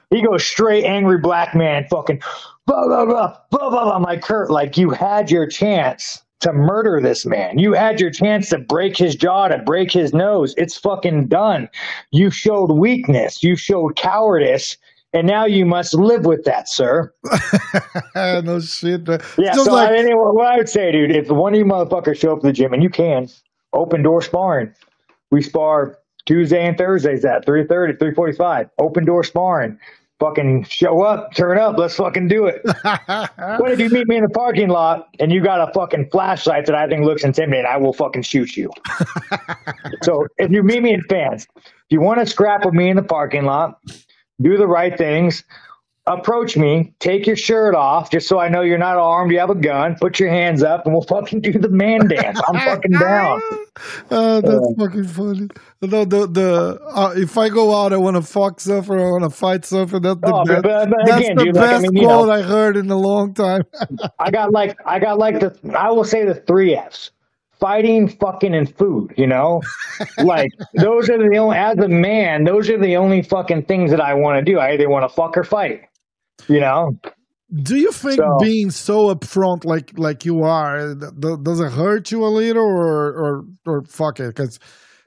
He 0.10 0.22
goes 0.22 0.46
straight 0.46 0.86
angry 0.86 1.18
black 1.18 1.56
man, 1.56 1.86
fucking 1.90 2.22
blah 2.66 2.86
blah 2.88 3.06
blah 3.06 3.38
blah 3.52 3.70
blah. 3.70 3.84
blah. 3.86 3.98
Like 3.98 4.22
Kurt, 4.22 4.50
like 4.50 4.78
you 4.78 4.90
had 4.90 5.30
your 5.32 5.48
chance 5.48 6.24
to 6.42 6.52
murder 6.52 7.00
this 7.02 7.26
man. 7.26 7.58
You 7.58 7.74
had 7.74 8.00
your 8.02 8.12
chance 8.12 8.50
to 8.50 8.58
break 8.58 8.98
his 8.98 9.16
jaw, 9.16 9.48
to 9.48 9.60
break 9.60 9.92
his 9.92 10.14
nose. 10.14 10.54
It's 10.58 10.78
fucking 10.78 11.28
done. 11.28 11.70
You 12.12 12.30
showed 12.32 12.72
weakness. 12.72 13.42
You 13.44 13.56
showed 13.56 13.96
cowardice. 13.96 14.78
And 15.16 15.28
now 15.28 15.46
you 15.46 15.64
must 15.64 15.94
live 15.94 16.26
with 16.26 16.44
that, 16.46 16.68
sir. 16.68 17.14
no 18.16 18.60
shit. 18.60 19.08
Yeah. 19.08 19.54
Just 19.54 19.66
so 19.66 19.74
like- 19.74 19.92
I 19.92 20.04
mean, 20.04 20.18
what 20.18 20.48
I 20.48 20.58
would 20.58 20.68
say, 20.70 20.92
dude, 20.92 21.12
if 21.16 21.30
one 21.30 21.54
of 21.54 21.60
you 21.60 21.66
motherfuckers 21.66 22.20
show 22.20 22.34
up 22.34 22.42
to 22.42 22.48
the 22.48 22.54
gym, 22.54 22.74
and 22.74 22.82
you 22.82 22.90
can, 22.90 23.30
open 23.74 24.02
door 24.02 24.22
sparring. 24.24 24.74
We 25.32 25.44
spar 25.44 26.00
Tuesday 26.26 26.66
and 26.68 26.76
Thursdays 26.78 27.24
at 27.26 27.46
3.30, 27.46 28.00
3.45. 28.00 28.70
Open 28.80 29.06
door 29.06 29.24
sparring. 29.24 29.78
Fucking 30.20 30.64
show 30.64 31.02
up, 31.02 31.34
turn 31.34 31.58
up, 31.58 31.78
let's 31.78 31.96
fucking 31.96 32.28
do 32.28 32.46
it. 32.46 32.62
what 33.60 33.72
if 33.72 33.80
you 33.80 33.90
meet 33.90 34.08
me 34.08 34.18
in 34.18 34.24
the 34.24 34.30
parking 34.30 34.70
lot 34.70 35.10
and 35.20 35.32
you 35.32 35.42
got 35.42 35.68
a 35.68 35.74
fucking 35.74 36.10
flashlight 36.12 36.66
that 36.66 36.76
I 36.76 36.88
think 36.88 37.04
looks 37.04 37.24
intimidating? 37.24 37.66
I 37.66 37.78
will 37.78 37.94
fucking 37.94 38.22
shoot 38.22 38.56
you. 38.56 38.72
so 40.04 40.28
if 40.38 40.52
you 40.52 40.64
meet 40.64 40.82
me 40.82 40.94
in 40.94 41.02
fans, 41.04 41.48
if 41.56 41.74
you 41.90 42.02
want 42.02 42.20
to 42.20 42.26
scrap 42.26 42.66
with 42.66 42.74
me 42.74 42.90
in 42.90 42.96
the 42.96 43.04
parking 43.04 43.46
lot, 43.46 43.80
do 44.42 44.58
the 44.58 44.68
right 44.68 44.98
things 44.98 45.44
approach 46.06 46.58
me, 46.58 46.94
take 47.00 47.26
your 47.26 47.36
shirt 47.36 47.76
off, 47.76 48.12
just 48.12 48.28
so 48.28 48.38
I 48.38 48.50
know 48.50 48.62
you're 48.62 48.78
not 48.78 48.98
armed, 48.98 49.32
you 49.32 49.40
have 49.40 49.50
a 49.50 49.56
gun, 49.56 49.96
put 50.00 50.20
your 50.20 50.30
hands 50.30 50.62
up, 50.62 50.86
and 50.86 50.94
we'll 50.94 51.04
fucking 51.08 51.42
do 51.42 51.54
the 51.54 51.70
man 51.70 52.08
dance. 52.08 52.40
I'm 52.48 52.60
fucking 52.60 52.92
down. 52.92 53.42
Uh, 54.10 54.42
that's 54.42 54.54
uh, 54.54 54.62
fucking 54.78 55.08
funny. 55.08 55.48
No, 55.82 56.06
the 56.06 56.28
the 56.28 56.80
uh, 56.94 57.14
if 57.16 57.38
I 57.38 57.50
go 57.50 57.76
out, 57.76 57.94
I 57.94 57.98
want 57.98 58.18
to 58.18 58.22
fuck 58.22 58.60
suffer, 58.60 59.00
I 59.00 59.04
want 59.04 59.24
to 59.24 59.30
fight 59.30 59.66
suffer. 59.66 60.00
That's 60.00 60.20
the 60.20 60.34
oh, 60.34 60.46
best, 60.46 60.64
but, 60.64 60.90
but 60.90 60.98
that's 61.06 61.20
again, 61.20 61.38
the 61.38 61.44
dude, 61.46 61.54
best 61.56 61.68
like, 61.68 61.76
I 61.76 61.80
mean, 61.80 62.06
quote 62.06 62.28
know, 62.28 62.34
I 62.34 62.42
heard 62.42 62.78
in 62.78 62.90
a 62.90 62.98
long 62.98 63.34
time. 63.34 63.64
I 64.20 64.30
got 64.30 64.52
like 64.52 64.78
I 64.86 65.00
got 65.00 65.18
like 65.18 65.40
the 65.40 65.58
I 65.78 65.90
will 65.90 66.04
say 66.04 66.26
the 66.26 66.36
three 66.36 66.76
Fs 66.76 67.12
fighting, 67.60 68.10
fucking, 68.10 68.54
and 68.54 68.76
food. 68.76 69.14
You 69.18 69.28
know, 69.28 69.62
like 70.24 70.52
those 70.76 71.10
are 71.10 71.18
the 71.18 71.38
only. 71.38 71.58
As 71.58 71.78
a 71.80 71.88
man, 71.88 72.44
those 72.44 72.70
are 72.70 72.78
the 72.78 72.98
only 72.98 73.24
fucking 73.24 73.64
things 73.64 73.90
that 73.90 74.02
I 74.02 74.14
want 74.14 74.38
to 74.38 74.52
do. 74.52 74.60
I 74.60 74.74
either 74.74 74.90
want 74.90 75.10
to 75.10 75.10
fuck 75.10 75.36
or 75.38 75.44
fight 75.44 75.82
you 76.48 76.60
know? 76.60 76.98
Do 77.54 77.76
you 77.76 77.92
think 77.92 78.18
so, 78.18 78.38
being 78.42 78.72
so 78.72 79.14
upfront 79.14 79.64
like 79.64 79.98
like 79.98 80.26
you 80.26 80.44
are 80.44 80.96
does 80.96 81.60
it 81.60 81.72
hurt 81.72 82.12
you 82.12 82.26
a 82.26 82.28
little 82.28 82.64
or 82.64 83.08
or 83.10 83.46
or 83.68 83.84
fuck 83.84 84.20
it? 84.20 84.28
Because 84.28 84.60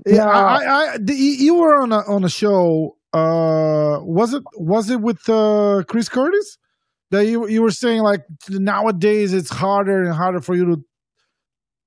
yeah 0.04 0.26
I, 0.26 0.94
I, 0.94 0.96
you 1.08 1.56
were 1.56 1.82
on 1.82 1.90
a 1.92 1.98
on 2.08 2.22
a 2.22 2.28
show 2.28 2.96
uh 3.12 3.98
was 4.02 4.34
it 4.34 4.44
was 4.56 4.90
it 4.90 5.00
with 5.00 5.28
uh 5.28 5.82
chris 5.88 6.08
curtis? 6.08 6.58
That 7.10 7.26
you 7.26 7.48
you 7.48 7.62
were 7.62 7.70
saying 7.70 8.02
like 8.02 8.22
nowadays 8.48 9.32
it's 9.32 9.50
harder 9.50 10.04
and 10.04 10.14
harder 10.14 10.40
for 10.40 10.54
you 10.54 10.66
to 10.66 10.76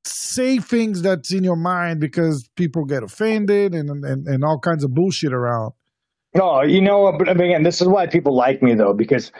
say 0.05 0.57
things 0.57 1.01
that's 1.01 1.33
in 1.33 1.43
your 1.43 1.57
mind 1.57 2.01
because 2.01 2.49
people 2.57 2.83
get 2.83 3.03
offended 3.03 3.73
and 3.73 3.89
and, 4.03 4.27
and 4.27 4.43
all 4.43 4.59
kinds 4.59 4.83
of 4.83 4.93
bullshit 4.93 5.33
around 5.33 5.71
Oh, 6.35 6.61
you 6.61 6.81
know? 6.81 7.11
But 7.11 7.29
again, 7.29 7.63
this 7.63 7.81
is 7.81 7.87
why 7.87 8.07
people 8.07 8.35
like 8.35 8.61
me 8.61 8.73
though, 8.75 8.93
because 8.93 9.31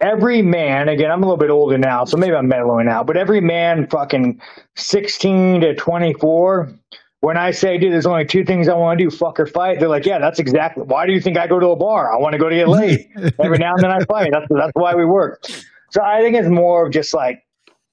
every 0.00 0.42
man, 0.42 0.88
again, 0.88 1.10
I'm 1.10 1.22
a 1.22 1.26
little 1.26 1.38
bit 1.38 1.50
older 1.50 1.78
now, 1.78 2.04
so 2.04 2.16
maybe 2.16 2.34
I'm 2.34 2.48
mellowing 2.48 2.88
out, 2.88 3.06
but 3.06 3.16
every 3.16 3.40
man 3.40 3.86
fucking 3.86 4.40
16 4.76 5.60
to 5.62 5.74
24, 5.74 6.72
when 7.20 7.36
I 7.36 7.50
say, 7.50 7.78
dude, 7.78 7.92
there's 7.92 8.06
only 8.06 8.24
two 8.24 8.44
things 8.44 8.68
I 8.68 8.74
want 8.74 8.98
to 8.98 9.04
do, 9.04 9.10
fuck 9.10 9.40
or 9.40 9.46
fight, 9.46 9.80
they're 9.80 9.88
like, 9.88 10.06
yeah, 10.06 10.18
that's 10.18 10.38
exactly. 10.38 10.84
Why 10.84 11.06
do 11.06 11.12
you 11.12 11.20
think 11.20 11.38
I 11.38 11.46
go 11.46 11.58
to 11.58 11.68
a 11.68 11.76
bar? 11.76 12.12
I 12.12 12.18
want 12.18 12.34
to 12.34 12.38
go 12.38 12.48
to 12.48 12.54
get 12.54 12.68
laid. 12.68 13.08
every 13.42 13.58
now 13.58 13.74
and 13.74 13.82
then 13.82 13.90
I 13.90 14.04
fight. 14.04 14.30
That's, 14.32 14.46
that's 14.50 14.72
why 14.74 14.94
we 14.94 15.04
work. 15.04 15.44
So 15.90 16.02
I 16.02 16.20
think 16.20 16.36
it's 16.36 16.48
more 16.48 16.86
of 16.86 16.92
just 16.92 17.14
like, 17.14 17.42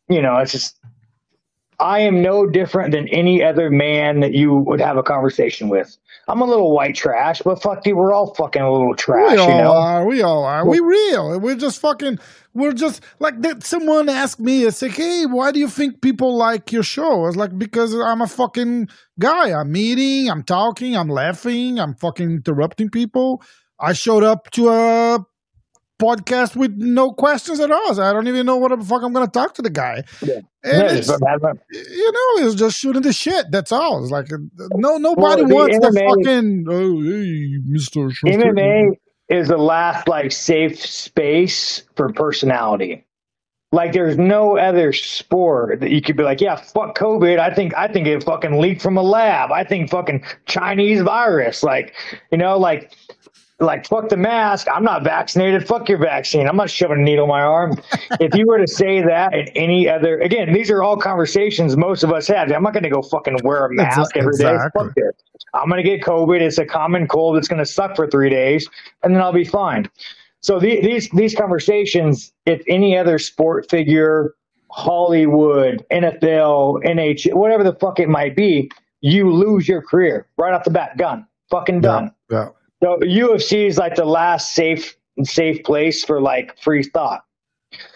you 0.10 0.22
know, 0.22 0.38
it's 0.38 0.52
just, 0.52 0.78
I 1.80 2.00
am 2.00 2.22
no 2.22 2.46
different 2.46 2.92
than 2.92 3.08
any 3.08 3.44
other 3.44 3.70
man 3.70 4.20
that 4.20 4.34
you 4.34 4.54
would 4.54 4.82
have 4.82 4.98
a 4.98 5.04
conversation 5.04 5.70
with. 5.70 5.98
I'm 6.28 6.42
a 6.42 6.46
little 6.46 6.74
white 6.74 6.96
trash, 6.96 7.42
but 7.44 7.62
fuck 7.62 7.86
you, 7.86 7.98
we're 7.98 8.14
all 8.14 8.34
fucking 8.34 8.62
a 8.62 8.72
little 8.72 8.96
trash. 8.96 9.34
We 9.34 9.38
all 9.38 9.50
you 9.50 9.58
know? 9.58 9.74
are. 9.74 10.06
We 10.06 10.22
all 10.22 10.46
are. 10.46 10.66
We 10.66 10.80
real. 10.80 11.40
We're 11.40 11.56
just 11.56 11.80
fucking. 11.82 12.20
We're 12.54 12.72
just 12.74 13.04
like 13.20 13.42
that. 13.42 13.64
Someone 13.64 14.08
asked 14.08 14.40
me, 14.40 14.64
"It's 14.64 14.82
like, 14.82 14.92
hey, 14.96 15.26
why 15.26 15.52
do 15.52 15.60
you 15.60 15.68
think 15.68 16.02
people 16.02 16.36
like 16.36 16.72
your 16.72 16.84
show?" 16.84 17.24
I 17.24 17.28
was 17.28 17.36
like, 17.36 17.58
because 17.58 17.94
I'm 17.94 18.22
a 18.22 18.28
fucking 18.28 18.88
guy. 19.20 19.52
I'm 19.52 19.76
eating. 19.76 20.30
I'm 20.30 20.44
talking. 20.44 20.96
I'm 20.96 21.10
laughing. 21.10 21.80
I'm 21.80 21.96
fucking 21.96 22.32
interrupting 22.32 22.90
people. 22.90 23.42
I 23.80 23.92
showed 23.94 24.24
up 24.24 24.50
to 24.52 24.70
a 24.70 25.26
podcast 26.04 26.56
with 26.56 26.74
no 26.76 27.12
questions 27.12 27.60
at 27.60 27.72
all. 27.72 27.96
So 27.96 28.04
I 28.04 28.12
don't 28.14 28.28
even 28.28 28.46
know 28.46 28.58
what 28.58 28.78
the 28.78 28.84
fuck 28.84 29.02
I'm 29.04 29.14
going 29.14 29.26
to 29.26 29.32
talk 29.32 29.54
to 29.56 29.62
the 29.62 29.70
guy. 29.70 30.04
Yeah. 30.22 30.42
And 30.64 31.06
yeah, 31.06 31.54
you 31.72 32.12
know, 32.12 32.46
it's 32.46 32.56
just 32.56 32.78
shooting 32.78 33.02
the 33.02 33.14
shit. 33.14 33.48
That's 33.52 33.72
all. 33.72 34.02
It's 34.02 34.12
like 34.12 34.28
no, 34.76 34.98
nobody 34.98 35.44
well, 35.44 35.68
wants 35.68 35.78
MMA, 35.78 35.94
the 35.94 36.24
fucking 36.24 36.66
oh, 36.70 37.02
hey, 37.02 37.58
Mister. 37.66 38.00
MMA 38.26 38.98
is 39.30 39.48
the 39.50 39.58
last 39.58 40.08
like 40.08 40.32
safe 40.32 40.84
space 40.86 41.84
for 41.96 42.14
personality. 42.14 43.06
Like 43.74 43.92
there's 43.92 44.20
no 44.20 44.56
other 44.56 44.94
sport 44.94 45.80
that 45.80 45.90
you 45.90 46.00
could 46.00 46.16
be 46.16 46.22
like, 46.22 46.40
yeah, 46.40 46.56
fuck 46.58 46.96
COVID. 46.96 47.40
I 47.40 47.52
think 47.52 47.76
I 47.76 47.88
think 47.88 48.06
it 48.06 48.24
fucking 48.24 48.60
leaked 48.60 48.84
from 48.84 48.98
a 48.98 49.02
lab. 49.02 49.52
I 49.52 49.64
think 49.64 49.90
fucking 49.90 50.24
Chinese 50.46 51.02
virus. 51.02 51.64
Like, 51.64 51.96
you 52.32 52.38
know, 52.38 52.58
like 52.60 52.94
like 53.60 53.86
fuck 53.88 54.10
the 54.10 54.18
mask. 54.18 54.68
I'm 54.74 54.84
not 54.84 55.04
vaccinated. 55.04 55.68
Fuck 55.68 55.88
your 55.88 55.98
vaccine. 55.98 56.48
I'm 56.48 56.56
not 56.56 56.70
shoving 56.70 57.00
a 57.00 57.02
needle 57.02 57.26
in 57.26 57.30
my 57.30 57.42
arm. 57.42 57.78
If 58.20 58.36
you 58.36 58.46
were 58.46 58.60
to 58.60 58.68
say 58.68 59.02
that 59.02 59.34
in 59.34 59.48
any 59.50 59.90
other 59.90 60.20
again 60.20 60.54
these 60.54 60.70
are 60.70 60.84
all 60.84 60.98
conversations 60.98 61.76
most 61.76 62.04
of 62.04 62.12
us 62.12 62.28
have. 62.28 62.52
I'm 62.52 62.64
not 62.64 62.74
going 62.74 62.84
to 62.84 62.90
go 62.90 63.02
fucking 63.02 63.38
wear 63.44 63.66
a 63.66 63.74
mask 63.74 64.16
every 64.16 64.38
day. 64.38 64.56
Fuck 64.76 64.94
it. 64.96 65.22
i'm 65.54 65.70
going 65.70 65.84
to 65.84 65.90
get 65.90 66.02
covid. 66.02 66.42
It's 66.42 66.58
a 66.58 66.66
common 66.66 67.08
cold. 67.08 67.38
It's 67.38 67.48
going 67.48 67.60
to 67.60 67.66
suck 67.66 67.96
for 67.96 68.08
three 68.08 68.30
days 68.30 68.68
and 69.02 69.16
then 69.16 69.22
i'll 69.22 69.34
be 69.34 69.46
fine. 69.46 69.90
So 70.42 70.60
the, 70.60 70.82
these 70.82 71.10
these 71.10 71.36
conversations 71.36 72.34
if 72.46 72.62
any 72.68 72.98
other 72.98 73.18
sport 73.18 73.70
figure 73.70 74.36
hollywood 74.70 75.86
nfl 75.92 76.84
nh 76.84 77.34
whatever 77.36 77.64
the 77.64 77.74
fuck 77.76 78.00
it 78.00 78.10
might 78.10 78.36
be 78.36 78.70
you 79.04 79.32
lose 79.32 79.68
your 79.68 79.82
career 79.82 80.28
right 80.38 80.54
off 80.54 80.64
the 80.64 80.72
bat. 80.72 80.98
Done. 80.98 81.28
Fucking 81.52 81.82
done. 81.82 82.12
yeah. 82.32 82.46
yeah. 82.46 82.50
So 82.84 82.98
UFC 82.98 83.68
is 83.68 83.78
like 83.78 83.96
the 83.96 84.04
last 84.04 84.54
safe 84.54 84.98
safe 85.24 85.64
place 85.64 86.04
for 86.04 86.20
like 86.20 86.60
free 86.60 86.84
thought. 86.84 87.24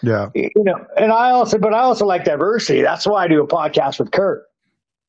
Yeah. 0.02 0.30
You 0.34 0.50
know, 0.56 0.84
and 0.96 1.12
I 1.12 1.30
also 1.30 1.58
but 1.58 1.74
I 1.74 1.80
also 1.80 2.06
like 2.06 2.24
diversity. 2.24 2.80
That's 2.80 3.06
why 3.06 3.24
I 3.24 3.28
do 3.28 3.42
a 3.42 3.46
podcast 3.46 3.98
with 3.98 4.12
Kurt. 4.12 4.44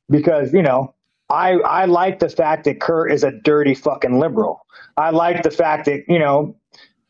Because, 0.10 0.52
you 0.54 0.62
know, 0.62 0.94
I 1.30 1.54
I 1.60 1.86
like 1.86 2.20
the 2.20 2.28
fact 2.28 2.65
that 2.65 2.82
Kurt 2.82 3.12
is 3.13 3.24
a 3.24 3.32
dirty 3.32 3.74
fucking 3.74 4.20
liberal. 4.20 4.65
I 4.98 5.12
like 5.12 5.44
the 5.44 5.52
fact 5.52 5.86
that, 5.86 6.04
you 6.10 6.20
know, 6.20 6.58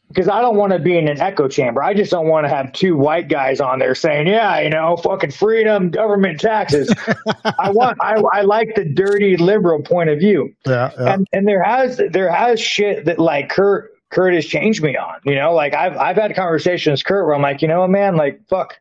because 0.10 0.28
I 0.28 0.42
don't 0.42 0.58
want 0.58 0.74
to 0.74 0.80
be 0.80 0.98
in 0.98 1.08
an 1.08 1.22
echo 1.22 1.48
chamber. 1.48 1.84
I 1.84 1.94
just 1.94 2.12
don't 2.12 2.28
want 2.28 2.46
to 2.46 2.50
have 2.50 2.74
two 2.74 2.98
white 2.98 3.30
guys 3.30 3.62
on 3.62 3.80
there 3.80 3.94
saying, 3.96 4.28
"Yeah, 4.28 4.60
you 4.60 4.70
know, 4.70 4.98
fucking 4.98 5.32
freedom, 5.32 5.92
government 5.92 6.40
taxes." 6.40 6.94
I 7.60 7.70
want, 7.70 7.98
I, 8.02 8.16
I 8.34 8.42
like 8.42 8.74
the 8.76 8.86
dirty 8.86 9.38
liberal 9.38 9.82
point 9.82 10.10
of 10.10 10.20
view. 10.20 10.54
Yeah, 10.66 10.92
yeah, 11.00 11.14
and 11.14 11.28
and 11.32 11.48
there 11.48 11.64
has 11.64 12.02
there 12.12 12.32
has 12.32 12.60
shit 12.60 13.06
that 13.06 13.20
like 13.20 13.50
Kurt 13.50 13.92
Kurt 14.10 14.34
has 14.34 14.46
changed 14.46 14.82
me 14.82 14.98
on. 14.98 15.20
You 15.26 15.36
know, 15.36 15.54
like 15.54 15.74
I've 15.76 15.96
I've 15.96 16.18
had 16.18 16.36
conversations 16.36 17.04
Kurt 17.04 17.26
where 17.26 17.36
I'm 17.36 17.42
like, 17.42 17.62
you 17.62 17.68
know, 17.68 17.88
man, 17.88 18.18
like 18.18 18.42
fuck, 18.48 18.80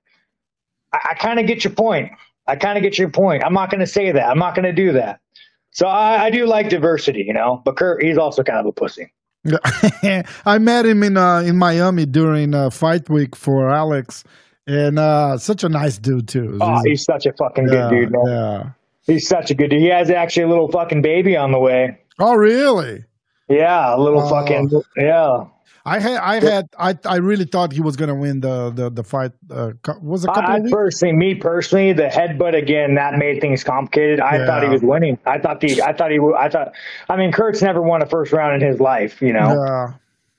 I, 0.92 1.10
I 1.10 1.14
kind 1.14 1.38
of 1.38 1.46
get 1.46 1.62
your 1.62 1.74
point. 1.74 2.10
I 2.46 2.56
kind 2.56 2.78
of 2.78 2.82
get 2.82 2.96
your 2.96 3.10
point. 3.10 3.44
I'm 3.44 3.52
not 3.52 3.70
going 3.70 3.80
to 3.80 3.86
say 3.86 4.10
that. 4.10 4.26
I'm 4.26 4.38
not 4.38 4.54
going 4.54 4.64
to 4.64 4.72
do 4.72 4.92
that. 4.92 5.20
So 5.70 5.86
I, 5.86 6.24
I 6.24 6.30
do 6.30 6.46
like 6.46 6.70
diversity, 6.70 7.22
you 7.22 7.34
know, 7.34 7.60
but 7.62 7.76
Kurt, 7.76 8.02
he's 8.02 8.16
also 8.16 8.42
kind 8.42 8.58
of 8.58 8.64
a 8.64 8.72
pussy. 8.72 9.12
I 10.46 10.58
met 10.58 10.86
him 10.86 11.02
in 11.02 11.16
uh, 11.16 11.40
in 11.40 11.56
Miami 11.56 12.06
during 12.06 12.54
uh, 12.54 12.70
fight 12.70 13.08
week 13.08 13.36
for 13.36 13.70
Alex, 13.70 14.24
and 14.66 14.98
uh, 14.98 15.38
such 15.38 15.64
a 15.64 15.68
nice 15.68 15.98
dude 15.98 16.28
too. 16.28 16.58
Oh, 16.60 16.74
he's, 16.76 16.84
he's 16.84 17.04
such 17.04 17.26
a 17.26 17.32
fucking 17.32 17.68
yeah, 17.68 17.88
good 17.88 17.90
dude, 17.90 18.12
man. 18.12 18.26
Yeah, 18.26 18.70
he's 19.02 19.28
such 19.28 19.50
a 19.50 19.54
good 19.54 19.70
dude. 19.70 19.80
He 19.80 19.88
has 19.88 20.10
actually 20.10 20.44
a 20.44 20.48
little 20.48 20.70
fucking 20.70 21.02
baby 21.02 21.36
on 21.36 21.52
the 21.52 21.58
way. 21.58 21.98
Oh, 22.18 22.34
really? 22.34 23.04
Yeah, 23.48 23.94
a 23.94 23.98
little 23.98 24.28
fucking 24.28 24.70
yeah. 24.96 25.44
I 25.88 25.98
had, 25.98 26.16
I 26.16 26.44
had, 26.44 26.68
I, 26.78 26.98
I 27.04 27.16
really 27.16 27.44
thought 27.44 27.72
he 27.72 27.80
was 27.80 27.96
going 27.96 28.08
to 28.08 28.14
win 28.14 28.40
the 28.40 28.70
the 28.70 28.90
the 28.90 29.02
fight. 29.02 29.32
Uh, 29.50 29.72
was 30.02 30.24
a 30.24 30.28
couple. 30.28 30.42
I 30.44 30.60
personally, 30.70 31.16
me 31.16 31.34
personally, 31.34 31.92
the 31.92 32.08
headbutt 32.08 32.54
again 32.54 32.94
that 32.96 33.16
made 33.16 33.40
things 33.40 33.64
complicated. 33.64 34.20
I 34.20 34.38
yeah. 34.38 34.46
thought 34.46 34.62
he 34.62 34.68
was 34.68 34.82
winning. 34.82 35.18
I 35.26 35.38
thought 35.38 35.60
the, 35.60 35.82
I 35.82 35.92
thought 35.92 36.10
he, 36.10 36.18
I 36.36 36.48
thought. 36.48 36.72
I 37.08 37.16
mean, 37.16 37.32
Kurt's 37.32 37.62
never 37.62 37.80
won 37.80 38.02
a 38.02 38.06
first 38.06 38.32
round 38.32 38.62
in 38.62 38.68
his 38.68 38.80
life, 38.80 39.22
you 39.22 39.32
know. 39.32 39.54
Yeah, 39.54 39.92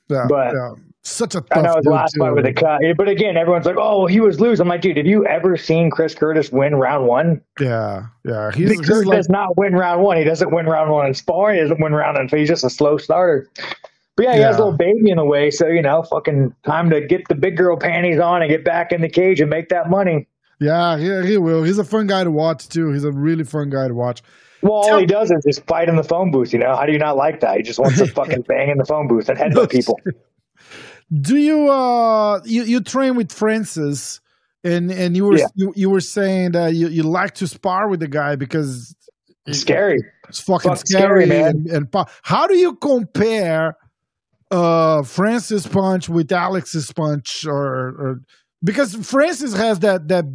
yeah, 0.09 0.25
but. 0.29 0.53
Yeah. 0.53 0.75
Such 1.01 1.33
a 1.33 1.43
I 1.51 1.61
know 1.61 1.75
his 1.77 1.85
last 1.85 2.17
fight 2.17 2.31
with 2.35 2.45
a 2.45 2.53
cut, 2.53 2.81
but 2.97 3.07
again, 3.07 3.37
everyone's 3.37 3.65
like, 3.65 3.77
"Oh, 3.79 4.05
he 4.05 4.19
was 4.19 4.41
losing." 4.41 4.63
I'm 4.63 4.67
like, 4.67 4.81
dude, 4.81 4.97
have 4.97 5.05
you 5.07 5.25
ever 5.25 5.55
seen 5.55 5.89
Chris 5.89 6.13
Curtis 6.13 6.51
win 6.51 6.75
round 6.75 7.07
one? 7.07 7.41
Yeah, 7.57 8.07
yeah. 8.25 8.51
He's, 8.51 8.79
Chris 8.81 9.05
like, 9.05 9.17
does 9.17 9.29
not 9.29 9.57
win 9.57 9.73
round 9.73 10.03
one. 10.03 10.17
He 10.17 10.25
doesn't 10.25 10.51
win 10.51 10.65
round 10.65 10.91
one 10.91 11.07
in 11.07 11.13
sparring. 11.13 11.55
He 11.55 11.61
doesn't 11.61 11.79
win 11.81 11.93
round 11.93 12.17
one. 12.17 12.27
He's 12.27 12.49
just 12.49 12.65
a 12.65 12.69
slow 12.69 12.97
starter. 12.97 13.49
But 14.19 14.25
yeah, 14.25 14.33
he 14.33 14.39
yeah. 14.41 14.47
has 14.47 14.55
a 14.57 14.59
little 14.59 14.77
baby 14.77 15.11
in 15.11 15.15
the 15.15 15.23
way, 15.23 15.49
so 15.49 15.67
you 15.67 15.81
know, 15.81 16.03
fucking 16.03 16.53
time 16.65 16.89
to 16.89 16.99
get 16.99 17.29
the 17.29 17.35
big 17.35 17.55
girl 17.55 17.77
panties 17.77 18.19
on 18.19 18.41
and 18.41 18.51
get 18.51 18.65
back 18.65 18.91
in 18.91 18.99
the 18.99 19.07
cage 19.07 19.39
and 19.39 19.49
make 19.49 19.69
that 19.69 19.89
money. 19.89 20.27
Yeah, 20.59 20.97
yeah, 20.97 21.23
he 21.23 21.37
will. 21.37 21.63
He's 21.63 21.77
a 21.77 21.85
fun 21.85 22.07
guy 22.07 22.25
to 22.25 22.31
watch 22.31 22.67
too. 22.67 22.91
He's 22.91 23.05
a 23.05 23.13
really 23.13 23.45
fun 23.45 23.69
guy 23.69 23.87
to 23.87 23.93
watch. 23.93 24.21
Well, 24.61 24.73
all 24.73 24.97
he 24.97 25.05
does 25.05 25.31
is 25.31 25.41
just 25.47 25.65
fight 25.67 25.87
in 25.87 25.95
the 25.95 26.03
phone 26.03 26.31
booth. 26.31 26.51
You 26.51 26.59
know, 26.59 26.75
how 26.75 26.85
do 26.85 26.91
you 26.91 26.97
not 26.97 27.15
like 27.15 27.39
that? 27.39 27.55
He 27.55 27.63
just 27.63 27.79
wants 27.79 27.97
to 27.99 28.07
fucking 28.13 28.41
bang 28.41 28.69
in 28.69 28.77
the 28.77 28.83
phone 28.83 29.07
booth 29.07 29.29
and 29.29 29.39
headbutt 29.39 29.71
people. 29.71 29.97
Do 31.13 31.37
you 31.37 31.69
uh 31.69 32.41
you 32.43 32.63
you 32.63 32.81
train 32.81 33.15
with 33.15 33.31
Francis? 33.31 34.19
And 34.65 34.91
and 34.91 35.15
you 35.15 35.27
were 35.27 35.37
yeah. 35.37 35.47
you, 35.55 35.71
you 35.77 35.89
were 35.89 36.01
saying 36.01 36.51
that 36.51 36.75
you, 36.75 36.89
you 36.89 37.03
like 37.03 37.35
to 37.35 37.47
spar 37.47 37.87
with 37.87 38.01
the 38.01 38.09
guy 38.09 38.35
because 38.35 38.93
it's 39.45 39.59
scary. 39.59 39.99
It's 40.27 40.41
fucking 40.41 40.71
Fuck 40.75 40.85
scary, 40.85 41.25
scary, 41.25 41.41
man. 41.41 41.65
And, 41.71 41.93
and 41.93 42.07
how 42.21 42.47
do 42.47 42.57
you 42.57 42.75
compare 42.75 43.77
uh, 44.51 45.03
Francis 45.03 45.67
punch 45.67 46.09
with 46.09 46.31
Alex's 46.31 46.91
punch, 46.91 47.45
or, 47.45 47.55
or 47.55 48.21
because 48.63 48.95
Francis 48.95 49.55
has 49.55 49.79
that 49.79 50.07
that 50.07 50.25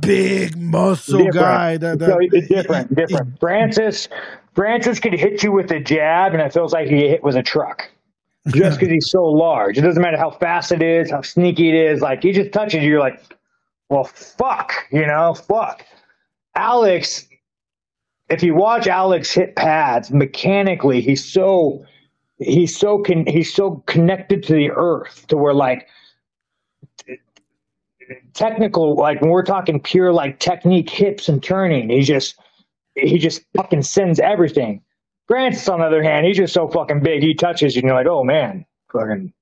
big 0.00 0.56
muscle 0.56 1.18
Different. 1.18 1.34
guy. 1.34 1.76
That, 1.76 1.98
that 2.00 2.18
it's 2.32 2.48
different, 2.48 2.94
different. 2.94 3.38
Francis, 3.40 4.08
Francis 4.54 4.98
could 4.98 5.14
hit 5.14 5.42
you 5.42 5.52
with 5.52 5.70
a 5.70 5.80
jab, 5.80 6.32
and 6.32 6.42
it 6.42 6.52
feels 6.52 6.72
like 6.72 6.88
he 6.88 7.08
hit 7.08 7.22
with 7.22 7.36
a 7.36 7.42
truck. 7.42 7.90
Just 8.48 8.78
because 8.78 8.92
he's 8.92 9.10
so 9.10 9.22
large, 9.24 9.76
it 9.76 9.82
doesn't 9.82 10.00
matter 10.00 10.16
how 10.16 10.30
fast 10.30 10.72
it 10.72 10.80
is, 10.80 11.10
how 11.10 11.20
sneaky 11.20 11.68
it 11.68 11.74
is. 11.74 12.00
Like 12.00 12.22
he 12.22 12.32
just 12.32 12.50
touches 12.50 12.82
you, 12.82 12.90
you're 12.90 13.00
like, 13.00 13.20
well, 13.90 14.04
fuck, 14.04 14.72
you 14.90 15.06
know, 15.06 15.34
fuck. 15.34 15.84
Alex, 16.54 17.28
if 18.30 18.42
you 18.42 18.54
watch 18.54 18.86
Alex 18.86 19.32
hit 19.32 19.54
pads 19.54 20.10
mechanically, 20.10 21.02
he's 21.02 21.22
so 21.22 21.84
he's 22.38 22.76
so 22.76 23.02
con- 23.02 23.26
he's 23.26 23.52
so 23.52 23.82
connected 23.86 24.42
to 24.44 24.52
the 24.52 24.70
earth 24.70 25.26
to 25.28 25.36
where 25.36 25.54
like 25.54 25.88
technical 28.32 28.94
like 28.96 29.20
when 29.20 29.30
we're 29.30 29.44
talking 29.44 29.80
pure 29.80 30.12
like 30.12 30.38
technique 30.38 30.88
hips 30.88 31.28
and 31.28 31.42
turning 31.42 31.90
he 31.90 32.00
just 32.00 32.36
he 32.94 33.18
just 33.18 33.42
fucking 33.56 33.82
sends 33.82 34.18
everything 34.20 34.80
francis 35.26 35.68
on 35.68 35.80
the 35.80 35.86
other 35.86 36.02
hand 36.02 36.24
he's 36.24 36.36
just 36.36 36.54
so 36.54 36.68
fucking 36.68 37.02
big 37.02 37.22
he 37.22 37.34
touches 37.34 37.74
you 37.76 37.80
and 37.80 37.88
you're 37.88 37.96
like 37.96 38.06
oh 38.06 38.24
man 38.24 38.64
fucking 38.92 39.32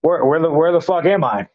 where, 0.00 0.24
where 0.24 0.40
the 0.40 0.50
where 0.50 0.72
the 0.72 0.80
fuck 0.80 1.04
am 1.04 1.22
i 1.22 1.46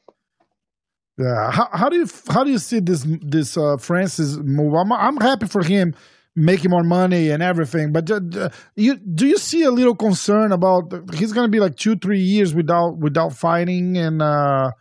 Yeah. 1.18 1.52
How, 1.52 1.68
how 1.74 1.89
do 1.89 1.97
you 1.97 2.08
how 2.30 2.43
do 2.43 2.52
you 2.52 2.58
see 2.60 2.80
this 2.80 3.06
this 3.22 3.58
uh, 3.58 3.78
Francis 3.78 4.38
move? 4.38 4.74
I'm 4.74 4.91
I'm 4.91 5.18
happy 5.18 5.47
for 5.47 5.62
him 5.62 5.93
making 6.36 6.72
more 6.72 6.84
money 6.84 7.30
and 7.30 7.44
everything, 7.44 7.92
but 7.92 8.10
uh, 8.10 8.50
you 8.76 8.96
do 8.96 9.28
you 9.28 9.38
see 9.38 9.64
a 9.64 9.72
little 9.72 9.96
concern 9.96 10.52
about 10.52 10.94
he's 11.14 11.34
going 11.34 11.46
to 11.46 11.52
be 11.52 11.60
like 11.60 11.76
two 11.76 11.96
three 11.96 12.22
years 12.22 12.54
without 12.54 12.98
without 12.98 13.34
fighting 13.34 13.98
and 13.98 14.22
uh, 14.22 14.72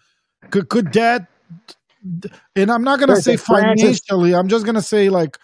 could 0.50 0.68
could 0.68 0.92
that 0.92 1.26
and 2.56 2.70
I'm 2.70 2.82
not 2.82 2.98
going 2.98 3.10
to 3.10 3.20
say 3.20 3.36
financially. 3.36 4.34
I'm 4.34 4.48
just 4.48 4.64
going 4.64 4.74
to 4.74 4.82
say 4.82 5.10
like 5.10 5.38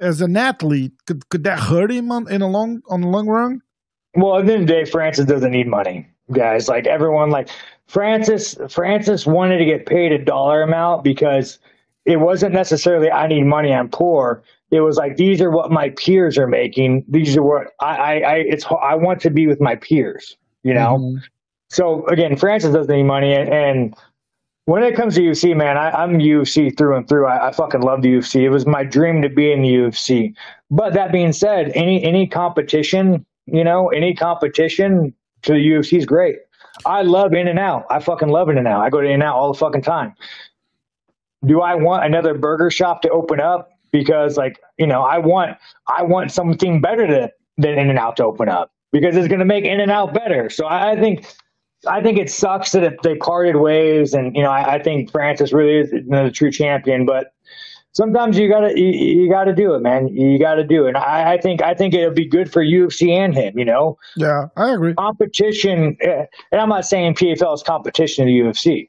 as 0.00 0.20
an 0.20 0.36
athlete, 0.36 0.92
could 1.06 1.28
could 1.28 1.44
that 1.44 1.58
hurt 1.60 1.90
him 1.90 2.10
on, 2.10 2.30
in 2.30 2.42
a 2.42 2.48
long 2.48 2.82
on 2.88 3.02
the 3.02 3.08
long 3.08 3.28
run? 3.28 3.62
Well, 4.14 4.38
at 4.38 4.46
the 4.46 4.54
end 4.54 4.62
of 4.62 4.68
the 4.68 4.74
day, 4.74 4.84
Francis 4.84 5.26
doesn't 5.26 5.52
need 5.52 5.68
money, 5.68 6.08
guys. 6.32 6.68
Like 6.68 6.86
everyone, 6.86 7.30
like 7.30 7.48
Francis, 7.86 8.56
Francis 8.68 9.26
wanted 9.26 9.58
to 9.58 9.64
get 9.64 9.86
paid 9.86 10.10
a 10.12 10.18
dollar 10.18 10.62
amount 10.62 11.04
because 11.04 11.58
it 12.06 12.16
wasn't 12.16 12.54
necessarily 12.54 13.10
I 13.10 13.28
need 13.28 13.44
money, 13.44 13.72
I'm 13.72 13.88
poor. 13.88 14.42
It 14.70 14.80
was 14.80 14.96
like 14.96 15.16
these 15.16 15.40
are 15.40 15.50
what 15.50 15.70
my 15.70 15.90
peers 15.90 16.38
are 16.38 16.46
making. 16.46 17.04
These 17.08 17.36
are 17.36 17.42
what 17.42 17.68
I, 17.80 17.96
I, 17.96 18.12
I 18.18 18.34
it's 18.36 18.64
I 18.82 18.94
want 18.94 19.20
to 19.22 19.30
be 19.30 19.46
with 19.46 19.60
my 19.60 19.76
peers, 19.76 20.36
you 20.62 20.74
know. 20.74 20.98
Mhm. 20.98 21.22
So 21.70 22.06
again, 22.06 22.36
Francis 22.36 22.72
doesn't 22.72 22.94
need 22.94 23.04
money, 23.04 23.32
and, 23.32 23.48
and 23.48 23.96
when 24.66 24.82
it 24.84 24.94
comes 24.94 25.16
to 25.16 25.22
UFC, 25.22 25.56
man, 25.56 25.76
I, 25.76 25.90
I'm 25.90 26.18
UFC 26.18 26.76
through 26.76 26.96
and 26.96 27.08
through. 27.08 27.26
I, 27.26 27.48
I 27.48 27.52
fucking 27.52 27.80
love 27.80 28.02
the 28.02 28.14
UFC. 28.14 28.42
It 28.42 28.50
was 28.50 28.66
my 28.66 28.84
dream 28.84 29.22
to 29.22 29.28
be 29.28 29.50
in 29.52 29.62
the 29.62 29.68
UFC. 29.68 30.34
But 30.70 30.92
that 30.94 31.10
being 31.10 31.32
said, 31.32 31.72
any 31.74 32.02
any 32.04 32.26
competition, 32.26 33.26
you 33.46 33.64
know, 33.64 33.88
any 33.88 34.14
competition 34.14 35.12
to 35.42 35.52
the 35.52 35.58
UFC 35.58 35.98
is 35.98 36.06
great. 36.06 36.38
I 36.86 37.02
love 37.02 37.32
In 37.32 37.48
and 37.48 37.58
Out. 37.58 37.86
I 37.90 37.98
fucking 37.98 38.28
love 38.28 38.48
In 38.48 38.58
and 38.58 38.68
Out. 38.68 38.82
I 38.82 38.90
go 38.90 39.00
to 39.00 39.06
In 39.06 39.14
and 39.14 39.22
Out 39.24 39.34
all 39.36 39.52
the 39.52 39.58
fucking 39.58 39.82
time. 39.82 40.14
Do 41.44 41.62
I 41.62 41.74
want 41.74 42.04
another 42.04 42.34
burger 42.34 42.70
shop 42.70 43.02
to 43.02 43.10
open 43.10 43.40
up? 43.40 43.69
Because 43.92 44.36
like, 44.36 44.60
you 44.78 44.86
know, 44.86 45.02
I 45.02 45.18
want 45.18 45.56
I 45.86 46.02
want 46.02 46.32
something 46.32 46.80
better 46.80 47.06
to, 47.06 47.32
than 47.56 47.78
In 47.78 47.90
and 47.90 47.98
Out 47.98 48.16
to 48.16 48.24
open 48.24 48.48
up 48.48 48.72
because 48.92 49.16
it's 49.16 49.28
gonna 49.28 49.44
make 49.44 49.64
In 49.64 49.80
and 49.80 49.90
Out 49.90 50.14
better. 50.14 50.50
So 50.50 50.66
I, 50.66 50.92
I 50.92 50.96
think 51.00 51.26
I 51.86 52.02
think 52.02 52.18
it 52.18 52.30
sucks 52.30 52.72
that 52.72 52.82
it, 52.82 53.02
they 53.02 53.16
parted 53.16 53.56
ways, 53.56 54.14
and 54.14 54.34
you 54.36 54.42
know 54.42 54.50
I, 54.50 54.74
I 54.74 54.82
think 54.82 55.10
Francis 55.10 55.52
really 55.52 55.78
is 55.78 55.92
you 55.92 56.04
know, 56.04 56.24
the 56.24 56.30
true 56.30 56.50
champion. 56.50 57.06
But 57.06 57.32
sometimes 57.92 58.38
you 58.38 58.48
gotta 58.48 58.78
you, 58.78 58.88
you 59.22 59.30
gotta 59.30 59.54
do 59.54 59.74
it, 59.74 59.80
man. 59.80 60.08
You 60.08 60.38
gotta 60.38 60.64
do 60.64 60.86
it. 60.86 60.90
And 60.90 60.96
I, 60.98 61.34
I 61.34 61.40
think 61.40 61.62
I 61.62 61.74
think 61.74 61.94
it'll 61.94 62.12
be 62.12 62.26
good 62.28 62.52
for 62.52 62.64
UFC 62.64 63.10
and 63.10 63.34
him. 63.34 63.58
You 63.58 63.64
know, 63.64 63.98
Yeah, 64.16 64.48
I 64.56 64.72
agree. 64.72 64.94
competition, 64.94 65.96
eh, 66.00 66.26
and 66.52 66.60
I'm 66.60 66.68
not 66.68 66.84
saying 66.84 67.14
PFL 67.14 67.54
is 67.54 67.62
competition 67.62 68.26
to 68.26 68.30
the 68.30 68.38
UFC, 68.38 68.88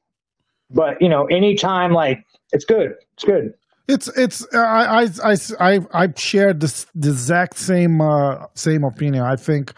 but 0.70 1.02
you 1.02 1.10
know, 1.10 1.26
anytime 1.26 1.94
like 1.94 2.26
it's 2.52 2.66
good, 2.66 2.96
it's 3.14 3.24
good. 3.24 3.54
It's 3.88 4.08
it's 4.10 4.46
uh, 4.54 4.58
I 4.60 5.04
I 5.04 5.08
I 5.24 5.36
I 5.60 5.80
I 5.94 6.14
shared 6.16 6.60
this 6.62 6.86
the 6.96 7.10
exact 7.10 7.58
same 7.58 8.00
uh, 8.02 8.46
same 8.54 8.84
opinion. 8.84 9.24
I 9.24 9.36
think 9.36 9.74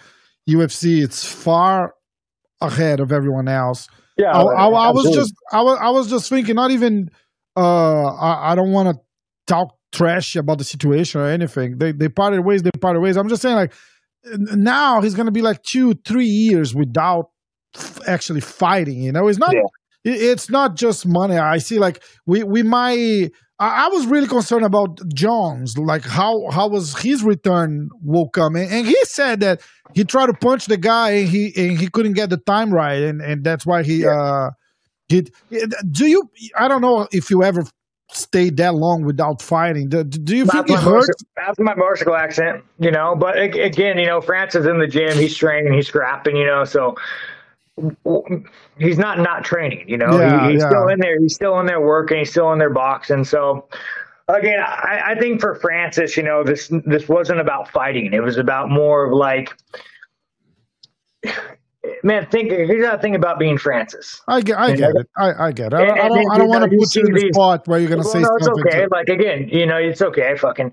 UFC 0.50 1.04
it's 1.04 1.26
far 1.26 1.96
ahead 2.62 3.00
of 3.00 3.12
everyone 3.12 3.48
else. 3.48 3.88
Yeah, 4.18 4.32
I, 4.32 4.42
I, 4.42 4.66
I 4.66 4.68
was 4.92 5.06
absolutely. 5.06 5.16
just 5.16 5.34
I 5.52 5.62
was 5.62 5.78
I 5.82 5.90
was 5.90 6.10
just 6.10 6.30
thinking. 6.30 6.56
Not 6.56 6.72
even 6.72 7.10
uh, 7.58 8.04
I, 8.14 8.52
I 8.52 8.56
don't 8.56 8.72
want 8.72 8.96
to 8.96 9.02
talk 9.48 9.76
trash 9.92 10.36
about 10.36 10.58
the 10.60 10.64
situation 10.64 11.22
or 11.22 11.26
anything. 11.28 11.78
They 11.78 11.92
they 11.92 12.10
parted 12.10 12.42
ways. 12.42 12.62
They 12.62 12.72
parted 12.80 13.00
ways. 13.00 13.18
I'm 13.18 13.30
just 13.30 13.42
saying 13.42 13.56
like 13.56 13.74
now 14.36 15.02
he's 15.02 15.16
gonna 15.16 15.32
be 15.32 15.42
like 15.42 15.64
two 15.64 15.96
three 16.06 16.26
years 16.28 16.76
without 16.76 17.30
f- 17.76 18.00
actually 18.08 18.42
fighting. 18.42 19.02
You 19.02 19.12
know, 19.12 19.28
it's 19.28 19.40
not. 19.40 19.54
Yeah. 19.54 19.62
it- 20.04 20.22
It's 20.22 20.50
not 20.50 20.76
just 20.76 21.06
money. 21.08 21.38
I 21.38 21.58
see. 21.58 21.80
Like 21.80 22.04
we 22.26 22.44
we 22.44 22.62
might. 22.64 23.32
I, 23.60 23.86
I 23.86 23.88
was 23.90 24.06
really 24.08 24.28
concerned 24.28 24.66
about 24.66 25.00
Jones. 25.14 25.78
Like 25.78 26.04
how 26.04 26.50
how 26.52 26.68
was 26.68 26.98
his 26.98 27.24
return 27.24 27.90
will 28.04 28.30
come, 28.30 28.56
and, 28.56 28.72
and 28.72 28.86
he 28.88 28.98
said 29.04 29.40
that 29.42 29.62
he 29.94 30.04
tried 30.04 30.28
to 30.28 30.34
punch 30.34 30.66
the 30.66 30.78
guy 30.78 31.12
and 31.12 31.30
he 31.30 31.54
and 31.56 31.78
he 31.78 31.88
couldn't 31.90 32.14
get 32.14 32.30
the 32.30 32.38
time 32.38 32.74
right, 32.74 33.02
and 33.02 33.22
and 33.22 33.44
that's 33.44 33.66
why 33.66 33.84
he 33.84 34.06
uh 34.06 34.50
did. 35.10 35.32
Do 35.92 36.08
you? 36.08 36.30
I 36.58 36.68
don't 36.68 36.82
know 36.82 37.08
if 37.12 37.30
you 37.30 37.44
ever 37.44 37.64
stayed 38.12 38.58
that 38.58 38.76
long 38.76 39.04
without 39.04 39.42
fighting. 39.42 39.90
Do, 39.90 40.04
do 40.04 40.36
you 40.36 40.46
think 40.46 40.68
That's 40.68 40.70
it 40.70 40.74
my, 40.76 40.82
hurts? 40.82 41.08
motor, 41.08 41.14
that's 41.36 41.60
my 41.60 41.76
motorcycle 41.76 42.16
accent, 42.16 42.64
you 42.80 42.92
know. 42.92 43.16
But 43.16 43.40
again, 43.40 43.98
you 43.98 44.06
know, 44.06 44.22
Francis 44.22 44.66
in 44.66 44.80
the 44.80 44.88
gym, 44.88 45.18
he's 45.18 45.36
training, 45.36 45.74
he's 45.74 45.88
scrapping, 45.88 46.36
you 46.36 46.46
know. 46.46 46.64
So 46.64 46.96
he's 48.78 48.98
not 48.98 49.20
not 49.20 49.44
training, 49.44 49.86
you 49.88 49.98
know. 49.98 50.20
Yeah, 50.20 50.48
he, 50.48 50.54
he's 50.54 50.62
yeah. 50.62 50.70
still 50.70 50.88
in 50.90 51.00
there. 51.00 51.20
He's 51.20 51.34
still 51.36 51.60
in 51.60 51.66
there 51.66 51.82
working. 51.82 52.20
He's 52.20 52.32
still 52.32 52.52
in 52.54 52.60
there 52.60 52.70
boxing. 52.70 53.24
So 53.24 53.68
again, 54.28 54.60
I, 54.60 55.02
I 55.12 55.16
think 55.20 55.42
for 55.42 55.56
Francis, 55.56 56.16
you 56.16 56.24
know, 56.24 56.44
this 56.44 56.72
this 56.86 57.08
wasn't 57.08 57.40
about 57.40 57.70
fighting. 57.72 58.14
It 58.14 58.22
was 58.24 58.38
about 58.38 58.70
more 58.70 59.06
of 59.08 59.14
like. 59.14 59.50
Man, 62.02 62.26
think 62.30 62.50
here's 62.50 62.90
the 62.90 62.98
thing 63.00 63.14
about 63.16 63.40
being 63.40 63.58
Francis. 63.58 64.22
I 64.28 64.40
get, 64.42 64.58
I 64.58 64.74
get 64.74 64.92
it. 64.96 65.10
I, 65.18 65.48
I 65.48 65.52
get 65.52 65.74
it. 65.74 65.76
I, 65.76 65.82
and- 65.84 65.92
I 65.92 66.08
don't, 66.08 66.32
I 66.32 66.38
don't 66.38 66.48
want 66.48 66.64
to 66.64 66.70
put 66.78 66.96
you 66.96 67.06
in 67.06 67.14
the 67.14 67.30
spot 67.34 67.68
where 67.68 67.80
you're 67.80 67.90
gonna 67.90 68.04
Well, 68.04 68.12
say 68.12 68.20
no, 68.20 68.30
it's 68.38 68.48
okay. 68.48 68.84
to- 68.84 68.88
Like 68.90 69.10
again, 69.10 69.50
you 69.50 69.66
know, 69.66 69.78
it's 69.78 70.02
okay. 70.02 70.36
Fucking 70.38 70.72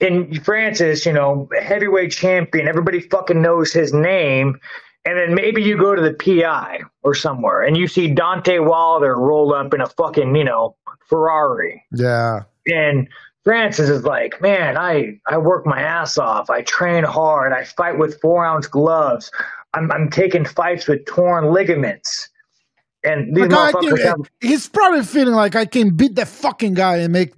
in 0.00 0.40
Francis, 0.40 1.06
you 1.06 1.12
know, 1.14 1.48
heavyweight 1.60 2.12
champion. 2.12 2.68
Everybody 2.68 3.00
fucking 3.00 3.40
knows 3.40 3.72
his 3.72 3.92
name. 3.94 4.60
And 5.08 5.16
then 5.18 5.34
maybe 5.34 5.62
you 5.62 5.78
go 5.78 5.94
to 5.94 6.02
the 6.02 6.12
PI 6.12 6.80
or 7.02 7.14
somewhere 7.14 7.62
and 7.62 7.76
you 7.78 7.88
see 7.88 8.14
Deontay 8.14 8.62
Wilder 8.68 9.16
roll 9.16 9.54
up 9.54 9.72
in 9.72 9.80
a 9.80 9.86
fucking, 9.88 10.36
you 10.36 10.44
know, 10.44 10.76
Ferrari. 11.08 11.82
yeah, 11.92 12.40
And 12.66 13.08
Francis 13.42 13.88
is 13.88 14.04
like, 14.04 14.42
man, 14.42 14.76
I, 14.76 15.18
I 15.26 15.38
work 15.38 15.64
my 15.64 15.80
ass 15.80 16.18
off. 16.18 16.50
I 16.50 16.60
train 16.62 17.04
hard. 17.04 17.54
I 17.54 17.64
fight 17.64 17.96
with 17.98 18.20
four 18.20 18.44
ounce 18.44 18.66
gloves. 18.66 19.30
I'm, 19.72 19.90
I'm 19.92 20.10
taking 20.10 20.44
fights 20.44 20.86
with 20.86 21.06
torn 21.06 21.52
ligaments. 21.54 22.28
And 23.02 23.34
these 23.34 23.46
Like, 23.46 23.74
motherfuckers 23.74 23.96
can- 23.96 24.06
have 24.08 24.30
he's 24.42 24.68
probably 24.68 25.04
feeling 25.04 25.34
like 25.34 25.56
I 25.56 25.64
can 25.64 25.96
beat 25.96 26.16
that 26.16 26.28
fucking 26.28 26.74
guy 26.74 26.96
and 26.98 27.12
make 27.14 27.30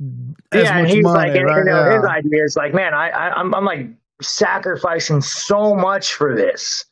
as 0.50 0.64
yeah, 0.64 0.78
and 0.78 0.88
he's 0.88 1.04
money. 1.04 1.28
like, 1.28 1.36
and, 1.38 1.46
right? 1.46 1.58
you 1.58 1.64
know, 1.66 1.84
Yeah. 1.84 1.96
his 1.96 2.04
idea 2.04 2.42
is 2.44 2.56
like, 2.56 2.74
man, 2.74 2.94
I, 2.94 3.10
I, 3.10 3.30
I'm, 3.38 3.54
I'm 3.54 3.64
like 3.64 3.86
sacrificing 4.22 5.20
so 5.20 5.74
much 5.74 6.14
for 6.14 6.34
this, 6.34 6.84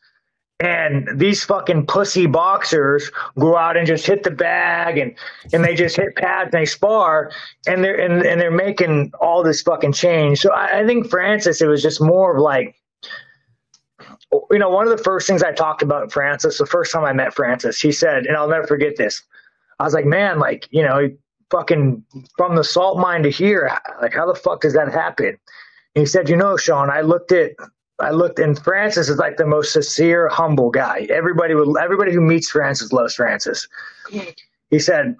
and 0.61 1.09
these 1.15 1.45
fucking 1.45 1.87
pussy 1.87 2.27
boxers 2.27 3.11
go 3.39 3.57
out 3.57 3.77
and 3.77 3.87
just 3.87 4.07
hit 4.07 4.25
the 4.25 4.31
bag 4.31 4.99
and 4.99 5.15
and 5.53 5.65
they 5.65 5.75
just 5.75 5.97
hit 5.97 6.17
pads 6.17 6.53
and 6.53 6.61
they 6.61 6.67
spar, 6.67 7.31
and 7.67 7.85
they're 7.85 7.99
and, 7.99 8.25
and 8.25 8.41
they're 8.41 8.51
making 8.51 9.13
all 9.21 9.43
this 9.43 9.63
fucking 9.63 9.93
change. 9.93 10.41
So 10.41 10.53
I, 10.53 10.81
I 10.81 10.87
think 10.87 11.09
Francis, 11.09 11.61
it 11.61 11.69
was 11.69 11.83
just 11.83 12.01
more 12.01 12.37
of 12.37 12.43
like. 12.43 12.75
You 14.51 14.59
know, 14.59 14.69
one 14.69 14.87
of 14.87 14.95
the 14.95 15.03
first 15.03 15.27
things 15.27 15.43
I 15.43 15.53
talked 15.53 15.81
about 15.81 16.13
Francis, 16.13 16.59
the 16.59 16.67
first 16.67 16.93
time 16.93 17.03
I 17.03 17.15
met 17.15 17.33
Francis, 17.33 17.81
he 17.81 17.91
said, 17.91 18.27
and 18.27 18.37
I'll 18.37 18.49
never 18.49 18.67
forget 18.67 18.97
this. 18.97 19.23
I 19.79 19.85
was 19.85 19.95
like, 19.95 20.05
man, 20.05 20.39
like, 20.39 20.69
you 20.71 20.83
know, 20.83 21.09
fucking 21.51 22.05
from 22.37 22.57
the 22.57 22.65
salt 22.65 22.99
mine 22.99 23.23
to 23.23 23.31
here, 23.31 23.71
like 24.03 24.13
how 24.13 24.27
the 24.31 24.39
fuck 24.39 24.61
does 24.61 24.75
that 24.75 24.93
happen? 24.93 25.29
And 25.29 26.03
he 26.03 26.07
said, 26.07 26.29
you 26.29 26.37
know, 26.37 26.59
Sean, 26.59 26.91
I 26.91 27.01
looked 27.01 27.33
at 27.33 27.53
I 28.01 28.11
looked 28.11 28.39
and 28.39 28.59
Francis 28.63 29.09
is 29.09 29.19
like 29.19 29.37
the 29.37 29.47
most 29.47 29.73
sincere, 29.73 30.29
humble 30.29 30.71
guy. 30.71 31.07
Everybody 31.11 31.55
would 31.55 31.77
everybody 31.83 32.13
who 32.13 32.21
meets 32.21 32.51
Francis 32.51 32.93
loves 32.93 33.15
Francis. 33.15 33.67
Mm-hmm. 34.11 34.31
He 34.71 34.79
said, 34.79 35.17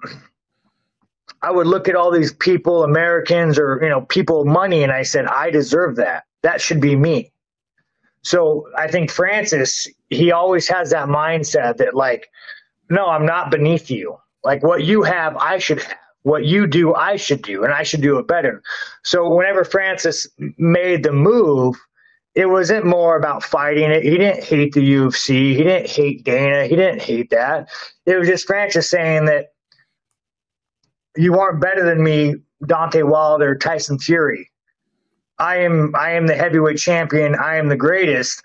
I 1.41 1.51
would 1.51 1.67
look 1.67 1.87
at 1.87 1.95
all 1.95 2.11
these 2.11 2.33
people, 2.33 2.83
Americans 2.83 3.57
or 3.59 3.79
you 3.81 3.89
know, 3.89 4.01
people 4.01 4.45
money, 4.45 4.83
and 4.83 4.91
I 4.91 5.03
said, 5.03 5.25
I 5.25 5.49
deserve 5.49 5.95
that. 5.97 6.23
That 6.41 6.61
should 6.61 6.79
be 6.79 6.95
me. 6.95 7.31
So 8.21 8.67
I 8.77 8.87
think 8.87 9.11
Francis, 9.11 9.87
he 10.09 10.31
always 10.31 10.67
has 10.67 10.91
that 10.91 11.07
mindset 11.07 11.77
that 11.77 11.95
like, 11.95 12.29
no, 12.89 13.07
I'm 13.07 13.25
not 13.25 13.51
beneath 13.51 13.89
you. 13.89 14.17
Like 14.43 14.63
what 14.63 14.83
you 14.83 15.03
have, 15.03 15.35
I 15.37 15.57
should 15.57 15.81
have. 15.81 15.97
What 16.23 16.43
you 16.43 16.67
do, 16.67 16.93
I 16.93 17.15
should 17.15 17.41
do, 17.41 17.63
and 17.63 17.71
I 17.71 17.83
should 17.83 18.01
do 18.01 18.19
it 18.19 18.27
better. 18.27 18.61
So 19.05 19.33
whenever 19.33 19.63
Francis 19.63 20.27
made 20.57 21.03
the 21.03 21.13
move, 21.13 21.77
it 22.35 22.45
wasn't 22.45 22.85
more 22.85 23.15
about 23.15 23.43
fighting 23.43 23.91
it. 23.91 24.03
He 24.03 24.17
didn't 24.17 24.43
hate 24.43 24.73
the 24.73 24.93
UFC. 24.93 25.55
He 25.55 25.63
didn't 25.63 25.89
hate 25.89 26.23
Dana. 26.23 26.65
He 26.67 26.75
didn't 26.75 27.01
hate 27.01 27.29
that. 27.31 27.69
It 28.05 28.17
was 28.17 28.27
just 28.27 28.47
Francis 28.47 28.89
saying 28.89 29.25
that 29.25 29.47
you 31.17 31.39
aren't 31.39 31.61
better 31.61 31.83
than 31.83 32.03
me, 32.03 32.35
Deontay 32.63 33.09
Wilder, 33.09 33.55
Tyson 33.55 33.97
Fury. 33.99 34.49
I 35.39 35.57
am 35.57 35.93
I 35.95 36.11
am 36.11 36.27
the 36.27 36.35
heavyweight 36.35 36.77
champion. 36.77 37.35
I 37.35 37.55
am 37.55 37.69
the 37.69 37.77
greatest 37.77 38.43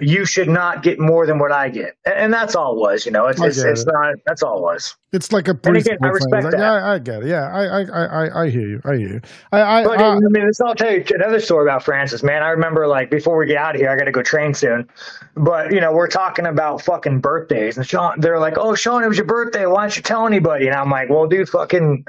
you 0.00 0.24
should 0.24 0.48
not 0.48 0.82
get 0.82 1.00
more 1.00 1.26
than 1.26 1.38
what 1.38 1.50
I 1.50 1.68
get. 1.68 1.96
And, 2.04 2.14
and 2.14 2.32
that's 2.32 2.54
all 2.54 2.76
it 2.76 2.78
was, 2.78 3.04
you 3.04 3.10
know, 3.10 3.26
it's, 3.26 3.40
it's, 3.42 3.58
it's 3.58 3.82
it. 3.82 3.88
not, 3.92 4.14
that's 4.26 4.42
all 4.42 4.58
it 4.58 4.62
was. 4.62 4.96
It's 5.12 5.32
like 5.32 5.48
a 5.48 5.52
again, 5.52 5.98
I 6.02 6.08
respect 6.08 6.44
like, 6.44 6.52
that. 6.52 6.60
Yeah, 6.60 6.72
I, 6.72 6.94
I, 6.94 6.98
get 6.98 7.22
it. 7.22 7.28
Yeah. 7.28 7.50
I, 7.50 7.64
I, 7.64 8.04
I, 8.04 8.42
I 8.44 8.50
hear 8.50 8.68
you. 8.68 8.80
I 8.84 8.96
hear 8.96 9.08
you. 9.08 9.20
I, 9.50 9.60
I, 9.60 9.84
but, 9.84 9.98
I, 9.98 10.14
I 10.14 10.18
mean, 10.20 10.46
this, 10.46 10.60
I'll 10.60 10.74
tell 10.74 10.92
you 10.92 11.04
another 11.14 11.40
story 11.40 11.64
about 11.64 11.82
Francis, 11.82 12.22
man. 12.22 12.42
I 12.42 12.50
remember 12.50 12.86
like 12.86 13.10
before 13.10 13.36
we 13.36 13.46
get 13.46 13.56
out 13.56 13.74
of 13.74 13.80
here, 13.80 13.90
I 13.90 13.96
got 13.96 14.04
to 14.04 14.12
go 14.12 14.22
train 14.22 14.54
soon, 14.54 14.88
but 15.34 15.72
you 15.72 15.80
know, 15.80 15.92
we're 15.92 16.08
talking 16.08 16.46
about 16.46 16.82
fucking 16.82 17.20
birthdays 17.20 17.76
and 17.76 17.86
Sean, 17.86 18.20
they're 18.20 18.38
like, 18.38 18.54
Oh, 18.56 18.74
Sean, 18.74 19.02
it 19.02 19.08
was 19.08 19.16
your 19.16 19.26
birthday. 19.26 19.66
Why 19.66 19.82
don't 19.82 19.96
you 19.96 20.02
tell 20.02 20.26
anybody? 20.26 20.68
And 20.68 20.76
I'm 20.76 20.90
like, 20.90 21.08
well, 21.08 21.26
dude, 21.26 21.48
fucking, 21.48 22.04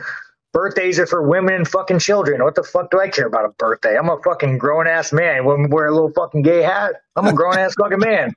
Birthdays 0.52 1.00
are 1.00 1.06
for 1.06 1.22
women 1.22 1.54
and 1.54 1.68
fucking 1.68 2.00
children. 2.00 2.44
What 2.44 2.56
the 2.56 2.64
fuck 2.64 2.90
do 2.90 3.00
I 3.00 3.08
care 3.08 3.28
about 3.28 3.46
a 3.46 3.50
birthday? 3.50 3.96
I'm 3.98 4.10
a 4.10 4.18
fucking 4.24 4.58
grown 4.58 4.88
ass 4.88 5.14
man. 5.14 5.46
When 5.46 5.70
wear 5.70 5.88
a 5.88 5.94
little 5.94 6.12
fucking 6.12 6.42
gay 6.42 6.64
hat, 6.64 6.94
I'm 7.16 7.28
a 7.28 7.34
grown 7.34 7.58
ass 7.58 7.76
fucking 7.80 8.00
man. 8.00 8.34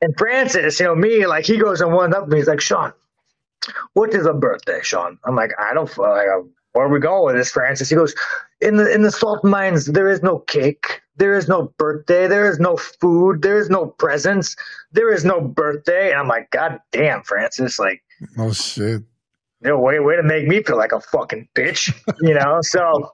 And 0.00 0.18
Francis, 0.18 0.80
you 0.80 0.86
know 0.86 0.96
me, 0.96 1.26
like 1.26 1.46
he 1.46 1.58
goes 1.58 1.80
and 1.80 1.92
one 1.92 2.12
up 2.12 2.24
and 2.24 2.32
he's 2.32 2.48
like, 2.48 2.60
Sean, 2.60 2.92
what 3.94 4.12
is 4.14 4.26
a 4.26 4.32
birthday, 4.32 4.80
Sean? 4.82 5.18
I'm 5.24 5.36
like, 5.36 5.52
I 5.58 5.74
don't 5.74 5.96
like. 5.96 6.26
Uh, 6.26 6.42
where 6.72 6.86
are 6.86 6.88
we 6.88 7.00
going 7.00 7.26
with 7.26 7.36
this, 7.36 7.50
Francis? 7.50 7.90
He 7.90 7.96
goes, 7.96 8.14
in 8.62 8.76
the 8.76 8.92
in 8.92 9.02
the 9.02 9.12
salt 9.12 9.44
mines, 9.44 9.86
there 9.86 10.08
is 10.08 10.22
no 10.22 10.38
cake, 10.38 11.02
there 11.16 11.36
is 11.36 11.46
no 11.46 11.72
birthday, 11.76 12.26
there 12.26 12.50
is 12.50 12.58
no 12.58 12.78
food, 12.78 13.42
there 13.42 13.58
is 13.58 13.68
no 13.68 13.86
presents, 13.86 14.56
there 14.90 15.12
is 15.12 15.24
no 15.24 15.40
birthday. 15.40 16.10
And 16.10 16.18
I'm 16.18 16.28
like, 16.28 16.50
God 16.50 16.80
damn, 16.90 17.22
Francis, 17.22 17.78
like, 17.78 18.02
oh 18.38 18.52
shit 18.52 19.02
know, 19.70 19.78
way 19.78 19.98
way 20.00 20.16
to 20.16 20.22
make 20.22 20.46
me 20.46 20.62
feel 20.62 20.76
like 20.76 20.92
a 20.92 21.00
fucking 21.00 21.48
bitch, 21.54 21.92
you 22.20 22.34
know. 22.34 22.58
So, 22.62 23.10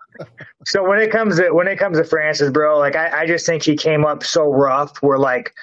so 0.64 0.86
when 0.86 0.98
it 1.00 1.10
comes 1.10 1.36
to 1.36 1.50
when 1.50 1.68
it 1.68 1.78
comes 1.78 1.98
to 1.98 2.04
Francis, 2.04 2.50
bro, 2.50 2.78
like 2.78 2.96
I, 2.96 3.22
I 3.22 3.26
just 3.26 3.46
think 3.46 3.62
he 3.62 3.76
came 3.76 4.04
up 4.04 4.24
so 4.24 4.50
rough. 4.50 4.96
Where 5.02 5.18
like 5.18 5.54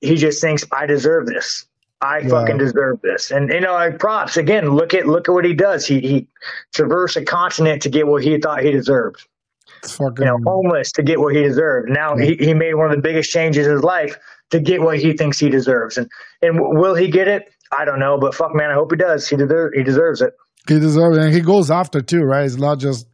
he 0.00 0.16
just 0.16 0.40
thinks 0.40 0.64
I 0.72 0.86
deserve 0.86 1.26
this. 1.26 1.66
I 2.02 2.18
yeah. 2.18 2.28
fucking 2.28 2.58
deserve 2.58 3.00
this. 3.00 3.30
And 3.30 3.50
you 3.50 3.60
know, 3.60 3.74
like 3.74 3.98
props 3.98 4.36
again. 4.36 4.70
Look 4.70 4.92
at 4.92 5.06
look 5.06 5.28
at 5.28 5.32
what 5.32 5.44
he 5.44 5.54
does. 5.54 5.86
He 5.86 6.00
he 6.00 6.26
traversed 6.74 7.16
a 7.16 7.24
continent 7.24 7.80
to 7.82 7.88
get 7.88 8.06
what 8.06 8.22
he 8.22 8.38
thought 8.38 8.62
he 8.62 8.72
deserved. 8.72 9.26
You 10.18 10.26
know, 10.26 10.38
homeless 10.44 10.92
to 10.92 11.02
get 11.02 11.20
what 11.20 11.34
he 11.34 11.42
deserved. 11.42 11.90
Now 11.90 12.16
yeah. 12.16 12.26
he, 12.26 12.36
he 12.36 12.54
made 12.54 12.74
one 12.74 12.90
of 12.90 12.96
the 12.96 13.02
biggest 13.02 13.32
changes 13.32 13.66
in 13.66 13.72
his 13.72 13.82
life 13.82 14.16
to 14.50 14.60
get 14.60 14.82
what 14.82 14.98
he 14.98 15.12
thinks 15.12 15.38
he 15.38 15.48
deserves. 15.48 15.96
And 15.96 16.08
and 16.42 16.60
will 16.60 16.94
he 16.94 17.08
get 17.08 17.28
it? 17.28 17.52
I 17.76 17.84
don't 17.84 17.98
know, 17.98 18.18
but 18.18 18.34
fuck, 18.34 18.54
man, 18.54 18.70
I 18.70 18.74
hope 18.74 18.92
he 18.92 18.96
does. 18.96 19.28
He 19.28 19.36
deserves. 19.36 19.76
He 19.76 19.82
deserves 19.82 20.20
it. 20.20 20.34
He 20.68 20.78
deserves 20.78 21.16
it, 21.16 21.24
and 21.24 21.34
he 21.34 21.40
goes 21.40 21.70
after 21.70 22.00
too, 22.00 22.20
right? 22.20 22.44
It's 22.44 22.56
not 22.56 22.78
just 22.78 23.06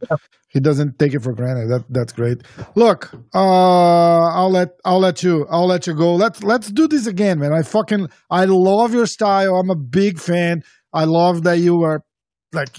he 0.49 0.59
doesn't 0.59 0.99
take 0.99 1.13
it 1.13 1.23
for 1.23 1.33
granted. 1.33 1.69
That 1.69 1.85
that's 1.89 2.13
great. 2.13 2.41
Look, 2.75 3.11
uh, 3.33 3.39
I'll 3.39 4.51
let 4.51 4.69
I'll 4.83 4.99
let 4.99 5.23
you 5.23 5.47
I'll 5.49 5.67
let 5.67 5.87
you 5.87 5.93
go. 5.93 6.15
Let's 6.15 6.43
let's 6.43 6.71
do 6.71 6.87
this 6.87 7.07
again, 7.07 7.39
man. 7.39 7.53
I 7.53 7.61
fucking 7.61 8.09
I 8.29 8.45
love 8.45 8.93
your 8.93 9.05
style. 9.05 9.55
I'm 9.55 9.69
a 9.69 9.75
big 9.75 10.19
fan. 10.19 10.63
I 10.91 11.05
love 11.05 11.43
that 11.43 11.59
you 11.59 11.83
are 11.83 12.03
like 12.51 12.77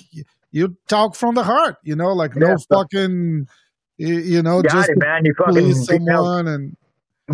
you 0.50 0.76
talk 0.88 1.14
from 1.14 1.34
the 1.34 1.44
heart. 1.44 1.76
You 1.82 1.96
know, 1.96 2.08
like 2.08 2.34
yeah, 2.34 2.54
no 2.54 2.56
fucking 2.70 3.46
you, 3.98 4.18
you 4.18 4.42
know 4.42 4.62
Got 4.62 4.72
just 4.72 4.90
it, 4.90 4.98
man. 4.98 5.24
You 5.24 5.34
fucking 5.38 5.74
someone 5.74 6.48
and 6.48 6.76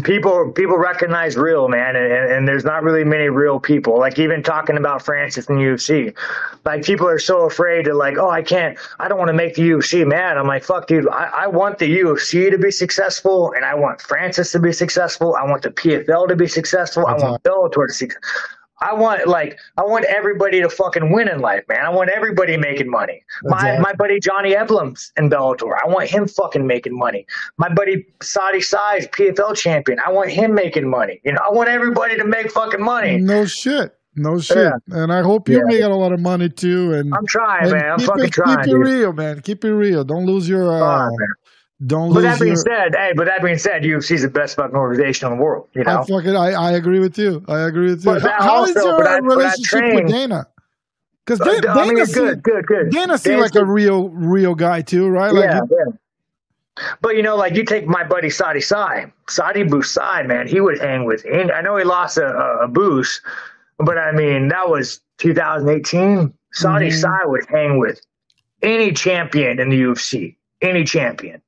people 0.05 0.53
people 0.53 0.76
recognize 0.76 1.36
real 1.36 1.68
man 1.68 1.97
and, 1.97 2.12
and, 2.12 2.49
there's 2.49 2.64
not 2.64 2.82
really 2.82 3.05
many 3.05 3.28
real 3.28 3.59
people. 3.59 3.99
Like 3.99 4.18
even 4.18 4.42
talking 4.42 4.76
about 4.76 5.03
francis 5.03 5.49
and 5.49 5.59
ufc 5.59 6.14
like 6.64 6.84
people 6.84 7.09
are 7.09 7.18
so 7.18 7.47
afraid 7.47 7.84
to 7.86 7.94
like 7.94 8.18
oh 8.18 8.28
i 8.28 8.42
can't 8.42 8.78
i 8.99 9.09
don't 9.09 9.18
want 9.18 9.28
to 9.28 9.34
make 9.34 9.55
the 9.55 9.62
ufc 9.70 10.07
mad. 10.07 10.36
I'm 10.36 10.47
like 10.47 10.64
fuck 10.64 10.86
dude 10.86 11.09
I, 11.09 11.30
I 11.34 11.47
want 11.47 11.78
the 11.78 12.01
ufc 12.01 12.51
to 12.51 12.59
be 12.59 12.70
successful 12.70 13.53
and 13.53 13.64
i 13.64 13.74
want 13.74 14.01
francis 14.01 14.53
to 14.53 14.61
be 14.61 14.72
successful. 14.72 15.34
I 15.34 15.44
want 15.44 15.62
the 15.62 15.70
pfl 15.70 16.28
to 16.28 16.36
be 16.36 16.47
successful. 16.47 17.05
That's 17.07 17.22
i 17.22 17.30
want 17.30 17.42
bellator 17.42 17.72
to 17.72 17.86
be 17.86 17.92
successful 17.92 18.22
I 18.81 18.93
want 18.95 19.27
like 19.27 19.59
I 19.79 19.83
want 19.83 20.05
everybody 20.05 20.61
to 20.61 20.68
fucking 20.68 21.12
win 21.12 21.29
in 21.29 21.41
life, 21.41 21.64
man. 21.68 21.85
I 21.85 21.89
want 21.89 22.11
everybody 22.11 22.57
making 22.57 22.91
money. 22.91 23.22
My 23.45 23.79
my 23.79 23.95
buddy 23.95 24.20
Johnny 24.20 24.55
Eblen's 24.55 25.12
in 25.16 25.31
Bellator. 25.31 25.72
I 25.83 25.89
want 25.89 26.09
him 26.09 26.29
fucking 26.29 26.66
making 26.66 26.97
money. 26.97 27.27
My 27.57 27.72
buddy 27.72 28.07
Sadibou 28.20 28.62
Sy, 28.62 29.01
PFL 29.12 29.57
champion. 29.57 29.99
I 30.05 30.12
want 30.12 30.31
him 30.31 30.55
making 30.55 30.89
money. 30.89 31.20
You 31.24 31.33
know, 31.33 31.41
I 31.45 31.53
want 31.53 31.68
everybody 31.68 32.16
to 32.18 32.24
make 32.24 32.51
fucking 32.51 32.83
money. 32.83 33.18
No 33.18 33.47
shit. 33.47 33.97
No 34.14 34.41
shit. 34.41 34.57
Yeah. 34.57 34.72
And 34.89 35.12
I 35.12 35.22
hope 35.22 35.49
you're 35.49 35.61
yeah. 35.61 35.77
making 35.77 35.93
a 35.93 35.97
lot 35.97 36.12
of 36.12 36.20
money 36.20 36.49
too. 36.49 36.95
And 36.95 37.14
I'm 37.14 37.27
trying, 37.27 37.70
man. 37.70 37.93
I'm 37.93 37.99
fucking 37.99 38.24
it, 38.24 38.33
trying. 38.33 38.57
Keep 38.59 38.66
it 38.66 38.70
dude. 38.70 38.87
real, 38.87 39.12
man. 39.12 39.41
Keep 39.41 39.64
it 39.64 39.72
real. 39.72 40.05
Don't 40.05 40.24
lose 40.27 40.49
your 40.49 40.72
uh, 40.72 41.11
don't 41.85 42.14
but 42.14 42.22
that 42.22 42.41
being 42.41 42.55
your... 42.55 42.57
said, 42.57 42.95
hey, 42.95 43.12
but 43.14 43.27
that 43.27 43.43
being 43.43 43.59
said, 43.59 43.83
UFC 43.83 44.12
is 44.12 44.22
the 44.22 44.29
best 44.29 44.57
fucking 44.57 44.77
organization 44.77 45.31
in 45.31 45.37
the 45.37 45.43
world. 45.43 45.68
You 45.74 45.85
know, 45.85 46.01
I 46.01 46.05
fucking, 46.07 46.35
I, 46.35 46.53
I 46.53 46.72
agree 46.72 47.01
with 47.01 47.18
you. 47.18 47.45
I 47.49 47.61
agree 47.61 47.91
with 47.91 48.05
you. 48.05 48.18
How, 48.18 48.43
how 48.43 48.57
also, 48.57 48.79
is 48.79 48.85
your 48.85 49.07
I, 49.07 49.18
relationship 49.18 49.95
with 49.95 50.09
Dana? 50.09 50.47
Because 51.27 51.41
Dana, 51.41 51.61
Dana, 51.61 51.81
I 51.81 51.93
mean, 51.93 52.05
good, 52.07 52.43
good, 52.43 52.66
good. 52.66 52.91
Dana 52.91 53.18
seems 53.18 53.43
like 53.43 53.57
a 53.57 53.64
real, 53.64 54.09
real 54.09 54.55
guy 54.55 54.81
too, 54.81 55.09
right? 55.09 55.33
Like 55.33 55.51
yeah, 55.51 55.61
yeah. 55.68 56.85
But 57.03 57.16
you 57.16 57.22
know, 57.22 57.37
like 57.37 57.55
you 57.55 57.64
take 57.64 57.87
my 57.87 58.05
buddy 58.05 58.31
Sadi 58.31 58.61
Sy, 58.61 59.12
Sadibou 59.27 59.85
Sy, 59.85 60.22
man, 60.22 60.47
he 60.47 60.61
would 60.61 60.79
hang 60.79 61.05
with. 61.05 61.27
I 61.27 61.61
know 61.62 61.77
he 61.77 61.85
lost 61.85 62.16
a, 62.16 62.27
a 62.62 62.68
boost, 62.68 63.20
but 63.79 63.99
I 63.99 64.12
mean 64.12 64.49
that 64.49 64.68
was 64.68 65.01
2018. 65.18 66.33
Sadi 66.53 66.89
mm-hmm. 66.89 66.97
Sy 66.97 67.18
would 67.24 67.47
hang 67.49 67.79
with 67.79 68.01
any 68.62 68.93
champion 68.93 69.59
in 69.59 69.68
the 69.68 69.81
UFC, 69.81 70.37
any 70.62 70.85
champion. 70.85 71.43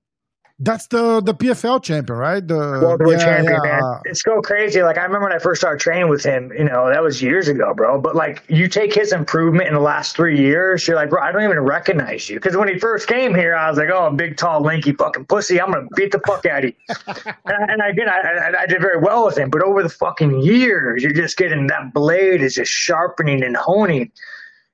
That's 0.60 0.88
the 0.88 1.20
the 1.20 1.34
PFL 1.34 1.84
champion, 1.84 2.18
right? 2.18 2.46
The 2.46 2.56
world 2.56 3.00
yeah, 3.06 3.18
champion, 3.18 3.60
yeah. 3.62 3.70
man. 3.70 3.80
Uh, 3.80 4.00
it's 4.06 4.22
so 4.22 4.40
crazy. 4.40 4.82
Like 4.82 4.98
I 4.98 5.04
remember 5.04 5.28
when 5.28 5.32
I 5.32 5.38
first 5.38 5.60
started 5.60 5.78
training 5.78 6.08
with 6.08 6.24
him. 6.24 6.52
You 6.52 6.64
know, 6.64 6.88
that 6.88 7.00
was 7.00 7.22
years 7.22 7.46
ago, 7.46 7.72
bro. 7.74 8.00
But 8.00 8.16
like, 8.16 8.42
you 8.48 8.66
take 8.66 8.92
his 8.92 9.12
improvement 9.12 9.68
in 9.68 9.74
the 9.74 9.80
last 9.80 10.16
three 10.16 10.36
years, 10.36 10.88
you're 10.88 10.96
like, 10.96 11.10
bro, 11.10 11.22
I 11.22 11.30
don't 11.30 11.44
even 11.44 11.60
recognize 11.60 12.28
you. 12.28 12.40
Because 12.40 12.56
when 12.56 12.66
he 12.66 12.76
first 12.76 13.06
came 13.06 13.36
here, 13.36 13.54
I 13.54 13.68
was 13.68 13.78
like, 13.78 13.90
oh, 13.90 14.10
big, 14.10 14.36
tall, 14.36 14.60
lanky, 14.60 14.92
fucking 14.92 15.26
pussy. 15.26 15.60
I'm 15.60 15.70
gonna 15.70 15.86
beat 15.94 16.10
the 16.10 16.20
fuck 16.26 16.44
out 16.44 16.64
of 16.64 16.72
you. 16.72 16.94
and, 17.46 17.70
and 17.70 17.82
again, 17.82 18.08
I, 18.08 18.18
I, 18.18 18.62
I 18.62 18.66
did 18.66 18.80
very 18.80 18.98
well 18.98 19.26
with 19.26 19.38
him. 19.38 19.50
But 19.50 19.62
over 19.62 19.84
the 19.84 19.88
fucking 19.88 20.40
years, 20.40 21.04
you're 21.04 21.12
just 21.12 21.36
getting 21.36 21.68
that 21.68 21.94
blade 21.94 22.42
is 22.42 22.56
just 22.56 22.72
sharpening 22.72 23.44
and 23.44 23.56
honing. 23.56 24.10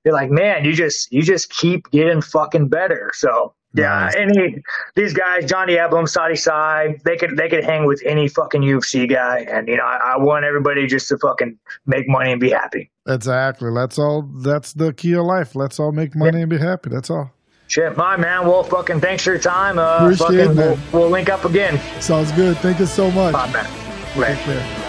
You're 0.02 0.14
like, 0.14 0.30
man, 0.30 0.64
you 0.64 0.72
just 0.72 1.12
you 1.12 1.22
just 1.22 1.50
keep 1.50 1.90
getting 1.90 2.22
fucking 2.22 2.68
better. 2.68 3.10
So 3.12 3.52
yeah, 3.74 4.10
and 4.16 4.30
he, 4.30 4.62
these 4.94 5.12
guys, 5.12 5.44
Johnny 5.46 5.74
Eblen, 5.74 6.08
Saudi 6.08 6.36
Sy, 6.36 6.96
they 7.04 7.16
could 7.16 7.36
they 7.36 7.48
could 7.48 7.64
hang 7.64 7.86
with 7.86 8.00
any 8.06 8.28
fucking 8.28 8.62
UFC 8.62 9.10
guy, 9.10 9.40
and 9.50 9.66
you 9.66 9.76
know 9.76 9.84
I, 9.84 10.14
I, 10.14 10.18
want 10.18 10.44
everybody 10.44 10.86
just 10.86 11.08
to 11.08 11.18
fucking 11.18 11.58
make 11.84 12.08
money 12.08 12.30
and 12.30 12.40
be 12.40 12.50
happy. 12.50 12.90
Exactly. 13.08 13.72
That's 13.74 13.98
all. 13.98 14.22
That's 14.22 14.72
the 14.74 14.92
key 14.92 15.14
of 15.14 15.24
life. 15.24 15.56
Let's 15.56 15.80
all 15.80 15.92
make 15.92 16.14
money 16.14 16.38
yeah. 16.38 16.42
and 16.42 16.50
be 16.50 16.58
happy. 16.58 16.90
That's 16.90 17.10
all. 17.10 17.32
Shit, 17.66 17.96
my 17.96 18.16
man. 18.16 18.46
Well, 18.46 18.62
fucking 18.62 19.00
thanks 19.00 19.24
for 19.24 19.30
your 19.30 19.40
time. 19.40 19.78
Uh, 19.78 19.96
Appreciate 20.02 20.46
fucking, 20.46 20.50
it, 20.52 20.56
we'll, 20.56 20.78
we'll, 20.92 21.10
link 21.10 21.28
up 21.28 21.44
again. 21.44 21.80
Sounds 22.00 22.30
good. 22.32 22.56
Thank 22.58 22.78
you 22.78 22.86
so 22.86 23.10
much. 23.10 23.32
Bye, 23.32 23.50
man. 23.50 23.66
Take 24.14 24.38
care. 24.44 24.80